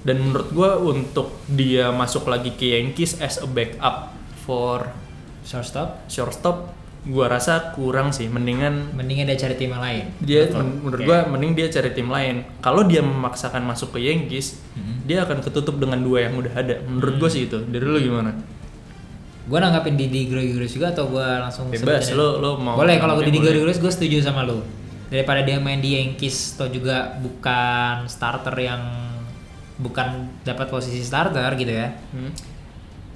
dan 0.01 0.19
menurut 0.19 0.49
gua 0.49 0.75
untuk 0.77 1.39
dia 1.45 1.89
masuk 1.89 2.25
lagi 2.25 2.51
ke 2.51 2.73
Yankees 2.73 3.17
as 3.19 3.37
a 3.37 3.47
backup 3.47 4.11
for 4.39 4.91
Shortstop. 5.43 6.03
shortstop 6.07 6.73
gua 7.05 7.29
rasa 7.29 7.71
kurang 7.71 8.09
sih 8.09 8.25
mendingan 8.25 8.91
Mendingan 8.91 9.25
dia 9.25 9.37
cari 9.37 9.53
tim 9.53 9.69
yang 9.69 9.79
lain. 9.79 10.03
dia 10.19 10.41
Betul. 10.43 10.57
men- 10.59 10.77
menurut 10.79 10.97
Oke. 10.97 11.05
gua 11.05 11.19
mending 11.27 11.51
dia 11.53 11.67
cari 11.69 11.89
tim 11.91 12.07
lain 12.07 12.35
kalau 12.59 12.81
dia 12.83 12.99
memaksakan 12.99 13.61
masuk 13.61 13.93
ke 13.93 14.01
Yankees 14.01 14.57
Mhm. 14.73 15.05
dia 15.05 15.21
akan 15.21 15.37
ketutup 15.39 15.77
dengan 15.77 15.99
dua 15.99 16.25
yang 16.25 16.33
udah 16.33 16.51
ada 16.51 16.81
menurut 16.81 17.15
gua 17.17 17.29
sih 17.29 17.45
itu 17.45 17.61
dari 17.63 17.83
lu 17.83 17.97
gimana 17.99 18.33
Gue 19.45 19.61
nanggapin 19.61 19.93
Didi 19.93 20.25
Gregorius 20.25 20.73
juga 20.73 20.89
atau 20.89 21.05
gue 21.05 21.21
langsung 21.21 21.69
bebas 21.69 22.09
lo 22.11 22.41
lo 22.41 22.57
mau 22.57 22.73
Boleh 22.73 22.97
kalau. 22.97 23.21
Didi 23.21 23.37
Gregorius 23.37 23.77
gue 23.77 23.93
setuju 23.93 24.17
sama 24.19 24.41
lu. 24.41 24.57
Daripada 25.05 25.45
dia 25.45 25.61
main 25.61 25.77
di 25.77 25.93
Yankees 25.93 26.57
atau 26.57 26.65
juga 26.65 27.13
bukan 27.15 28.09
starter 28.09 28.57
yang 28.57 28.81
bukan 29.77 30.07
dapat 30.41 30.65
posisi 30.65 30.97
starter 30.99 31.45
gitu 31.53 31.69
ya. 31.69 31.93
Hmm. 32.09 32.33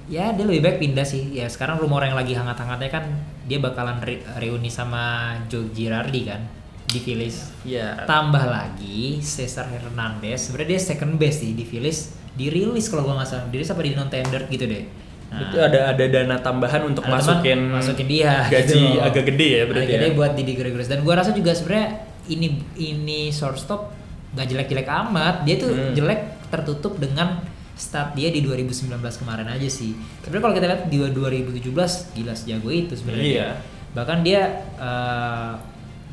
Ya 0.09 0.33
dia 0.33 0.41
lebih 0.41 0.61
baik 0.61 0.77
pindah 0.79 1.05
sih. 1.05 1.29
Ya 1.31 1.45
sekarang 1.45 1.77
rumor 1.77 2.01
yang 2.01 2.13
lagi 2.13 2.33
hangat-hangatnya 2.33 2.89
kan 2.89 3.03
dia 3.45 3.57
bakalan 3.57 4.01
re- 4.01 4.25
reuni 4.37 4.67
sama 4.67 5.33
Joe 5.45 5.69
Girardi 5.69 6.25
kan 6.25 6.41
di 6.83 6.97
Phillies. 6.97 7.53
ya 7.61 7.93
Tambah 8.03 8.41
lagi 8.43 9.21
Cesar 9.21 9.69
Hernandez, 9.69 10.49
sebenarnya 10.49 10.73
dia 10.73 10.81
second 10.83 11.13
base 11.15 11.45
sih 11.45 11.53
di 11.53 11.61
Phillies. 11.61 12.09
Dirilis 12.33 12.89
kalau 12.89 13.05
gua 13.05 13.21
nggak 13.21 13.29
salah, 13.29 13.45
dirilis 13.47 13.69
apa 13.69 13.81
di 13.81 13.93
non 13.93 14.09
tender 14.09 14.49
gitu 14.49 14.65
deh. 14.65 14.83
Nah, 15.29 15.45
itu 15.45 15.61
ada 15.61 15.93
ada 15.93 16.03
dana 16.09 16.41
tambahan 16.41 16.81
untuk 16.83 17.05
ada 17.05 17.13
teman 17.13 17.21
masukin 17.21 17.59
masukin 17.69 18.07
dia 18.09 18.49
gaji 18.49 18.65
gitu 18.65 18.97
loh. 18.97 19.05
agak 19.05 19.23
gede 19.29 19.47
ya 19.47 19.63
berarti 19.63 19.85
Agak 19.85 19.93
gede 19.93 20.07
ya? 20.09 20.17
buat 20.17 20.31
Didi 20.33 20.53
Gregorius 20.57 20.89
dan 20.89 20.99
gua 21.05 21.13
rasa 21.21 21.31
juga 21.31 21.53
sebenarnya 21.53 21.87
ini 22.25 22.47
ini 22.73 23.29
shortstop 23.29 23.93
gak 24.29 24.45
jelek-jelek 24.45 24.89
amat 24.89 25.45
dia 25.45 25.57
tuh 25.57 25.69
Hmm. 25.69 25.93
jelek 25.93 26.21
tertutup 26.49 26.97
dengan 26.97 27.45
start 27.79 28.11
dia 28.13 28.27
di 28.27 28.43
2019 28.43 28.91
kemarin 28.99 29.47
aja 29.47 29.69
sih. 29.71 29.95
Sebenarnya 30.21 30.43
kalau 30.43 30.55
kita 30.59 30.67
lihat 30.67 30.81
di 30.91 30.97
2017 30.99 32.19
gila 32.19 32.33
sejago 32.35 32.69
itu 32.69 32.93
sebenarnya. 32.93 33.25
Iya. 33.25 33.49
bahkan 33.89 34.21
dia 34.21 34.69
eh, 34.77 35.53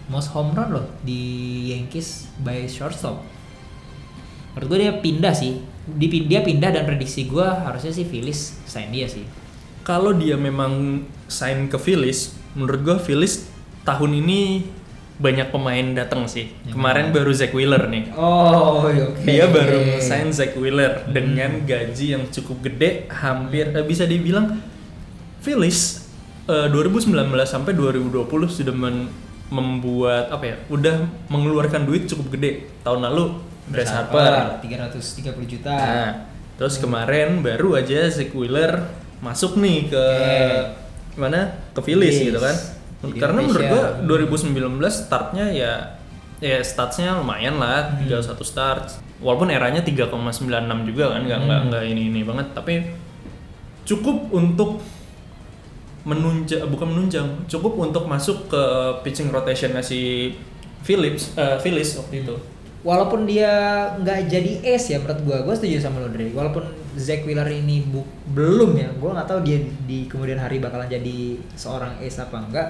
most 0.09 0.33
home 0.33 0.57
run 0.57 0.81
loh 0.81 0.87
di 1.03 1.21
Yankees 1.75 2.31
by 2.41 2.65
shortstop. 2.71 3.21
Menurut 4.55 4.67
gue 4.73 4.79
dia 4.89 4.93
pindah 4.97 5.35
sih. 5.37 5.61
Di, 5.87 6.07
dia 6.27 6.41
pindah 6.43 6.73
dan 6.73 6.83
prediksi 6.83 7.31
gua 7.31 7.63
harusnya 7.63 7.95
sih 7.95 8.03
Phillies 8.09 8.59
sign 8.67 8.91
dia 8.91 9.07
sih. 9.07 9.23
Kalau 9.87 10.11
dia 10.17 10.35
memang 10.35 11.05
sign 11.31 11.71
ke 11.71 11.79
Phillies, 11.79 12.35
menurut 12.59 12.81
gua 12.83 12.97
Phillies 12.99 13.47
tahun 13.87 14.19
ini 14.25 14.67
banyak 15.17 15.49
pemain 15.49 15.87
datang 15.97 16.29
sih. 16.29 16.53
Yang 16.69 16.77
Kemarin 16.77 17.07
baru 17.09 17.33
Zach 17.33 17.53
Wheeler 17.53 17.89
nih. 17.89 18.13
Oh, 18.13 18.85
oke. 18.85 19.25
Dia 19.25 19.49
baru 19.49 19.97
sign 19.97 20.29
Zach 20.29 20.53
Wheeler 20.53 21.09
dengan 21.09 21.65
gaji 21.65 22.13
yang 22.13 22.29
cukup 22.29 22.69
gede, 22.69 23.09
hampir 23.09 23.73
eh, 23.73 23.81
bisa 23.81 24.05
dibilang 24.05 24.61
Phillies 25.41 26.05
eh, 26.47 26.69
2019 26.69 27.17
sampai 27.45 27.73
2020 27.73 28.29
sudah 28.47 28.75
men- 28.77 29.09
membuat 29.49 30.29
apa 30.29 30.45
ya? 30.45 30.57
Udah 30.69 31.07
mengeluarkan 31.31 31.87
duit 31.87 32.05
cukup 32.05 32.37
gede. 32.37 32.69
Tahun 32.83 33.01
lalu 33.01 33.41
Bryce 33.67 33.95
Harper. 33.95 34.61
330 34.61 35.33
juta. 35.49 35.73
Nah, 35.73 36.11
terus 36.61 36.77
kemarin 36.77 37.41
baru 37.41 37.73
aja 37.75 38.05
Zach 38.11 38.31
Wheeler 38.31 38.85
masuk 39.25 39.57
nih 39.57 39.89
ke 39.89 39.97
Oke. 39.97 40.39
mana? 41.17 41.57
Ke 41.73 41.81
Phillies 41.81 42.21
Phillies. 42.21 42.29
gitu 42.29 42.41
kan. 42.43 42.57
Jadi 43.09 43.19
Karena 43.19 43.41
menurut 43.41 43.65
gua 43.65 43.83
Indonesia. 43.97 44.83
2019 44.83 44.95
startnya 44.97 45.47
ya 45.49 45.73
ya 46.37 46.59
statsnya 46.61 47.17
lumayan 47.17 47.57
lah, 47.57 47.97
Hmm. 47.97 48.05
31 48.05 48.45
start. 48.45 48.85
Walaupun 49.17 49.49
eranya 49.49 49.81
3,96 49.81 50.45
juga 50.85 51.11
kan, 51.11 51.23
nggak 51.23 51.41
nggak 51.43 51.59
Hmm. 51.59 51.69
nggak 51.71 51.85
ini 51.87 52.03
ini 52.07 52.21
banget, 52.21 52.47
tapi 52.53 52.75
cukup 53.83 54.29
untuk 54.31 54.85
menunjang 56.03 56.63
bukan 56.67 56.87
menunjang, 56.89 57.27
cukup 57.47 57.73
untuk 57.81 58.07
masuk 58.07 58.47
ke 58.47 58.63
pitching 59.03 59.27
rotationnya 59.29 59.81
si 59.81 60.31
Phillips 60.81 61.35
eh, 61.35 61.59
Phillies 61.59 61.97
waktu 61.97 62.23
itu. 62.23 62.35
Walaupun 62.81 63.27
dia 63.27 63.51
nggak 63.97 64.31
jadi 64.31 64.53
ace 64.65 64.95
ya 64.95 65.03
menurut 65.03 65.19
gua, 65.25 65.39
gua 65.43 65.55
setuju 65.55 65.81
sama 65.81 65.99
lo 65.99 66.07
Dre. 66.07 66.31
Walaupun 66.31 66.63
Zach 66.95 67.27
Wheeler 67.27 67.51
ini 67.51 67.83
bu- 67.83 68.07
belum 68.29 68.79
ya, 68.79 68.87
gua 68.95 69.11
nggak 69.13 69.27
tahu 69.27 69.41
dia 69.43 69.59
di 69.83 70.07
kemudian 70.07 70.39
hari 70.39 70.61
bakalan 70.61 70.87
jadi 70.87 71.19
seorang 71.53 71.99
ace 71.99 72.21
apa 72.21 72.39
enggak. 72.39 72.69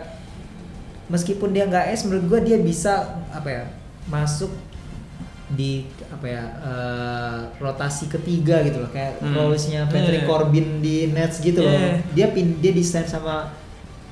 Meskipun 1.07 1.51
dia 1.51 1.65
nggak 1.65 1.87
ace, 1.89 2.03
menurut 2.05 2.25
gua 2.27 2.41
dia 2.41 2.59
bisa 2.59 2.93
apa 3.31 3.49
ya 3.49 3.65
masuk 4.07 4.51
di 5.47 5.87
apa 6.11 6.27
ya 6.27 6.43
eh, 6.59 7.39
rotasi 7.57 8.11
ketiga 8.11 8.63
gitu 8.63 8.83
loh 8.83 8.91
kayak 8.91 9.23
Hmm. 9.23 9.31
role-nya 9.33 9.87
Patrick 9.87 10.23
Yeah. 10.23 10.29
Corbin 10.29 10.67
di 10.81 10.97
Nets 11.09 11.39
gitu 11.39 11.63
loh. 11.63 11.71
Yeah. 11.71 12.03
Dia 12.13 12.27
pin 12.35 12.59
dia 12.59 12.75
desain 12.75 13.07
sama 13.07 13.55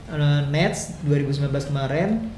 eh, 0.07 0.41
Nets 0.49 1.03
2019 1.03 1.51
kemarin 1.67 2.31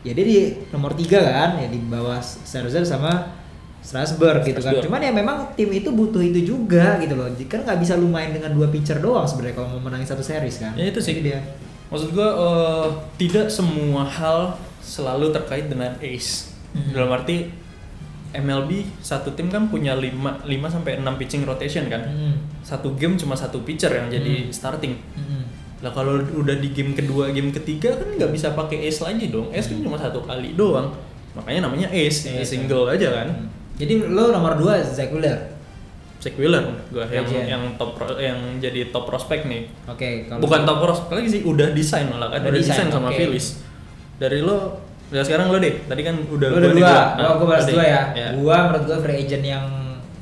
ya 0.00 0.14
dia 0.14 0.22
di 0.22 0.36
nomor 0.70 0.94
tiga 0.94 1.18
kan 1.18 1.58
ya 1.58 1.66
di 1.66 1.82
bawah 1.82 2.22
Scherzer 2.22 2.86
sama 2.86 3.34
Strasburg 3.82 4.42
gitu 4.42 4.58
kan 4.58 4.78
cuman 4.78 4.98
ya 4.98 5.10
memang 5.10 5.50
tim 5.54 5.66
itu 5.70 5.90
butuh 5.90 6.18
itu 6.18 6.42
juga 6.44 6.98
gitu 6.98 7.14
loh 7.14 7.26
kan 7.46 7.62
nggak 7.62 7.78
bisa 7.78 7.94
lu 7.94 8.06
main 8.06 8.30
dengan 8.30 8.50
dua 8.50 8.66
pitcher 8.66 8.98
doang 8.98 9.26
sebenarnya 9.26 9.58
kalau 9.58 9.74
mau 9.74 9.82
menangin 9.82 10.06
satu 10.06 10.22
series 10.22 10.58
kan 10.58 10.74
Ya, 10.74 10.90
itu 10.90 10.98
sih. 10.98 11.18
Jadi 11.18 11.22
dia 11.26 11.38
Maksud 11.86 12.10
gua 12.12 12.28
eh, 12.34 12.86
tidak 13.16 13.46
semua 13.46 14.02
hal 14.02 14.54
selalu 14.82 15.30
terkait 15.30 15.66
dengan 15.66 15.94
ace. 15.98 16.50
Mhm. 16.74 16.90
Dalam 16.92 17.10
arti 17.14 17.36
MLB 18.36 18.84
satu 19.00 19.32
tim 19.32 19.48
kan 19.48 19.70
punya 19.70 19.96
5 19.96 20.44
5 20.44 20.68
sampai 20.68 21.00
6 21.00 21.16
pitching 21.16 21.42
rotation 21.46 21.88
kan. 21.88 22.04
Hmm. 22.04 22.36
Satu 22.60 22.92
game 22.92 23.16
cuma 23.16 23.32
satu 23.32 23.64
pitcher 23.64 23.88
yang 23.88 24.12
jadi 24.12 24.44
Hmm. 24.44 24.52
starting. 24.52 24.94
Mm-mm. 25.16 25.42
Lah 25.80 25.92
kalau 25.92 26.20
udah 26.20 26.56
di 26.58 26.68
game 26.72 26.92
kedua, 26.92 27.32
game 27.32 27.48
ketiga 27.48 27.96
kan 27.96 28.08
nggak 28.12 28.32
bisa 28.32 28.52
pakai 28.52 28.84
ace 28.84 29.00
lagi 29.00 29.32
dong. 29.32 29.48
Ace 29.54 29.72
kan 29.72 29.80
cuma 29.80 29.96
satu 29.96 30.20
kali 30.20 30.52
doang. 30.52 30.92
Makanya 31.32 31.68
namanya 31.70 31.88
ace, 31.88 32.28
single 32.44 32.88
aja 32.88 33.08
kan. 33.12 33.28
Hmm. 33.30 33.48
jadi 33.76 34.08
lo 34.08 34.32
nomor 34.32 34.56
dua 34.56 34.80
Zach 34.80 35.12
Wheeler 35.12 35.36
Zach 36.26 36.34
Wheeler 36.34 36.64
gua 36.90 37.06
yang 37.06 37.22
Legend. 37.22 37.46
yang 37.46 37.62
top 37.78 37.94
pro- 37.94 38.18
yang 38.18 38.34
jadi 38.58 38.90
top 38.90 39.06
prospect 39.06 39.46
nih. 39.46 39.70
oke 39.86 40.08
kalau 40.26 40.42
Bukan 40.42 40.60
top 40.66 40.78
prospect 40.82 41.14
lagi 41.14 41.28
sih, 41.30 41.42
udah 41.46 41.70
desain 41.70 42.10
malah 42.10 42.34
kan, 42.34 42.42
Udah 42.42 42.50
udah, 42.50 42.58
desain, 42.58 42.90
sama. 42.90 43.14
Phillies. 43.14 43.62
Dari 44.16 44.42
lo, 44.42 44.82
ya 45.08 45.22
sekarang 45.22 45.54
lo 45.54 45.62
deh. 45.62 45.86
Tadi 45.86 46.02
kan 46.02 46.18
udah 46.18 46.48
Lu 46.50 46.56
udah 46.58 46.70
dua, 46.74 46.82
gua. 46.82 46.98
gua, 47.14 47.30
gua 47.38 47.46
balas 47.46 47.62
lo 47.62 47.68
deh. 47.70 47.74
dua 47.78 47.84
ya. 47.86 48.02
Ya. 48.12 48.28
Gua 48.34 48.56
menurut 48.66 48.84
gua 48.84 48.98
free 48.98 49.18
agent 49.22 49.44
yang 49.46 49.66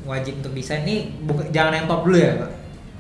wajib 0.05 0.45
untuk 0.45 0.53
desain 0.53 0.85
nih 0.85 1.09
bukan 1.25 1.49
jangan 1.49 1.73
yang 1.73 1.87
top 1.89 2.01
dulu 2.05 2.17
ya, 2.21 2.33
Pak. 2.37 2.51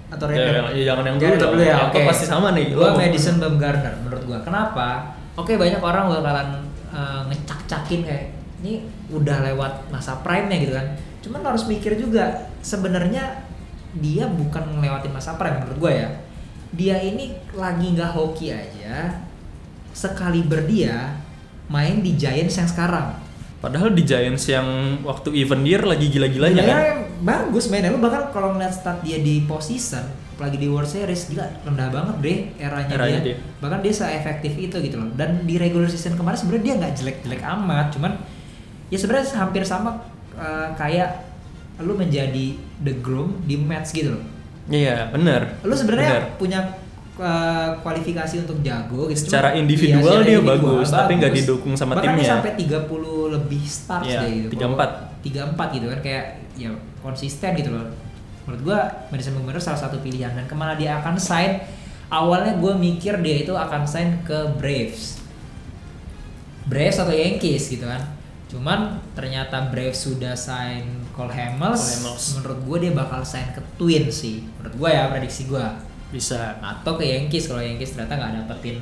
Atau 0.09 0.25
random? 0.31 0.41
ya, 0.49 0.63
ya, 0.73 0.83
jangan 0.89 1.05
yang 1.05 1.17
Jangan 1.21 1.33
dulu 1.35 1.43
top 1.45 1.53
dulu 1.53 1.63
ya. 1.63 1.77
Oke. 1.77 1.93
top 1.93 2.03
pasti 2.09 2.25
sama 2.25 2.49
nih. 2.57 2.67
Gua 2.73 2.89
Lo 2.89 2.97
Madison 2.97 3.37
Bumgarner 3.37 3.95
menurut 4.01 4.23
gua. 4.25 4.39
Kenapa? 4.41 4.89
Oke, 5.37 5.53
banyak 5.59 5.83
orang 5.83 6.05
bakalan 6.09 6.49
eh, 6.89 7.21
ngecak-cakin 7.29 8.01
kayak 8.01 8.25
ini 8.65 8.81
udah 9.13 9.45
lewat 9.45 9.93
masa 9.93 10.17
prime 10.25 10.49
nya 10.49 10.57
gitu 10.57 10.73
kan 10.73 10.87
cuman 11.25 11.41
harus 11.41 11.65
mikir 11.65 11.97
juga 11.97 12.53
sebenarnya 12.61 13.49
dia 13.97 14.29
bukan 14.29 14.77
ngelewatin 14.77 15.13
masa 15.15 15.41
prime 15.41 15.65
menurut 15.65 15.79
gue 15.81 15.93
ya 16.05 16.09
dia 16.75 16.97
ini 17.01 17.33
lagi 17.57 17.97
nggak 17.97 18.13
hoki 18.13 18.53
aja 18.53 19.25
sekali 19.95 20.45
berdia 20.45 21.17
main 21.73 22.05
di 22.05 22.13
Giants 22.19 22.61
yang 22.61 22.69
sekarang 22.69 23.09
Padahal 23.65 23.97
di 23.97 24.05
Giants 24.05 24.45
yang 24.53 25.01
waktu 25.09 25.33
event 25.41 25.65
year 25.65 25.81
lagi 25.89 26.13
gila-gilanya 26.13 26.61
Gila, 26.61 26.77
kan. 26.77 26.97
bagus 27.25 27.73
mainnya 27.73 27.89
lu 27.89 27.97
bahkan 27.97 28.29
kalau 28.29 28.53
ngeliat 28.53 28.77
stat 28.77 29.01
dia 29.01 29.17
di 29.25 29.49
postseason 29.49 30.05
apalagi 30.37 30.61
di 30.61 30.69
World 30.69 30.91
Series 30.91 31.31
gila 31.33 31.47
rendah 31.65 31.89
banget 31.95 32.17
deh 32.21 32.39
eranya, 32.61 32.93
Eranya 32.93 33.21
dia. 33.25 33.33
dia. 33.33 33.37
bahkan 33.65 33.81
dia 33.81 33.95
se-efektif 33.95 34.53
itu 34.59 34.77
gitu 34.85 35.01
loh 35.01 35.09
dan 35.17 35.49
di 35.49 35.57
regular 35.57 35.89
season 35.89 36.19
kemarin 36.19 36.37
sebenarnya 36.37 36.65
dia 36.67 36.75
nggak 36.77 36.93
jelek-jelek 37.01 37.41
amat 37.41 37.87
cuman 37.97 38.13
ya 38.93 38.99
sebenarnya 39.01 39.33
hampir 39.39 39.63
sama 39.65 39.97
eh, 40.35 40.69
kayak 40.75 41.11
lu 41.77 41.95
menjadi 41.95 42.55
the 42.81 42.95
groom 42.97 43.43
di 43.43 43.57
Mets 43.57 43.91
gitu 43.91 44.13
loh 44.13 44.25
Iya, 44.65 45.11
benar. 45.11 45.61
lu 45.61 45.77
sebenarnya 45.77 46.09
Benar. 46.25 46.41
punya 46.41 46.61
uh, 47.15 47.69
kualifikasi 47.79 48.49
untuk 48.49 48.65
jago 48.65 49.13
gitu. 49.13 49.29
Secara 49.29 49.53
Cuman- 49.53 49.61
individual 49.61 50.17
iya, 50.19 50.25
dia 50.25 50.39
secara 50.41 50.51
bagus, 50.57 50.89
tapi 50.89 51.13
nggak 51.15 51.33
didukung 51.37 51.75
sama 51.77 51.93
Bahkan 51.95 52.17
timnya. 52.17 52.29
sampai 52.33 52.53
30 52.57 52.89
lebih 53.29 53.61
starts 53.61 54.09
Iya, 54.09 54.25
deh 54.25 54.31
gitu. 54.49 54.57
34. 54.57 55.21
34 55.21 55.77
gitu 55.77 55.87
kan 55.87 56.01
kayak 56.01 56.25
ya 56.57 56.73
konsisten 56.99 57.51
gitu 57.55 57.71
loh. 57.71 57.93
Menurut 58.49 58.61
gua 58.63 58.79
Madison 59.13 59.37
Bumgarner 59.37 59.61
salah 59.61 59.77
satu 59.79 60.01
pilihan 60.01 60.33
dan 60.33 60.49
ke 60.49 60.57
mana 60.57 60.73
dia 60.75 60.97
akan 60.97 61.21
sign? 61.21 61.61
Awalnya 62.09 62.57
gua 62.57 62.73
mikir 62.73 63.21
dia 63.21 63.45
itu 63.45 63.53
akan 63.53 63.85
sign 63.85 64.25
ke 64.25 64.49
Braves. 64.57 65.21
Braves 66.65 66.97
atau 66.97 67.13
Yankees 67.13 67.69
gitu 67.69 67.85
kan. 67.85 68.01
Cuman 68.45 69.01
ternyata 69.13 69.73
Braves 69.73 70.05
sudah 70.05 70.37
sign 70.37 71.03
Cole 71.11 71.33
Hamels. 71.33 71.81
Cole 71.81 71.95
Hamels. 72.13 72.25
Menurut 72.39 72.61
gue 72.63 72.79
dia 72.87 72.93
bakal 72.95 73.21
sign 73.25 73.51
ke 73.51 73.61
Twins 73.77 74.15
sih. 74.15 74.45
Menurut 74.61 74.75
gue 74.79 74.89
ya 74.91 75.11
prediksi 75.11 75.49
gue. 75.49 75.65
Bisa. 76.13 76.61
Atau 76.61 76.95
ke 76.95 77.05
Yankees 77.05 77.51
kalau 77.51 77.61
Yankees 77.61 77.97
ternyata 77.97 78.15
nggak 78.15 78.33
dapetin 78.47 78.79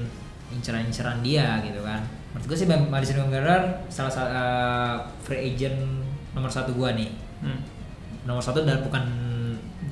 inceran-inceran 0.53 1.25
dia 1.25 1.63
gitu 1.65 1.81
kan. 1.81 2.05
Menurut 2.33 2.45
gue 2.49 2.57
sih 2.57 2.67
Madison 2.69 3.25
Bumgarner 3.25 3.63
salah 3.89 4.13
satu 4.13 4.33
free 5.25 5.53
agent 5.53 5.77
nomor 6.33 6.53
satu 6.53 6.73
gue 6.77 6.89
nih. 6.93 7.11
Hmm. 7.41 7.61
Nomor 8.29 8.41
satu 8.41 8.63
dan 8.63 8.85
bukan 8.85 9.05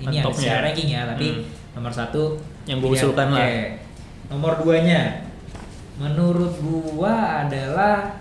ini 0.00 0.16
ya 0.16 0.24
secara 0.32 0.64
ranking 0.68 0.88
ya, 0.88 1.04
tapi 1.04 1.26
Hmm. 1.28 1.44
nomor 1.76 1.92
satu 1.92 2.40
Yang 2.64 2.78
pilihan. 2.80 2.96
usulkan 3.00 3.28
lah. 3.32 3.40
Oke. 3.44 3.60
Nomor 4.30 4.52
duanya 4.60 5.00
menurut 5.96 6.54
gua 6.60 7.44
adalah 7.44 8.19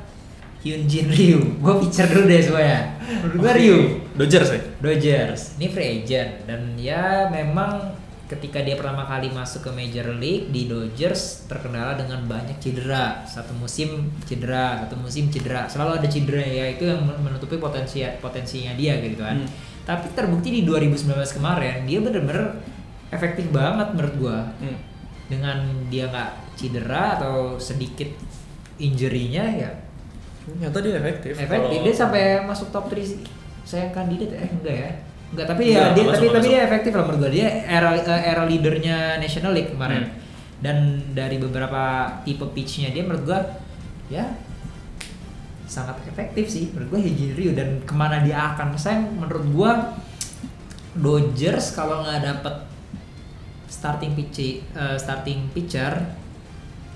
Hyunjin 0.59 1.07
Ryu. 1.07 1.39
Gua 1.63 1.79
picture 1.79 2.09
dulu 2.11 2.27
deh 2.27 2.41
semuanya. 2.43 2.99
Menurut 2.99 3.35
gua 3.39 3.51
Oke. 3.55 3.59
Ryu. 3.63 3.77
Dodgers 4.19 4.49
ya? 4.51 4.61
Dodgers. 4.83 5.41
Ini 5.55 5.67
free 5.71 5.89
agent 6.03 6.31
dan 6.43 6.75
ya 6.75 7.31
memang 7.31 7.95
ketika 8.29 8.61
dia 8.61 8.77
pertama 8.77 9.07
kali 9.09 9.33
masuk 9.33 9.65
ke 9.65 9.71
Major 9.73 10.13
League 10.13 10.53
di 10.53 10.69
Dodgers 10.69 11.47
terkendala 11.49 11.95
dengan 11.97 12.27
banyak 12.27 12.59
cedera. 12.61 13.23
Satu 13.25 13.55
musim 13.57 14.11
cedera, 14.27 14.83
satu 14.85 14.99
musim 14.99 15.31
cedera. 15.33 15.65
Selalu 15.65 16.03
ada 16.03 16.07
cedera 16.11 16.43
ya 16.43 16.65
itu 16.69 16.85
yang 16.85 17.01
menutupi 17.07 17.57
potensi 17.57 18.03
potensinya 18.19 18.75
dia 18.75 18.99
gitu 19.01 19.17
kan. 19.23 19.39
Hmm. 19.39 19.49
Tapi 19.87 20.13
terbukti 20.13 20.53
di 20.53 20.61
2019 20.67 21.09
kemarin 21.39 21.87
dia 21.89 21.97
bener-bener 22.03 22.59
efektif 23.09 23.49
banget 23.49 23.95
menurut 23.97 24.15
gua 24.21 24.37
Hmm. 24.61 24.77
dengan 25.25 25.57
dia 25.89 26.05
nggak 26.11 26.53
cedera 26.59 27.17
atau 27.17 27.57
sedikit 27.57 28.11
injury-nya 28.77 29.45
ya 29.57 29.71
Ternyata 30.49 30.77
dia 30.79 30.93
efektif. 30.97 31.33
efektif. 31.35 31.69
Kalau- 31.69 31.85
dia 31.85 31.93
sampai 31.93 32.21
masuk 32.41 32.67
top 32.69 32.85
3 32.87 33.21
saya 33.61 33.93
kandidat 33.93 34.33
eh 34.33 34.49
enggak 34.49 34.75
ya? 34.75 34.91
Enggak 35.29 35.45
tapi 35.45 35.61
Enggak, 35.69 35.77
ya 35.77 35.93
dia 35.93 36.01
enggak 36.01 36.15
tapi 36.17 36.25
masuk, 36.25 36.35
tapi 36.35 36.47
dia 36.47 36.59
efektif 36.63 36.91
lah 36.91 37.03
menurut 37.05 37.19
gua. 37.21 37.31
Dia 37.31 37.47
era 37.63 37.89
eh, 37.93 38.21
era 38.25 38.43
leadernya 38.43 38.97
National 39.17 39.51
League 39.53 39.71
kemarin. 39.71 40.03
Hmm. 40.05 40.27
dan 40.59 40.75
dari 41.15 41.39
beberapa 41.39 41.83
tipe 42.27 42.43
pitch-nya 42.51 42.91
dia 42.91 43.07
menurut 43.07 43.23
gua 43.23 43.39
ya 44.11 44.27
sangat 45.63 45.95
efektif 46.03 46.49
sih. 46.49 46.67
Menurut 46.73 46.89
gua 46.91 46.99
Hiji 46.99 47.31
Ryu. 47.31 47.55
Dan 47.55 47.79
ke 47.85 47.93
mana 47.95 48.19
dia 48.19 48.35
akan 48.51 48.75
saya 48.75 48.99
menurut 48.99 49.45
gua 49.55 49.71
Dodgers 50.97 51.71
kalau 51.71 52.03
nggak 52.03 52.19
dapet 52.19 52.55
starting 53.69 54.17
pitch 54.17 54.39
eh, 54.75 54.97
starting 54.97 55.47
pitcher 55.53 55.93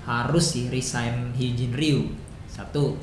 harus 0.04 0.44
sih 0.44 0.68
resign 0.68 1.32
Hyunjin 1.32 1.72
Ryu. 1.72 2.12
Satu 2.44 2.98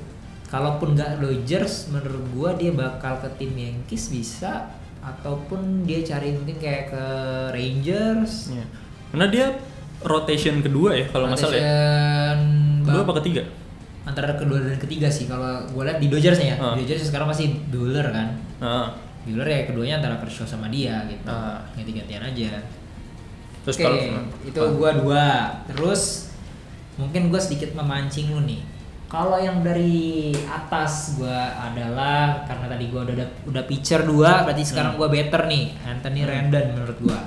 kalaupun 0.51 0.93
nggak 0.93 1.17
Dodgers 1.17 1.87
menurut 1.87 2.23
gua 2.31 2.49
dia 2.53 2.69
bakal 2.69 3.17
ke 3.17 3.29
tim 3.39 3.55
Yankees 3.55 4.11
bisa 4.11 4.67
ataupun 4.99 5.81
dia 5.81 6.03
cari 6.03 6.35
mungkin 6.35 6.59
kayak 6.59 6.91
ke 6.91 7.03
Rangers 7.49 8.51
Iya. 8.51 8.65
Karena 9.09 9.25
dia 9.27 9.45
rotation 10.01 10.59
kedua 10.59 10.93
ya 10.93 11.05
kalau 11.07 11.25
nggak 11.25 11.39
salah 11.39 11.55
ya. 11.55 12.35
Kedua 12.83 13.01
apa 13.01 13.15
ketiga? 13.23 13.43
antara 14.01 14.33
kedua 14.33 14.57
dan 14.57 14.75
ketiga 14.75 15.05
sih 15.05 15.29
kalau 15.29 15.61
gue 15.63 15.83
lihat 15.85 16.01
di 16.01 16.09
Dodgers 16.09 16.41
ya 16.41 16.57
Ah. 16.57 16.73
di 16.73 16.83
Dodgers 16.83 17.05
sekarang 17.05 17.29
masih 17.29 17.53
Bueller 17.69 18.09
kan 18.09 18.33
Nah, 18.57 18.89
Bueller 19.21 19.45
ya 19.45 19.61
keduanya 19.63 20.01
antara 20.01 20.17
Kershaw 20.17 20.43
sama 20.43 20.67
dia 20.67 21.05
gitu 21.05 21.29
Ah. 21.29 21.61
ganti-gantian 21.71 22.17
aja 22.19 22.65
terus 23.61 23.77
Oke, 23.77 23.85
kalau 23.85 23.97
itu 24.41 24.57
Ah. 24.57 24.73
gua 24.73 24.89
dua. 24.97 25.25
Terus 25.69 26.33
mungkin 26.97 27.29
gua 27.29 27.37
sedikit 27.37 27.77
memancing 27.77 28.33
lu 28.33 28.41
nih. 28.41 28.65
Kalau 29.11 29.35
yang 29.35 29.59
dari 29.59 30.31
atas 30.47 31.19
gua 31.19 31.51
adalah 31.59 32.47
karena 32.47 32.71
tadi 32.71 32.87
gua 32.87 33.03
udah 33.03 33.27
udah 33.43 33.63
pitcher 33.67 34.07
dua, 34.07 34.47
berarti 34.47 34.63
sekarang 34.63 34.95
gua 34.95 35.11
better 35.11 35.51
nih. 35.51 35.75
Anthony 35.83 36.23
Hmm. 36.23 36.29
Rendon 36.31 36.65
menurut 36.79 36.97
gua. 37.03 37.19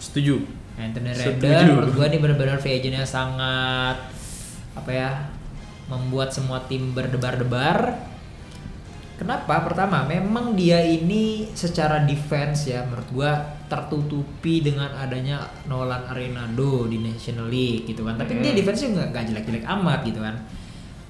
setuju. 0.00 0.40
Anthony 0.76 1.12
Setuju. 1.12 1.44
Rendon 1.44 1.64
menurut 1.76 1.92
gua 1.92 2.06
nih 2.08 2.20
benar-benar 2.20 2.56
free 2.56 2.80
agent-nya 2.80 3.04
sangat 3.04 3.96
apa 4.72 4.90
ya? 4.90 5.10
membuat 5.86 6.34
semua 6.34 6.58
tim 6.66 6.90
berdebar-debar. 6.90 7.94
Kenapa? 9.16 9.64
Pertama, 9.64 10.02
memang 10.04 10.52
dia 10.52 10.82
ini 10.82 11.48
secara 11.54 12.02
defense 12.02 12.68
ya 12.68 12.82
menurut 12.84 13.08
gua 13.14 13.32
tertutupi 13.70 14.60
dengan 14.60 14.92
adanya 14.92 15.46
Nolan 15.64 16.04
Arenado 16.04 16.84
di 16.84 17.00
National 17.00 17.48
League 17.48 17.86
gitu 17.86 18.02
kan. 18.02 18.18
Tapi 18.18 18.34
Hmm. 18.34 18.42
dia 18.44 18.52
defense-nya 18.52 19.08
nggak 19.08 19.24
jelek-jelek 19.30 19.64
amat 19.64 20.00
gitu 20.04 20.20
kan. 20.20 20.36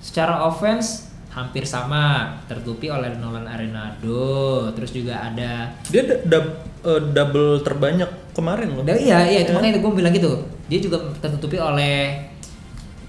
Secara 0.07 0.47
offense 0.47 1.11
hampir 1.35 1.67
sama 1.67 2.33
tertutupi 2.47 2.87
oleh 2.89 3.19
Nolan 3.19 3.45
Arenado. 3.45 4.71
Terus 4.73 4.95
juga 4.95 5.19
ada 5.19 5.75
Dia 5.91 6.07
eh, 6.07 7.01
double 7.11 7.61
terbanyak 7.67 8.31
kemarin 8.31 8.71
loh. 8.73 8.87
Da- 8.87 8.95
iya, 8.95 9.27
iya 9.27 9.43
itu 9.43 9.51
Ya. 9.51 9.59
makanya 9.59 9.83
gue 9.83 9.93
bilang 9.93 10.15
gitu. 10.15 10.31
Dia 10.71 10.79
juga 10.79 11.03
tertutupi 11.19 11.59
oleh 11.59 12.23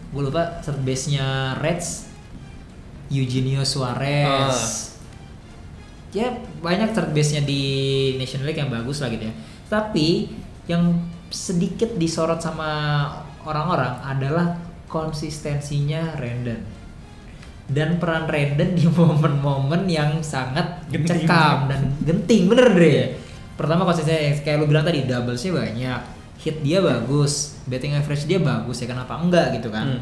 gue 0.09 0.21
lupa 0.25 0.57
third 0.65 0.81
base-nya 0.81 1.53
Reds 1.61 2.09
Eugenio 3.13 3.61
Suarez. 3.61 4.25
Ah. 4.25 4.57
Ya 6.11 6.33
banyak 6.59 6.97
third 6.97 7.13
base-nya 7.13 7.45
di 7.45 7.61
National 8.17 8.49
League 8.49 8.57
yang 8.59 8.73
bagus 8.73 8.99
lah 8.99 9.13
gitu 9.13 9.29
ya. 9.29 9.33
Tapi 9.69 10.33
yang 10.65 10.97
sedikit 11.29 11.95
disorot 11.95 12.41
sama 12.41 13.05
orang-orang 13.45 13.99
adalah 14.03 14.47
konsistensinya 14.87 16.15
Rendon 16.19 16.76
dan 17.67 17.97
peran 17.97 18.25
Rendon 18.25 18.73
di 18.73 18.87
momen-momen 18.97 19.85
yang 19.85 20.19
sangat 20.19 20.83
Genting. 20.87 21.27
mencekam 21.27 21.57
dan 21.67 21.81
genting 21.99 22.47
bener 22.47 22.69
deh 22.71 23.15
pertama 23.53 23.83
konsistensi 23.83 24.39
kayak 24.39 24.57
lu 24.57 24.65
bilang 24.65 24.83
tadi 24.83 25.03
doublesnya 25.03 25.51
banyak 25.51 25.99
hit 26.37 26.61
dia 26.61 26.79
bagus 26.79 27.57
betting 27.65 27.91
average 27.91 28.23
dia 28.23 28.37
bagus 28.37 28.77
ya 28.77 28.87
kenapa 28.87 29.17
enggak 29.17 29.51
gitu 29.53 29.67
kan 29.67 29.87
Hmm. 29.89 30.01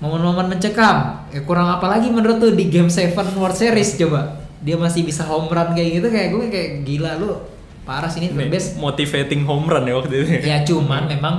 momen-momen 0.00 0.48
mencekam 0.50 0.96
eh 1.28 1.40
kurang 1.40 1.68
apa 1.68 1.86
lagi 1.86 2.08
menurut 2.08 2.36
tuh 2.38 2.50
di 2.50 2.66
game 2.66 2.88
7 2.88 3.12
World 3.34 3.52
Series 3.52 3.96
coba 3.96 4.36
dia 4.58 4.74
masih 4.74 5.02
bisa 5.02 5.22
home 5.22 5.46
run 5.46 5.72
kayak 5.72 5.90
gitu 5.94 6.08
kayak 6.08 6.28
gue 6.30 6.42
kayak 6.46 6.70
gila 6.82 7.16
lu 7.16 7.36
parah 7.82 8.06
sih 8.06 8.20
ini 8.20 8.28
Nih, 8.28 8.36
third 8.38 8.50
base 8.50 8.68
motivating 8.76 9.42
home 9.42 9.64
run 9.64 9.84
ya 9.84 9.94
waktu 9.94 10.14
itu. 10.14 10.28
ya 10.42 10.56
cuman 10.62 11.04
memang 11.06 11.34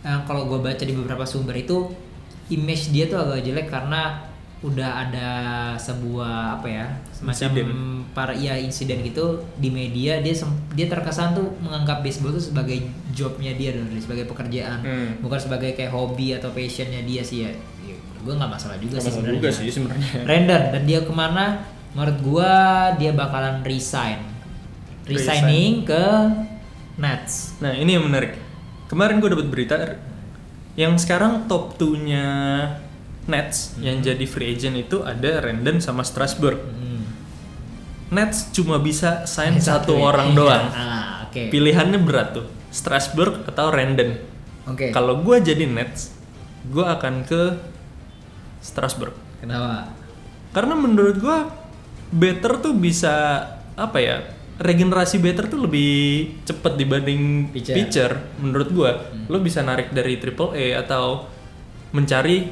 eh, 0.00 0.20
kalau 0.22 0.44
gue 0.46 0.58
baca 0.58 0.80
di 0.80 0.92
beberapa 0.92 1.24
sumber 1.24 1.52
itu 1.54 1.88
image 2.48 2.88
dia 2.90 3.04
tuh 3.06 3.18
agak 3.18 3.42
jelek 3.42 3.66
karena 3.66 4.31
udah 4.62 4.90
ada 5.04 5.30
sebuah 5.74 6.62
apa 6.62 6.68
ya 6.70 6.86
semacam 7.10 7.48
Insiden. 7.50 7.70
para 8.14 8.30
iya 8.30 8.54
insiden 8.54 9.02
gitu 9.02 9.42
di 9.58 9.68
media 9.68 10.22
dia 10.22 10.30
dia 10.70 10.86
terkesan 10.86 11.34
tuh 11.34 11.50
menganggap 11.58 11.98
baseball 12.00 12.30
tuh 12.30 12.40
sebagai 12.40 12.78
jobnya 13.10 13.58
dia 13.58 13.74
dan 13.74 13.90
sebagai 13.98 14.24
pekerjaan 14.24 14.78
Hmm. 14.80 15.18
bukan 15.18 15.38
sebagai 15.38 15.74
kayak 15.74 15.90
hobi 15.90 16.38
atau 16.38 16.54
passionnya 16.54 17.02
dia 17.02 17.20
sih 17.20 17.42
ya, 17.42 17.50
gue 18.22 18.32
nggak 18.32 18.46
masalah 18.48 18.78
juga 18.78 18.96
Nggak 18.96 19.02
sih 19.02 19.10
sebenarnya 19.10 19.38
juga 19.42 19.50
sih 19.50 19.66
sebenarnya. 19.66 20.10
Rendon 20.22 20.62
dan 20.70 20.82
dia 20.86 21.00
ke 21.02 21.10
mana 21.10 21.44
menurut 21.92 22.18
gua 22.22 22.52
dia 22.96 23.10
bakalan 23.12 23.66
resign 23.66 24.22
resigning 25.04 25.82
ke 25.82 26.04
Nets 26.96 27.58
Nah 27.58 27.74
ini 27.74 27.98
yang 27.98 28.06
menarik. 28.06 28.38
Kemarin 28.86 29.18
gue 29.18 29.30
dapat 29.32 29.48
berita 29.48 29.76
yang 30.72 30.94
sekarang 30.94 31.48
top 31.48 31.74
2-nya 31.76 32.24
Nets 33.22 33.78
yang 33.78 34.02
jadi 34.02 34.24
free 34.26 34.50
agent 34.50 34.74
itu 34.76 35.02
ada 35.02 35.38
Randon 35.40 35.78
sama 35.78 36.02
Strasburg. 36.02 36.58
Hmm. 36.58 37.06
Nets 38.10 38.50
cuma 38.50 38.76
bisa 38.76 39.24
sign 39.24 39.56
satu 39.56 39.94
ya. 39.94 40.02
orang 40.04 40.28
Iya. 40.30 40.36
doang. 40.36 40.64
Ah, 40.68 41.24
oke. 41.24 41.42
Pilihannya 41.48 41.98
berat 41.98 42.34
tuh, 42.34 42.46
Strasburg 42.68 43.46
atau 43.46 43.70
Randon. 43.70 44.18
Oke. 44.68 44.90
Kalau 44.90 45.22
gue 45.22 45.36
jadi 45.38 45.64
Nets, 45.64 46.12
gue 46.66 46.82
akan 46.82 47.24
ke 47.24 47.56
Strasburg. 48.60 49.14
Kenapa? 49.40 49.90
Karena 50.52 50.74
menurut 50.76 51.16
gue 51.16 51.38
better 52.12 52.60
tuh 52.60 52.74
bisa 52.74 53.42
apa 53.72 53.98
ya? 53.98 54.16
Regenerasi 54.60 55.18
better 55.18 55.48
tuh 55.48 55.64
lebih 55.64 55.90
cepet 56.44 56.76
dibanding 56.76 57.50
Pitcher. 57.50 57.74
pitcher. 57.74 58.10
Menurut 58.38 58.68
gue, 58.68 58.90
lo 59.26 59.40
bisa 59.40 59.64
narik 59.64 59.90
dari 59.90 60.20
triple 60.20 60.52
A 60.52 60.84
atau 60.84 61.26
mencari 61.90 62.46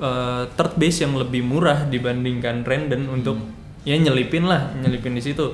uh, 0.00 0.48
third 0.56 0.74
base 0.76 1.04
yang 1.04 1.16
lebih 1.16 1.42
murah 1.44 1.88
dibandingkan 1.88 2.62
Randon 2.64 3.08
untuk 3.12 3.36
ya 3.86 3.96
nyelipin 3.96 4.44
lah, 4.44 4.74
nyelipin 4.80 5.14
di 5.16 5.22
situ. 5.22 5.46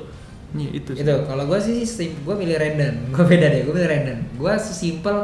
Iya, 0.52 0.68
itu. 0.76 0.90
sih. 0.92 1.04
Itu 1.04 1.14
kalau 1.24 1.48
gue 1.48 1.58
sih 1.60 2.08
gue 2.12 2.34
pilih 2.36 2.56
Randon. 2.60 2.94
Gue 3.16 3.24
beda 3.24 3.46
deh, 3.48 3.64
gue 3.64 3.72
pilih 3.72 3.88
Randon. 3.88 4.20
Gue 4.36 4.52
sesimpel 4.60 5.16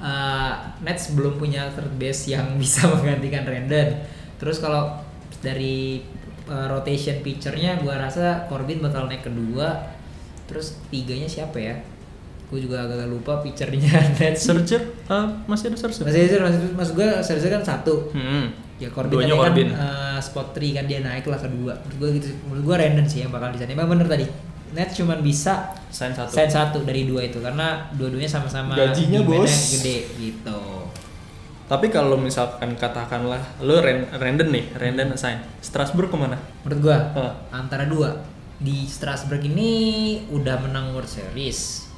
uh, 0.00 0.52
Nets 0.84 1.16
belum 1.16 1.40
punya 1.40 1.72
third 1.72 1.96
base 1.96 2.28
yang 2.32 2.54
bisa 2.62 2.88
menggantikan 2.92 3.48
Randon. 3.48 4.04
Terus 4.36 4.60
kalau 4.60 5.00
dari 5.40 6.04
uh, 6.48 6.66
rotation 6.68 7.24
pitchernya 7.24 7.80
gue 7.80 7.92
rasa 7.92 8.44
Corbin 8.52 8.84
bakal 8.84 9.08
naik 9.08 9.24
kedua. 9.24 9.96
Terus 10.44 10.76
tiganya 10.90 11.30
siapa 11.30 11.56
ya? 11.56 11.78
Gue 12.50 12.58
juga 12.60 12.82
agak 12.82 13.06
lupa 13.06 13.38
pitchernya 13.40 13.86
Nets. 14.18 14.42
Searcher, 14.46 14.82
uh, 15.06 15.30
masih 15.46 15.70
ada 15.70 15.78
searcher. 15.78 16.02
Masih 16.02 16.26
Scherzer, 16.26 16.40
maksud, 16.42 16.62
maksud 16.74 16.94
gue 16.98 17.08
Scherzer 17.22 17.50
kan 17.50 17.62
satu. 17.62 18.10
Hmm. 18.10 18.50
Ya 18.80 18.88
Corbin 18.90 19.12
Duanya 19.12 19.34
tadi 19.34 19.40
Corbin. 19.40 19.68
kan 19.70 19.78
uh, 19.78 20.18
spot 20.18 20.48
3 20.56 20.72
kan 20.72 20.84
dia 20.84 20.98
naik 21.00 21.24
lah 21.24 21.38
kedua. 21.38 21.72
Menurut 21.78 21.96
gue 21.96 22.08
gitu. 22.18 22.26
Menurut 22.44 22.64
gue 22.64 22.74
Randon 22.76 23.06
sih 23.06 23.22
yang 23.22 23.30
bakal 23.30 23.52
di 23.52 23.58
sana. 23.60 23.70
Emang 23.70 23.86
bener 23.88 24.08
tadi. 24.08 24.26
Nets 24.70 24.94
cuman 24.94 25.18
bisa 25.20 25.74
Sign 25.88 26.10
satu. 26.10 26.30
Sign 26.30 26.46
satu 26.46 26.78
dari 26.82 27.02
dua 27.02 27.22
itu 27.22 27.38
karena 27.38 27.90
dua-duanya 27.90 28.26
sama-sama 28.26 28.74
Gajinya, 28.74 29.22
bos. 29.22 29.50
gede 29.74 30.06
gitu. 30.16 30.86
Tapi 31.66 31.86
kalau 31.86 32.14
misalkan 32.14 32.74
katakanlah 32.74 33.38
lo 33.60 33.78
Ren- 33.78 34.10
Randon 34.10 34.50
nih, 34.50 34.74
Randon 34.74 35.14
assign. 35.14 35.38
Strasburg 35.58 36.06
ke 36.06 36.18
mana? 36.18 36.38
Menurut 36.62 36.80
gua 36.82 36.98
Hah. 37.14 37.32
antara 37.52 37.86
dua 37.86 38.14
di 38.56 38.86
Strasbourg 38.86 39.42
ini 39.42 39.70
udah 40.30 40.62
menang 40.62 40.94
World 40.94 41.06
Series. 41.06 41.89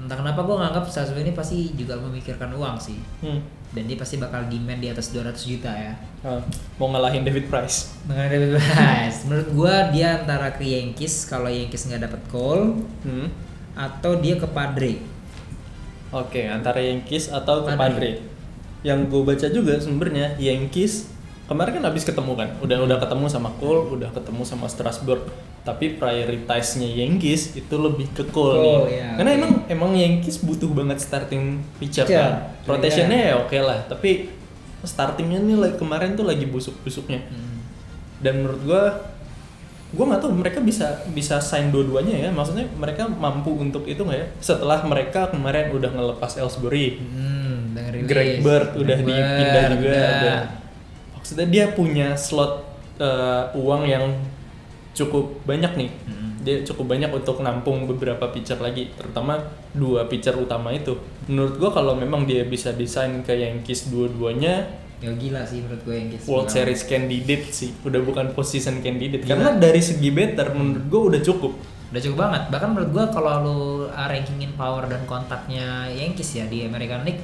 Entah 0.00 0.16
kenapa 0.16 0.42
gua 0.42 0.56
nganggap 0.60 0.84
Strasbourg 0.86 1.22
ini 1.22 1.32
pasti 1.32 1.72
juga 1.72 1.96
memikirkan 1.96 2.50
uang 2.52 2.76
sih. 2.76 2.98
Hmm. 3.20 3.40
Dan 3.74 3.90
dia 3.90 3.98
pasti 3.98 4.16
bakal 4.16 4.46
demand 4.46 4.78
di 4.78 4.86
atas 4.86 5.10
200 5.10 5.34
juta 5.40 5.70
ya. 5.70 5.92
Ah, 6.22 6.38
mau 6.78 6.90
ngalahin 6.90 7.26
David 7.26 7.50
Price. 7.50 7.94
Dengan 8.06 8.30
David 8.30 8.50
Price. 8.56 9.18
Menurut 9.26 9.48
gua 9.52 9.74
dia 9.90 10.22
antara 10.22 10.54
ke 10.54 10.62
Yankees 10.62 11.26
kalau 11.26 11.50
Yankees 11.50 11.86
nggak 11.86 12.06
dapet 12.06 12.20
Cole 12.30 12.78
Hmm. 13.02 13.28
atau 13.74 14.18
dia 14.18 14.38
ke 14.38 14.46
Padre. 14.46 15.02
Oke, 16.14 16.46
antara 16.46 16.78
Yankees 16.78 17.26
atau 17.26 17.66
ke 17.66 17.74
Padre. 17.74 17.78
Padre. 17.78 18.10
Yang 18.84 18.98
gue 19.10 19.22
baca 19.24 19.46
juga 19.48 19.74
sebenarnya 19.80 20.36
Yankees 20.38 21.10
kemarin 21.44 21.80
kan 21.80 21.84
habis 21.88 22.04
ketemu 22.04 22.32
kan, 22.36 22.48
udah 22.62 22.78
udah 22.84 22.96
ketemu 23.00 23.26
sama 23.26 23.50
Cole, 23.58 23.96
udah 23.98 24.12
ketemu 24.12 24.42
sama 24.46 24.68
Strasburg. 24.70 25.24
Tapi 25.64 25.96
prioritasnya 25.96 26.84
Yankees 26.84 27.56
itu 27.56 27.74
lebih 27.74 28.12
ke 28.12 28.28
Cole, 28.28 28.52
Cole, 28.52 28.84
nih. 28.84 29.00
ya, 29.00 29.08
Karena 29.16 29.30
oke. 29.32 29.38
emang 29.40 29.52
emang 29.66 29.90
Yankees 29.96 30.36
butuh 30.38 30.68
banget 30.68 31.00
starting 31.00 31.64
pitcher 31.80 32.04
Pitcher, 32.04 32.20
kan. 32.20 32.52
Rotationnya 32.68 33.32
ya 33.32 33.34
oke 33.40 33.56
lah, 33.56 33.80
tapi 33.88 34.28
startingnya 34.84 35.40
nih 35.40 35.56
like, 35.56 35.76
kemarin 35.80 36.12
tuh 36.12 36.28
lagi 36.28 36.44
busuk-busuknya. 36.44 37.24
Hmm. 37.24 37.64
Dan 38.20 38.44
menurut 38.44 38.60
gua 38.60 38.82
gua 39.90 40.04
nggak 40.12 40.20
tahu 40.20 40.32
mereka 40.36 40.58
bisa 40.60 41.00
bisa 41.08 41.40
sign 41.40 41.72
dua-duanya 41.72 42.28
ya. 42.28 42.28
Maksudnya 42.28 42.68
mereka 42.76 43.08
mampu 43.08 43.56
untuk 43.56 43.88
itu 43.88 44.04
nggak 44.04 44.18
ya? 44.20 44.28
Setelah 44.44 44.84
mereka 44.84 45.32
kemarin 45.32 45.72
udah 45.72 45.88
ngelepas 45.88 46.36
Ellsbury, 46.36 47.00
Hmm. 47.00 47.72
Greg 48.04 48.44
Bird 48.44 48.76
udah 48.76 48.96
Greg 49.00 49.08
dipindah 49.08 49.64
Bird, 49.64 49.72
juga 49.80 49.96
dan 49.96 50.40
maksudnya 51.16 51.46
dia 51.48 51.64
punya 51.72 52.08
slot 52.14 52.68
eh, 53.00 53.44
uang 53.56 53.82
yang 53.88 54.12
cukup 54.94 55.42
banyak 55.44 55.74
nih 55.74 55.90
Hmm. 56.06 56.38
dia 56.40 56.60
cukup 56.62 56.92
banyak 56.92 57.10
untuk 57.10 57.40
nampung 57.40 57.84
beberapa 57.84 58.28
pitcher 58.28 58.56
lagi 58.56 58.92
terutama 58.94 59.40
dua 59.72 60.06
pitcher 60.06 60.36
utama 60.36 60.70
itu 60.70 60.94
menurut 61.26 61.56
gua 61.56 61.70
kalau 61.72 61.92
memang 61.92 62.24
dia 62.24 62.44
bisa 62.44 62.70
desain 62.70 63.10
ke 63.20 63.34
Yankees 63.34 63.90
dua-duanya 63.90 64.80
Ya 65.02 65.12
gila 65.12 65.44
sih 65.44 65.60
menurut 65.60 65.84
gue 65.84 65.94
Yankees. 66.00 66.24
World 66.24 66.48
Series 66.48 66.80
candidate 66.86 67.52
sih 67.52 67.76
udah 67.84 68.00
bukan 68.00 68.32
position 68.32 68.80
candidate 68.80 69.20
Gila. 69.20 69.36
karena 69.36 69.50
dari 69.58 69.82
segi 69.82 70.08
better 70.08 70.54
menurut 70.56 70.84
gua 70.88 71.02
udah 71.12 71.20
cukup 71.20 71.52
Udah 71.92 72.00
cukup 72.00 72.18
banget. 72.24 72.42
Bahkan 72.48 72.68
menurut 72.72 72.90
gua 72.90 73.04
kalau 73.06 73.32
lu 73.44 73.58
uh, 73.86 74.06
rankingin 74.08 74.54
power 74.54 74.88
dan 74.88 75.04
kontaknya 75.04 75.86
Yankees 75.86 76.34
ya 76.34 76.48
di 76.48 76.64
American 76.64 77.04
League, 77.04 77.20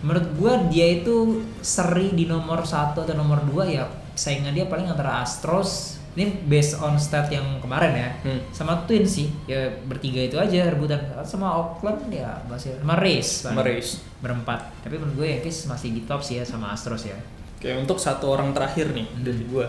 menurut 0.00 0.28
gua 0.38 0.52
dia 0.70 0.86
itu 0.88 1.40
seri 1.60 2.14
di 2.14 2.24
nomor 2.24 2.62
satu 2.62 3.02
atau 3.02 3.12
nomor 3.12 3.42
dua 3.44 3.64
ya 3.66 3.84
saingan 4.14 4.54
dia 4.54 4.64
paling 4.64 4.86
antara 4.86 5.20
Astros 5.20 5.95
ini 6.16 6.32
based 6.42 6.76
on 6.76 6.96
stat 6.96 7.28
yang 7.28 7.60
kemarin 7.60 7.92
ya 7.92 8.10
Hmm. 8.22 8.40
sama 8.50 8.82
Twins 8.82 9.12
sih 9.12 9.28
ya 9.44 9.56
bertiga 9.82 10.18
itu 10.18 10.36
aja 10.36 10.66
rebutan 10.66 10.96
sama 11.22 11.52
Oakland 11.54 12.08
ya 12.08 12.40
masih 12.46 12.72
sama 12.74 12.96
Rays. 12.96 13.28
Sama 13.44 13.60
Rays. 13.60 14.00
berempat 14.16 14.72
tapi 14.80 14.96
menurut 14.96 15.14
gue 15.14 15.28
Yankees 15.30 15.64
masih 15.64 15.92
di 15.92 16.02
top 16.02 16.20
sih 16.20 16.36
ya 16.36 16.44
sama 16.44 16.70
Astros 16.70 17.04
ya 17.04 17.16
Oke 17.54 17.68
untuk 17.74 17.96
satu 17.96 18.28
orang 18.30 18.50
terakhir 18.50 18.90
nih 18.90 19.04
Hmm. 19.06 19.22
dari 19.22 19.44
gua 19.46 19.66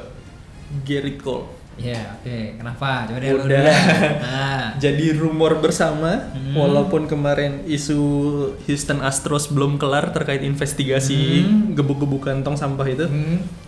Garrett 0.81 1.19
Cole 1.19 1.45
ya 1.77 2.15
oke 2.15 2.57
kenapa 2.57 3.05
coba 3.05 3.21
deh 3.21 3.31
Udah. 3.37 3.61
nah 4.17 4.63
jadi 4.81 5.13
rumor 5.13 5.57
bersama 5.57 6.31
Hmm. 6.31 6.51
walaupun 6.53 7.05
kemarin 7.05 7.61
isu 7.65 7.99
Houston 8.65 8.99
Astros 8.99 9.45
belum 9.47 9.77
kelar 9.77 10.09
terkait 10.09 10.41
investigasi 10.41 11.43
Hmm. 11.43 11.75
gebuk-gebukan 11.75 12.41
tong 12.41 12.55
sampah 12.55 12.87
itu 12.87 13.05
hmm. 13.05 13.66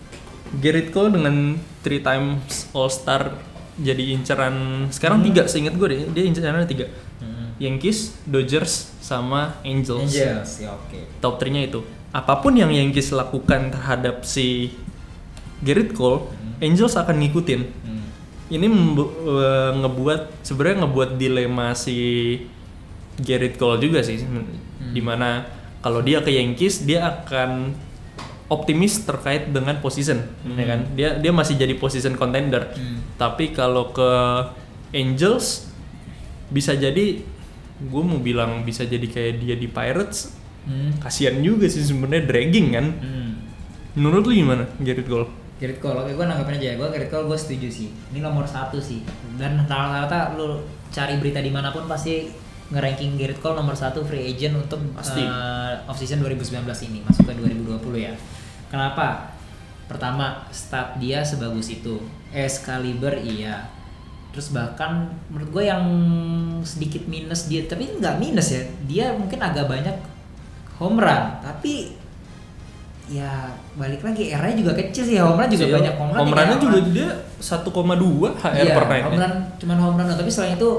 Garrett 0.57 0.89
Cole 0.89 1.13
dengan 1.13 1.57
three 1.85 2.01
times 2.01 2.69
All 2.73 2.89
Star 2.89 3.37
jadi 3.79 4.11
inceran 4.11 4.87
sekarang 4.91 5.23
tiga 5.23 5.47
seingat 5.47 5.79
gue 5.79 5.87
deh 5.87 6.01
dia 6.11 6.23
incerannya 6.27 6.67
tiga. 6.67 6.91
Hmm. 7.23 7.55
Yankees 7.59 8.17
Dodgers 8.27 8.91
sama 8.99 9.55
Angels, 9.63 10.11
Angels 10.11 10.51
ya 10.59 10.75
oke. 10.75 10.99
Top 11.23 11.39
3 11.39 11.53
nya 11.53 11.61
itu. 11.67 11.79
Apa 12.11 12.43
pun 12.43 12.57
yang 12.57 12.73
Yankees 12.73 13.15
lakukan 13.15 13.71
terhadap 13.71 14.27
si 14.27 14.75
Garrett 15.63 15.95
Cole 15.95 16.27
Angels 16.59 16.95
akan 16.99 17.15
ngikutin. 17.23 17.61
Hmm. 17.87 18.07
ini 18.49 18.65
eh, 18.65 19.71
ngebuat 19.77 20.41
sebenarnya 20.41 20.83
ngebuat 20.83 21.09
dilema 21.21 21.77
si 21.77 21.95
Garrett 23.21 23.61
Cole 23.61 23.77
juga 23.77 24.01
sih 24.01 24.25
di 24.89 25.01
mana 25.03 25.45
kalau 25.85 26.01
dia 26.01 26.19
ke 26.25 26.33
Yankees 26.33 26.83
dia 26.83 27.07
akan 27.07 27.77
optimis 28.49 29.05
terkait 29.05 29.53
dengan 29.53 29.77
position 29.79 30.25
ya 30.57 30.65
kan? 30.65 30.79
Dia 30.97 31.09
dia 31.21 31.31
masih 31.31 31.55
jadi 31.55 31.77
position 31.77 32.17
contender. 32.17 32.73
Hmm. 32.73 33.05
tapi 33.15 33.53
kalau 33.53 33.93
ke 33.93 34.09
Angels 34.89 35.69
bisa 36.49 36.73
jadi 36.73 37.21
gue 37.79 38.03
mau 38.03 38.19
bilang 38.19 38.65
bisa 38.65 38.83
jadi 38.83 39.05
kayak 39.05 39.33
dia 39.39 39.55
di 39.55 39.69
Pirates. 39.69 40.35
Hmm. 40.59 40.91
kasihan 40.99 41.39
juga 41.39 41.71
sih 41.71 41.81
sebenarnya 41.81 42.27
dragging 42.27 42.67
kan? 42.75 42.85
Hmm. 42.99 43.31
menurut 43.97 44.27
lu 44.27 44.33
gimana 44.37 44.69
Garrett 44.83 45.07
Cole? 45.07 45.25
Garrett 45.59 45.83
Cole, 45.83 45.99
oke 45.99 46.11
gue 46.15 46.25
nanggapin 46.25 46.55
aja 46.55 46.67
ya, 46.71 46.75
gue 46.79 46.87
Garrett 46.87 47.11
Cole 47.11 47.27
gue 47.27 47.35
setuju 47.39 47.67
sih. 47.67 47.91
Ini 48.15 48.23
nomor 48.23 48.47
satu 48.47 48.79
sih. 48.79 49.03
Dan 49.35 49.59
rata-rata 49.67 50.39
lu 50.39 50.63
cari 50.87 51.19
berita 51.19 51.43
di 51.43 51.51
mana 51.51 51.75
pun 51.75 51.83
pasti 51.83 52.31
nge-ranking 52.70 53.17
Garrett 53.17 53.41
Cole 53.41 53.57
nomor 53.57 53.74
satu 53.74 54.05
free 54.05 54.30
agent 54.30 54.53
untuk 54.53 54.78
Pasti. 54.93 55.26
eh, 55.26 55.74
off-season 55.89 56.22
2019 56.22 56.65
ini 56.86 57.01
Masuk 57.01 57.26
ke 57.26 57.34
2020 57.34 57.97
ya. 57.97 58.13
Kenapa? 58.70 59.34
Pertama, 59.89 60.45
stat 60.53 61.01
dia 61.01 61.26
sebagus 61.26 61.74
itu. 61.74 61.97
Excalibur 62.30 63.17
iya. 63.17 63.65
Terus 64.30 64.53
bahkan 64.53 65.09
menurut 65.34 65.49
gue 65.49 65.63
yang 65.65 65.84
sedikit 66.61 67.01
minus 67.09 67.49
dia 67.49 67.65
Tapi 67.65 67.97
nggak 67.97 68.22
minus 68.22 68.53
ya 68.53 68.61
Dia 68.86 69.05
mungkin 69.17 69.41
agak 69.41 69.65
banyak 69.65 69.97
home 70.78 71.01
run. 71.01 71.41
Tapi 71.41 71.97
ya 73.09 73.49
balik 73.74 74.05
lagi 74.05 74.30
eranya 74.30 74.61
juga 74.61 74.78
kecil 74.78 75.01
sih 75.01 75.17
home 75.17 75.41
run 75.41 75.49
juga 75.49 75.65
Iya, 75.65 75.76
banyak 75.82 75.95
home 75.97 76.11
run 76.13 76.20
home 76.22 76.30
ya, 76.30 76.38
run-nya 76.38 76.57
juga 76.61 76.80
dia 76.93 77.09
1,2 77.41 77.74
HR 78.38 78.53
iya, 78.53 78.74
per 78.78 78.86
night 78.86 79.03
home 79.09 79.17
run 79.17 79.34
cuman 79.57 79.78
home 79.82 79.95
run 79.97 80.07
tapi 80.13 80.30
selain 80.30 80.53
itu 80.61 80.70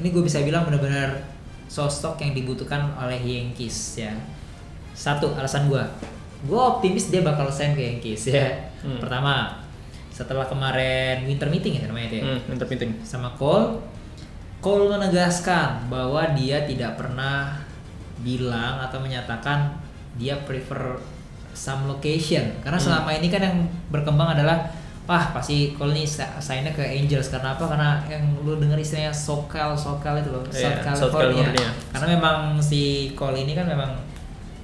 ini 0.00 0.08
gue 0.08 0.22
bisa 0.24 0.40
bilang 0.40 0.64
benar-benar 0.64 1.33
sosok 1.66 2.18
yang 2.18 2.32
dibutuhkan 2.32 2.92
oleh 2.94 3.18
Yankees 3.18 3.98
ya 3.98 4.12
satu 4.90 5.32
alasan 5.32 5.66
gue 5.66 5.82
gue 6.44 6.54
optimis 6.56 7.08
dia 7.08 7.20
bakal 7.20 7.48
sign 7.48 7.72
ke 7.72 7.82
Yankees 7.82 8.28
ya 8.28 8.48
Hmm. 8.80 9.00
pertama 9.00 9.64
setelah 10.08 10.44
kemarin 10.44 11.24
winter 11.24 11.48
meeting 11.48 11.74
ya 11.74 11.88
namanya 11.88 12.06
itu 12.06 12.16
ya 12.20 12.24
Hmm, 12.28 12.52
intermitting. 12.52 12.92
sama 13.00 13.32
Cole 13.34 13.80
Cole 14.60 14.88
menegaskan 14.88 15.88
bahwa 15.88 16.20
dia 16.32 16.62
tidak 16.62 16.94
pernah 16.94 17.58
bilang 18.18 18.78
atau 18.78 18.96
menyatakan 18.98 19.72
dia 20.14 20.36
prefer 20.38 21.00
some 21.52 21.84
location 21.86 22.44
karena 22.60 22.76
Hmm. 22.76 22.86
selama 22.86 23.10
ini 23.10 23.26
kan 23.26 23.40
yang 23.40 23.56
berkembang 23.88 24.32
adalah 24.32 24.68
wah 25.04 25.24
pasti 25.30 25.56
nih 25.72 26.02
sa- 26.02 26.38
sign-nya 26.38 26.70
ke 26.70 26.80
Angels 26.80 27.28
karena 27.28 27.52
apa 27.52 27.64
karena 27.66 27.88
yang 28.06 28.24
lu 28.40 28.56
denger 28.56 28.76
istilahnya 28.76 29.12
SoCal 29.12 29.72
SoCal 29.74 30.16
itu 30.16 30.30
loh 30.30 30.40
Iya, 30.46 30.80
South 30.80 30.96
South 30.98 31.12
California. 31.12 31.44
California. 31.44 31.68
karena 31.90 32.06
memang 32.10 32.36
si 32.58 32.80
Cole 33.12 33.38
ini 33.38 33.52
kan 33.52 33.66
memang 33.66 33.90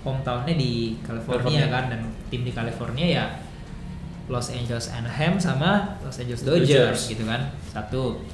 hometownnya 0.00 0.54
di 0.54 0.96
California, 0.98 1.44
California. 1.60 1.66
kan 1.68 1.84
dan 1.88 2.00
tim 2.26 2.40
di 2.40 2.50
California 2.50 3.06
ya 3.06 3.24
Los 4.26 4.48
Angeles 4.48 4.88
Anaheim 4.88 5.36
sama 5.36 6.00
Los 6.00 6.16
Angeles 6.16 6.40
Dodgers. 6.40 6.70
Dodgers 6.70 7.00
gitu 7.06 7.24
kan 7.24 7.52
satu 7.66 8.24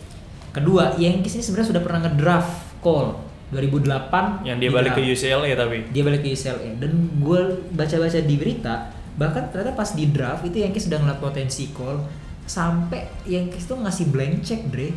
kedua 0.51 0.95
Yankees 0.95 1.35
ini 1.35 1.43
sebenarnya 1.43 1.69
sudah 1.69 1.83
pernah 1.83 2.01
ngedraft 2.03 2.53
Cole 2.79 3.19
2008 3.49 4.43
Yang 4.43 4.57
dia 4.57 4.63
di 4.63 4.69
balik 4.71 4.91
ke 4.93 5.01
draft. 5.01 5.13
UCLA 5.17 5.49
tapi. 5.55 5.77
dia 5.91 6.03
balik 6.03 6.21
ke 6.21 6.29
UCLA 6.31 6.71
dan 6.77 6.93
gue 7.17 7.41
baca-baca 7.73 8.19
di 8.21 8.35
berita 8.37 8.75
bahkan 9.17 9.49
ternyata 9.49 9.73
pas 9.73 9.91
di 9.91 10.07
draft 10.07 10.45
itu 10.45 10.57
Yankees 10.59 10.87
sudah 10.87 10.99
ngeliat 10.99 11.19
potensi 11.19 11.69
Cole 11.71 12.05
sampai 12.45 13.05
Yankees 13.25 13.65
tuh 13.65 13.77
ngasih 13.77 14.09
blank 14.09 14.41
check 14.41 14.63
Dre 14.67 14.93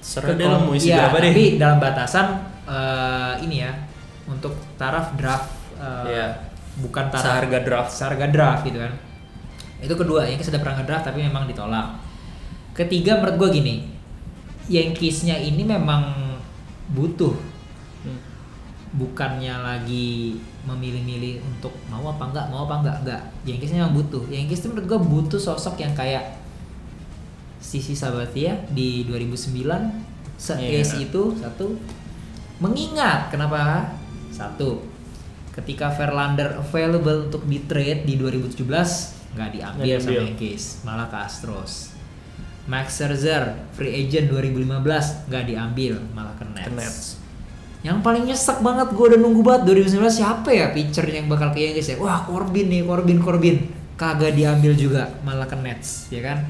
Ke 0.00 0.32
lah 0.34 0.56
Cole. 0.56 0.62
mau 0.62 0.72
isi 0.72 0.88
Iya, 0.88 0.96
berapa 1.04 1.16
deh. 1.20 1.30
tapi 1.30 1.44
dalam 1.56 1.78
batasan 1.78 2.26
eh, 2.64 3.32
ini 3.42 3.56
ya 3.60 3.72
untuk 4.24 4.56
taraf 4.74 5.14
draft 5.14 5.50
eh, 5.74 6.04
Iya. 6.08 6.26
bukan 6.78 7.04
taraf 7.06 7.22
Seharga 7.22 7.58
draft. 7.60 7.90
seharga 7.90 8.26
draft 8.26 8.62
gitu 8.64 8.78
kan 8.78 8.92
itu 9.76 9.92
kedua 9.92 10.24
Yankees 10.24 10.48
sudah 10.48 10.58
pernah 10.58 10.80
ngedraft 10.80 11.04
tapi 11.04 11.20
memang 11.20 11.44
ditolak 11.44 12.00
ketiga 12.72 13.16
menurut 13.16 13.36
gue 13.38 13.50
gini 13.54 13.74
Yankeesnya 14.66 15.36
ini 15.36 15.62
memang 15.62 16.02
butuh 16.88 17.36
Hmm. 17.98 18.22
bukannya 18.94 19.50
lagi 19.58 20.38
memilih-milih 20.66 21.38
untuk 21.40 21.70
mau 21.86 22.02
apa 22.04 22.26
enggak 22.26 22.46
mau 22.50 22.66
apa 22.66 22.82
enggak 22.82 22.96
enggak 23.02 23.22
Yankees 23.46 23.70
memang 23.70 23.94
butuh 23.94 24.26
Yankees 24.26 24.60
itu 24.60 24.68
menurut 24.68 24.86
gue 24.86 25.00
butuh 25.00 25.38
sosok 25.38 25.78
yang 25.78 25.94
kayak 25.94 26.42
Sisi 27.56 27.94
Sabathia 27.94 28.66
di 28.70 29.06
2009 29.06 29.62
se 30.36 30.52
Iya. 30.52 30.84
ace 30.84 30.96
itu 31.00 31.22
satu 31.38 31.78
mengingat 32.58 33.30
kenapa 33.30 33.90
satu 34.28 34.84
ketika 35.50 35.88
Verlander 35.88 36.60
available 36.60 37.26
untuk 37.26 37.42
di 37.48 37.64
trade 37.64 38.04
di 38.04 38.20
2017 38.20 38.60
nggak 39.32 39.50
diambil 39.50 39.82
Nggak 39.82 39.98
sama 39.98 40.10
diambil. 40.12 40.20
Yankees 40.28 40.64
malah 40.84 41.08
ke 41.08 41.16
Astros 41.16 41.96
Max 42.66 42.98
Scherzer 42.98 43.54
free 43.72 43.94
agent 43.94 44.28
2015 44.28 45.30
nggak 45.30 45.44
diambil 45.46 45.94
malah 46.12 46.34
ke 46.34 46.44
Nets. 46.44 46.66
Ke 46.66 46.72
Nets. 46.74 47.15
Yang 47.86 48.02
paling 48.02 48.24
nyesek 48.26 48.58
banget 48.66 48.90
gue 48.90 49.04
udah 49.14 49.20
nunggu 49.22 49.46
banget 49.46 49.62
2019 49.86 50.10
siapa 50.10 50.50
ya 50.50 50.74
pitcher 50.74 51.06
yang 51.06 51.30
bakal 51.30 51.54
ke 51.54 51.62
Yankees 51.62 51.94
ya? 51.94 51.96
Wah 52.02 52.26
Corbin 52.26 52.66
nih 52.66 52.82
Corbin 52.82 53.22
Corbin 53.22 53.56
kagak 53.94 54.34
diambil 54.34 54.74
juga 54.74 55.14
malah 55.22 55.46
ke 55.46 55.54
Nets 55.54 56.10
ya 56.10 56.18
kan? 56.18 56.42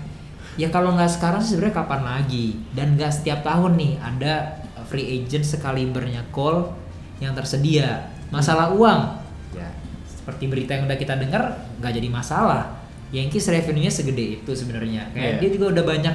Ya 0.57 0.73
kalau 0.73 0.97
nggak 0.97 1.13
sekarang 1.13 1.45
sih 1.45 1.61
sebenarnya 1.61 1.77
kapan 1.77 2.03
lagi? 2.09 2.57
Dan 2.73 2.97
nggak 2.97 3.13
setiap 3.13 3.45
tahun 3.45 3.77
nih 3.77 3.93
ada 4.01 4.65
free 4.89 5.05
agent 5.21 5.45
sekalibernya 5.45 6.25
Cole 6.33 6.73
yang 7.21 7.37
tersedia. 7.37 8.09
Masalah 8.33 8.73
uang 8.73 9.01
ya 9.53 9.69
seperti 10.09 10.49
berita 10.49 10.73
yang 10.73 10.89
udah 10.89 10.97
kita 10.97 11.21
dengar 11.21 11.69
nggak 11.85 11.93
jadi 12.01 12.09
masalah. 12.09 12.81
Yankees 13.13 13.45
revenue-nya 13.53 13.93
segede 13.93 14.41
itu 14.41 14.51
sebenarnya. 14.57 15.13
Kayak 15.13 15.37
Iya. 15.37 15.41
dia 15.45 15.51
juga 15.53 15.67
udah 15.77 15.85
banyak 15.85 16.15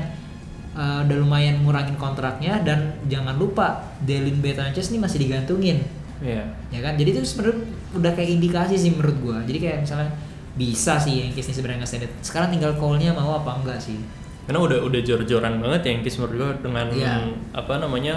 uh, 0.73 1.03
udah 1.03 1.17
lumayan 1.17 1.61
ngurangin 1.61 1.95
kontraknya 1.95 2.61
dan 2.61 2.79
jangan 3.05 3.35
lupa 3.35 3.81
Delin 4.01 4.39
Betances 4.39 4.89
nih 4.89 4.99
masih 4.99 5.19
digantungin 5.19 5.79
Iya. 6.21 6.45
ya 6.69 6.79
kan 6.79 6.93
jadi 6.95 7.09
itu 7.11 7.25
sebenarnya 7.25 7.65
udah 7.91 8.11
kayak 8.13 8.29
indikasi 8.37 8.77
sih 8.77 8.93
menurut 8.93 9.17
gua 9.19 9.37
jadi 9.41 9.57
kayak 9.57 9.77
misalnya 9.81 10.13
bisa 10.53 10.93
sih 10.95 11.25
Yankees 11.25 11.49
nih 11.49 11.55
sebenarnya 11.57 11.81
nge 11.81 11.97
sekarang 12.21 12.53
tinggal 12.53 12.77
call-nya 12.77 13.09
mau 13.09 13.35
apa 13.35 13.57
enggak 13.57 13.81
sih 13.81 13.97
Karena 14.41 14.61
udah 14.61 14.79
udah 14.85 15.01
jor-joran 15.01 15.57
banget 15.57 15.81
ya 15.81 15.89
Yankees 15.95 16.15
menurut 16.17 16.35
gue 16.35 16.49
dengan 16.61 16.85
Iya. 16.91 17.13
apa 17.51 17.73
namanya 17.77 18.15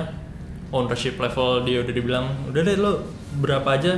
ownership 0.69 1.17
level 1.17 1.65
dia 1.65 1.81
udah 1.81 1.95
dibilang 1.95 2.27
udah 2.45 2.61
deh 2.61 2.77
lo 2.77 2.93
berapa 3.39 3.69
aja 3.73 3.93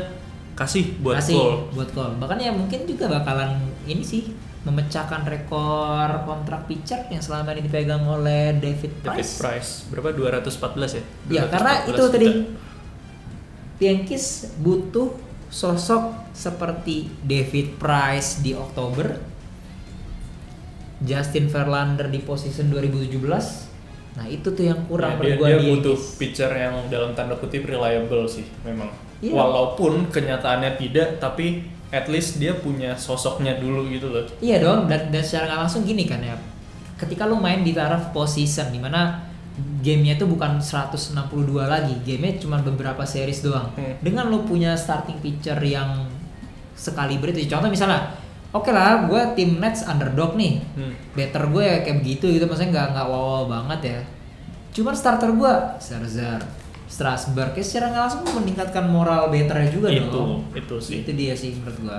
kasih 0.55 0.97
buat 1.01 1.19
Kasih 1.19 1.35
Cole. 1.35 1.59
buat 1.75 1.91
call 1.91 2.11
bahkan 2.17 2.39
ya 2.39 2.49
mungkin 2.49 2.87
juga 2.87 3.11
bakalan 3.11 3.59
ini 3.85 4.01
sih 4.01 4.33
memecahkan 4.67 5.23
rekor 5.23 6.27
kontrak 6.27 6.67
pitcher 6.67 7.07
yang 7.07 7.23
selama 7.23 7.55
ini 7.55 7.71
dipegang 7.71 8.03
oleh 8.03 8.59
David 8.59 8.99
David 8.99 9.23
Price, 9.23 9.39
Price 9.39 9.71
berapa 9.87 10.11
214 10.11 10.99
ya? 10.99 11.03
ya 11.31 11.43
karena 11.47 11.87
214 11.87 11.91
itu 11.95 12.03
tadi 12.11 12.29
juta. 12.29 12.65
Yankees 13.77 14.27
butuh 14.59 15.09
sosok 15.47 16.35
seperti 16.35 17.07
David 17.23 17.79
Price 17.79 18.43
di 18.43 18.59
Oktober, 18.59 19.23
Justin 20.99 21.47
Verlander 21.47 22.11
di 22.11 22.19
position 22.25 22.67
2017. 22.73 23.23
Nah 24.17 24.27
itu 24.27 24.49
tuh 24.51 24.65
yang 24.65 24.81
kurang 24.89 25.21
Nah, 25.21 25.23
dia, 25.23 25.37
dia 25.37 25.61
di 25.61 25.77
butuh 25.77 25.95
Yankees. 25.95 26.19
pitcher 26.19 26.51
yang 26.51 26.75
dalam 26.89 27.13
tanda 27.15 27.37
kutip 27.39 27.69
reliable 27.69 28.27
sih 28.27 28.49
memang. 28.67 28.91
Iya. 29.21 29.33
Walaupun 29.33 30.13
kenyataannya 30.13 30.77
tidak, 30.77 31.21
tapi 31.23 31.76
at 31.97 32.07
least 32.13 32.37
dia 32.37 32.53
punya 32.53 32.93
sosoknya 32.93 33.57
dulu 33.57 33.89
gitu 33.89 34.13
loh. 34.13 34.25
Iya 34.45 34.61
dong, 34.61 34.85
dan, 34.85 35.09
dan 35.09 35.23
secara 35.25 35.49
nggak 35.49 35.61
langsung 35.65 35.83
gini 35.89 36.05
kan 36.05 36.21
ya. 36.21 36.37
Ketika 36.97 37.25
lu 37.25 37.41
main 37.41 37.65
di 37.65 37.73
taraf 37.73 38.13
position 38.13 38.69
di 38.73 38.81
mana 38.81 39.25
gamenya 39.81 40.21
itu 40.21 40.29
bukan 40.29 40.61
162 40.61 41.17
lagi, 41.65 41.97
gamenya 42.05 42.37
cuma 42.41 42.61
beberapa 42.61 43.05
series 43.09 43.41
doang. 43.41 43.73
Hmm. 43.73 43.97
Dengan 44.05 44.29
lu 44.29 44.45
punya 44.45 44.77
starting 44.77 45.17
pitcher 45.25 45.57
yang 45.65 46.05
sekali 46.77 47.17
itu, 47.17 47.49
contoh 47.49 47.73
misalnya, 47.73 48.13
oke 48.53 48.69
lah, 48.69 49.09
gue 49.09 49.23
tim 49.33 49.57
Nets 49.57 49.89
underdog 49.89 50.37
nih, 50.37 50.61
Hmm. 50.77 50.93
better 51.17 51.49
gue 51.49 51.65
ya 51.65 51.77
kayak 51.81 52.05
begitu 52.05 52.29
gitu, 52.37 52.45
maksudnya 52.45 52.73
nggak 52.77 52.87
nggak 52.93 53.07
wow, 53.09 53.21
wow 53.25 53.43
banget 53.49 53.81
ya. 53.97 54.01
Cuman 54.77 54.93
starter 54.93 55.33
gue, 55.33 55.53
Scherzer, 55.81 56.41
Strasburg, 56.87 57.51
ya 57.53 57.61
secara 57.61 57.91
nggak 57.91 58.03
langsung 58.05 58.23
meningkatkan 58.37 58.85
moral 58.87 59.27
betternya 59.27 59.69
juga 59.69 59.89
itu 59.89 60.07
dong 60.07 60.47
itu 60.53 60.77
sih. 60.79 61.03
itu 61.03 61.11
dia 61.13 61.35
sih 61.35 61.51
menurut 61.53 61.79
gua 61.83 61.99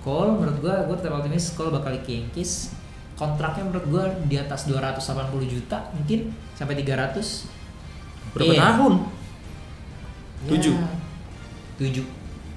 Cole 0.00 0.30
menurut 0.34 0.58
gua 0.60 0.74
gua 0.84 0.94
tetap 0.94 1.16
optimis 1.16 1.50
Cole 1.52 1.72
bakal 1.72 1.96
ke 1.98 2.12
Yankees 2.14 2.76
kontraknya 3.14 3.64
menurut 3.64 3.86
gua 3.86 4.04
di 4.22 4.36
atas 4.36 4.64
280 4.64 5.00
juta 5.46 5.88
mungkin 5.90 6.28
sampai 6.52 6.76
300 6.76 7.48
Berapa 8.30 8.52
Iya. 8.52 8.60
tahun? 8.68 8.94
Ya, 10.38 10.48
Tujuh. 10.52 10.76
tujuh 11.76 12.04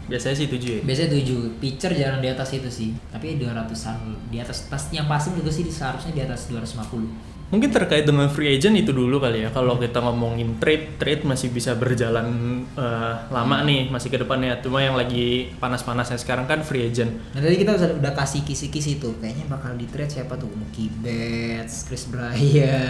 Biasanya 0.05 0.35
sih 0.35 0.47
7 0.47 0.59
ya. 0.59 0.81
biasanya 0.81 1.09
tujuh 1.13 1.39
pitcher 1.57 1.93
jarang 1.93 2.17
di 2.17 2.27
atas 2.27 2.49
itu 2.51 2.67
sih 2.67 2.89
tapi 3.07 3.37
200an 3.37 3.95
di 4.27 4.37
atas 4.37 4.65
pas 4.65 4.81
yang 4.89 5.05
pasti 5.05 5.31
juga 5.31 5.47
sih 5.47 5.63
seharusnya 5.63 6.11
di 6.11 6.21
atas 6.21 6.49
250 6.49 7.07
Mungkin 7.49 7.73
terkait 7.73 8.05
dengan 8.05 8.29
free 8.29 8.53
agent 8.53 8.77
itu 8.77 8.93
dulu 8.93 9.17
kali 9.17 9.41
ya. 9.41 9.49
Kalau 9.49 9.81
kita 9.81 10.05
ngomongin 10.05 10.61
trade, 10.61 11.01
trade 11.01 11.25
masih 11.25 11.49
bisa 11.49 11.73
berjalan 11.73 12.61
eh, 12.77 13.13
lama 13.33 13.65
nih, 13.65 13.89
masih 13.89 14.13
ke 14.13 14.21
depannya. 14.21 14.61
Cuma 14.61 14.85
yang 14.85 14.93
lagi 14.93 15.49
panas-panasnya 15.57 16.21
sekarang 16.21 16.45
kan 16.45 16.61
free 16.61 16.85
agent. 16.85 17.09
Nah 17.33 17.41
tadi 17.41 17.57
kita 17.57 17.73
udah, 17.73 17.89
udah 18.05 18.13
kasih 18.13 18.45
kisi-kisi 18.45 19.01
tuh, 19.01 19.17
kayaknya 19.17 19.49
bakal 19.49 19.73
di 19.73 19.89
trade 19.89 20.13
siapa 20.13 20.37
tuh? 20.37 20.45
Mookie 20.53 20.93
Betts, 21.01 21.89
Chris 21.89 22.05
Bryant. 22.05 22.37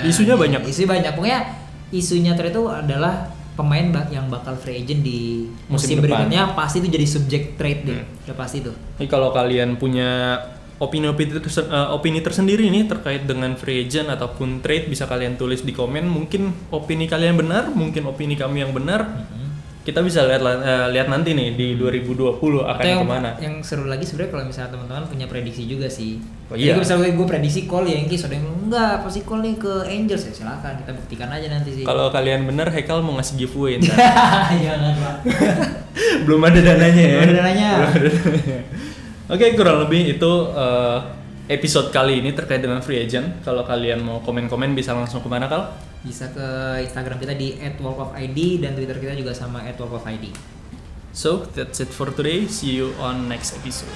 Isunya 0.04 0.36
banyak. 0.36 0.62
Isu 0.68 0.84
banyak. 0.84 1.16
Pokoknya 1.16 1.40
isunya 1.96 2.36
trade 2.36 2.52
itu 2.52 2.68
adalah 2.68 3.32
pemain 3.56 3.92
yang 4.08 4.32
bakal 4.32 4.56
free 4.56 4.84
agent 4.84 5.04
di 5.04 5.48
musim, 5.68 5.96
Musim 5.96 5.96
depan. 6.00 6.28
berikutnya 6.28 6.56
pasti 6.56 6.80
itu 6.80 6.88
jadi 6.92 7.08
subjek 7.08 7.44
trade 7.60 7.82
deh. 7.88 8.00
Hmm. 8.04 8.24
Udah 8.28 8.36
pasti 8.36 8.58
tuh. 8.64 8.76
Jadi 9.00 9.08
kalau 9.08 9.32
kalian 9.36 9.76
punya 9.76 10.36
opini-opini 10.80 11.38
terse- 11.38 11.68
eh, 11.68 11.88
opini 11.92 12.20
tersendiri 12.20 12.72
nih 12.72 12.88
terkait 12.88 13.28
dengan 13.28 13.52
free 13.54 13.84
agent 13.84 14.08
ataupun 14.08 14.64
trade 14.64 14.88
bisa 14.88 15.04
kalian 15.06 15.36
tulis 15.36 15.62
di 15.62 15.76
komen. 15.76 16.08
Mungkin 16.08 16.72
opini 16.72 17.06
kalian 17.06 17.36
benar, 17.36 17.68
mungkin 17.70 18.08
opini 18.08 18.34
kami 18.34 18.64
yang 18.64 18.72
benar. 18.72 19.28
Kita 19.80 20.06
bisa 20.06 20.22
lihat 20.22 20.44
eh, 20.44 20.88
lihat 20.94 21.08
nanti 21.10 21.34
nih 21.34 21.56
di 21.58 21.68
2020 21.74 22.38
akan 22.62 22.78
Atau 22.78 22.86
yang, 22.86 23.02
ke 23.02 23.10
mana. 23.10 23.32
yang 23.42 23.56
seru 23.64 23.90
lagi 23.90 24.06
sebenarnya 24.06 24.32
kalau 24.32 24.44
misalnya 24.46 24.70
teman-teman 24.76 25.04
punya 25.10 25.26
prediksi 25.26 25.66
juga 25.66 25.88
sih. 25.90 26.22
Oh, 26.52 26.54
iya. 26.54 26.76
Jadi 26.76 26.86
misalnya 26.86 27.10
gue 27.10 27.26
prediksi 27.26 27.66
call 27.66 27.90
Yankees 27.90 28.22
ada 28.28 28.38
yang 28.38 28.48
enggak 28.54 29.02
pasti 29.02 29.26
call 29.26 29.42
nih 29.42 29.56
ke 29.58 29.74
Angels 29.90 30.24
ya 30.30 30.34
silakan 30.36 30.74
kita 30.84 30.92
buktikan 30.94 31.30
aja 31.34 31.48
nanti 31.50 31.70
sih. 31.74 31.84
Kalau 31.84 32.14
kalian 32.14 32.46
benar, 32.46 32.70
Hekal 32.70 33.02
mau 33.02 33.18
ngasih 33.18 33.34
giveaway 33.40 33.82
ntar. 33.82 33.98
jangan 34.64 34.94
lah. 35.00 35.16
Belum 36.28 36.42
ada 36.44 36.60
dananya 36.60 37.04
ya. 37.04 37.16
Belum 37.18 37.24
ada 37.26 37.34
dananya. 37.42 37.70
Oke, 39.30 39.54
kurang 39.54 39.86
lebih 39.86 40.18
itu 40.18 40.32
eh, 40.58 41.00
episode 41.54 41.94
kali 41.94 42.18
ini 42.18 42.34
terkait 42.34 42.66
dengan 42.66 42.82
free 42.82 43.06
agent. 43.06 43.46
Kalau 43.46 43.62
kalian 43.62 44.02
mau 44.02 44.26
komen-komen 44.26 44.74
bisa 44.74 44.98
langsung 44.98 45.22
ke 45.22 45.30
mana 45.30 45.46
kal? 45.46 45.70
Bisa 46.02 46.34
ke 46.34 46.82
Instagram 46.82 47.22
kita 47.22 47.38
di 47.38 47.54
@walkofid 47.78 48.66
dan 48.66 48.74
Twitter 48.74 48.98
kita 48.98 49.14
juga 49.14 49.30
sama 49.38 49.62
@walkofid. 49.78 50.34
So 51.14 51.46
that's 51.54 51.78
it 51.78 51.94
for 51.94 52.10
today. 52.10 52.50
See 52.50 52.74
you 52.74 52.98
on 52.98 53.30
next 53.30 53.54
episode. 53.54 53.94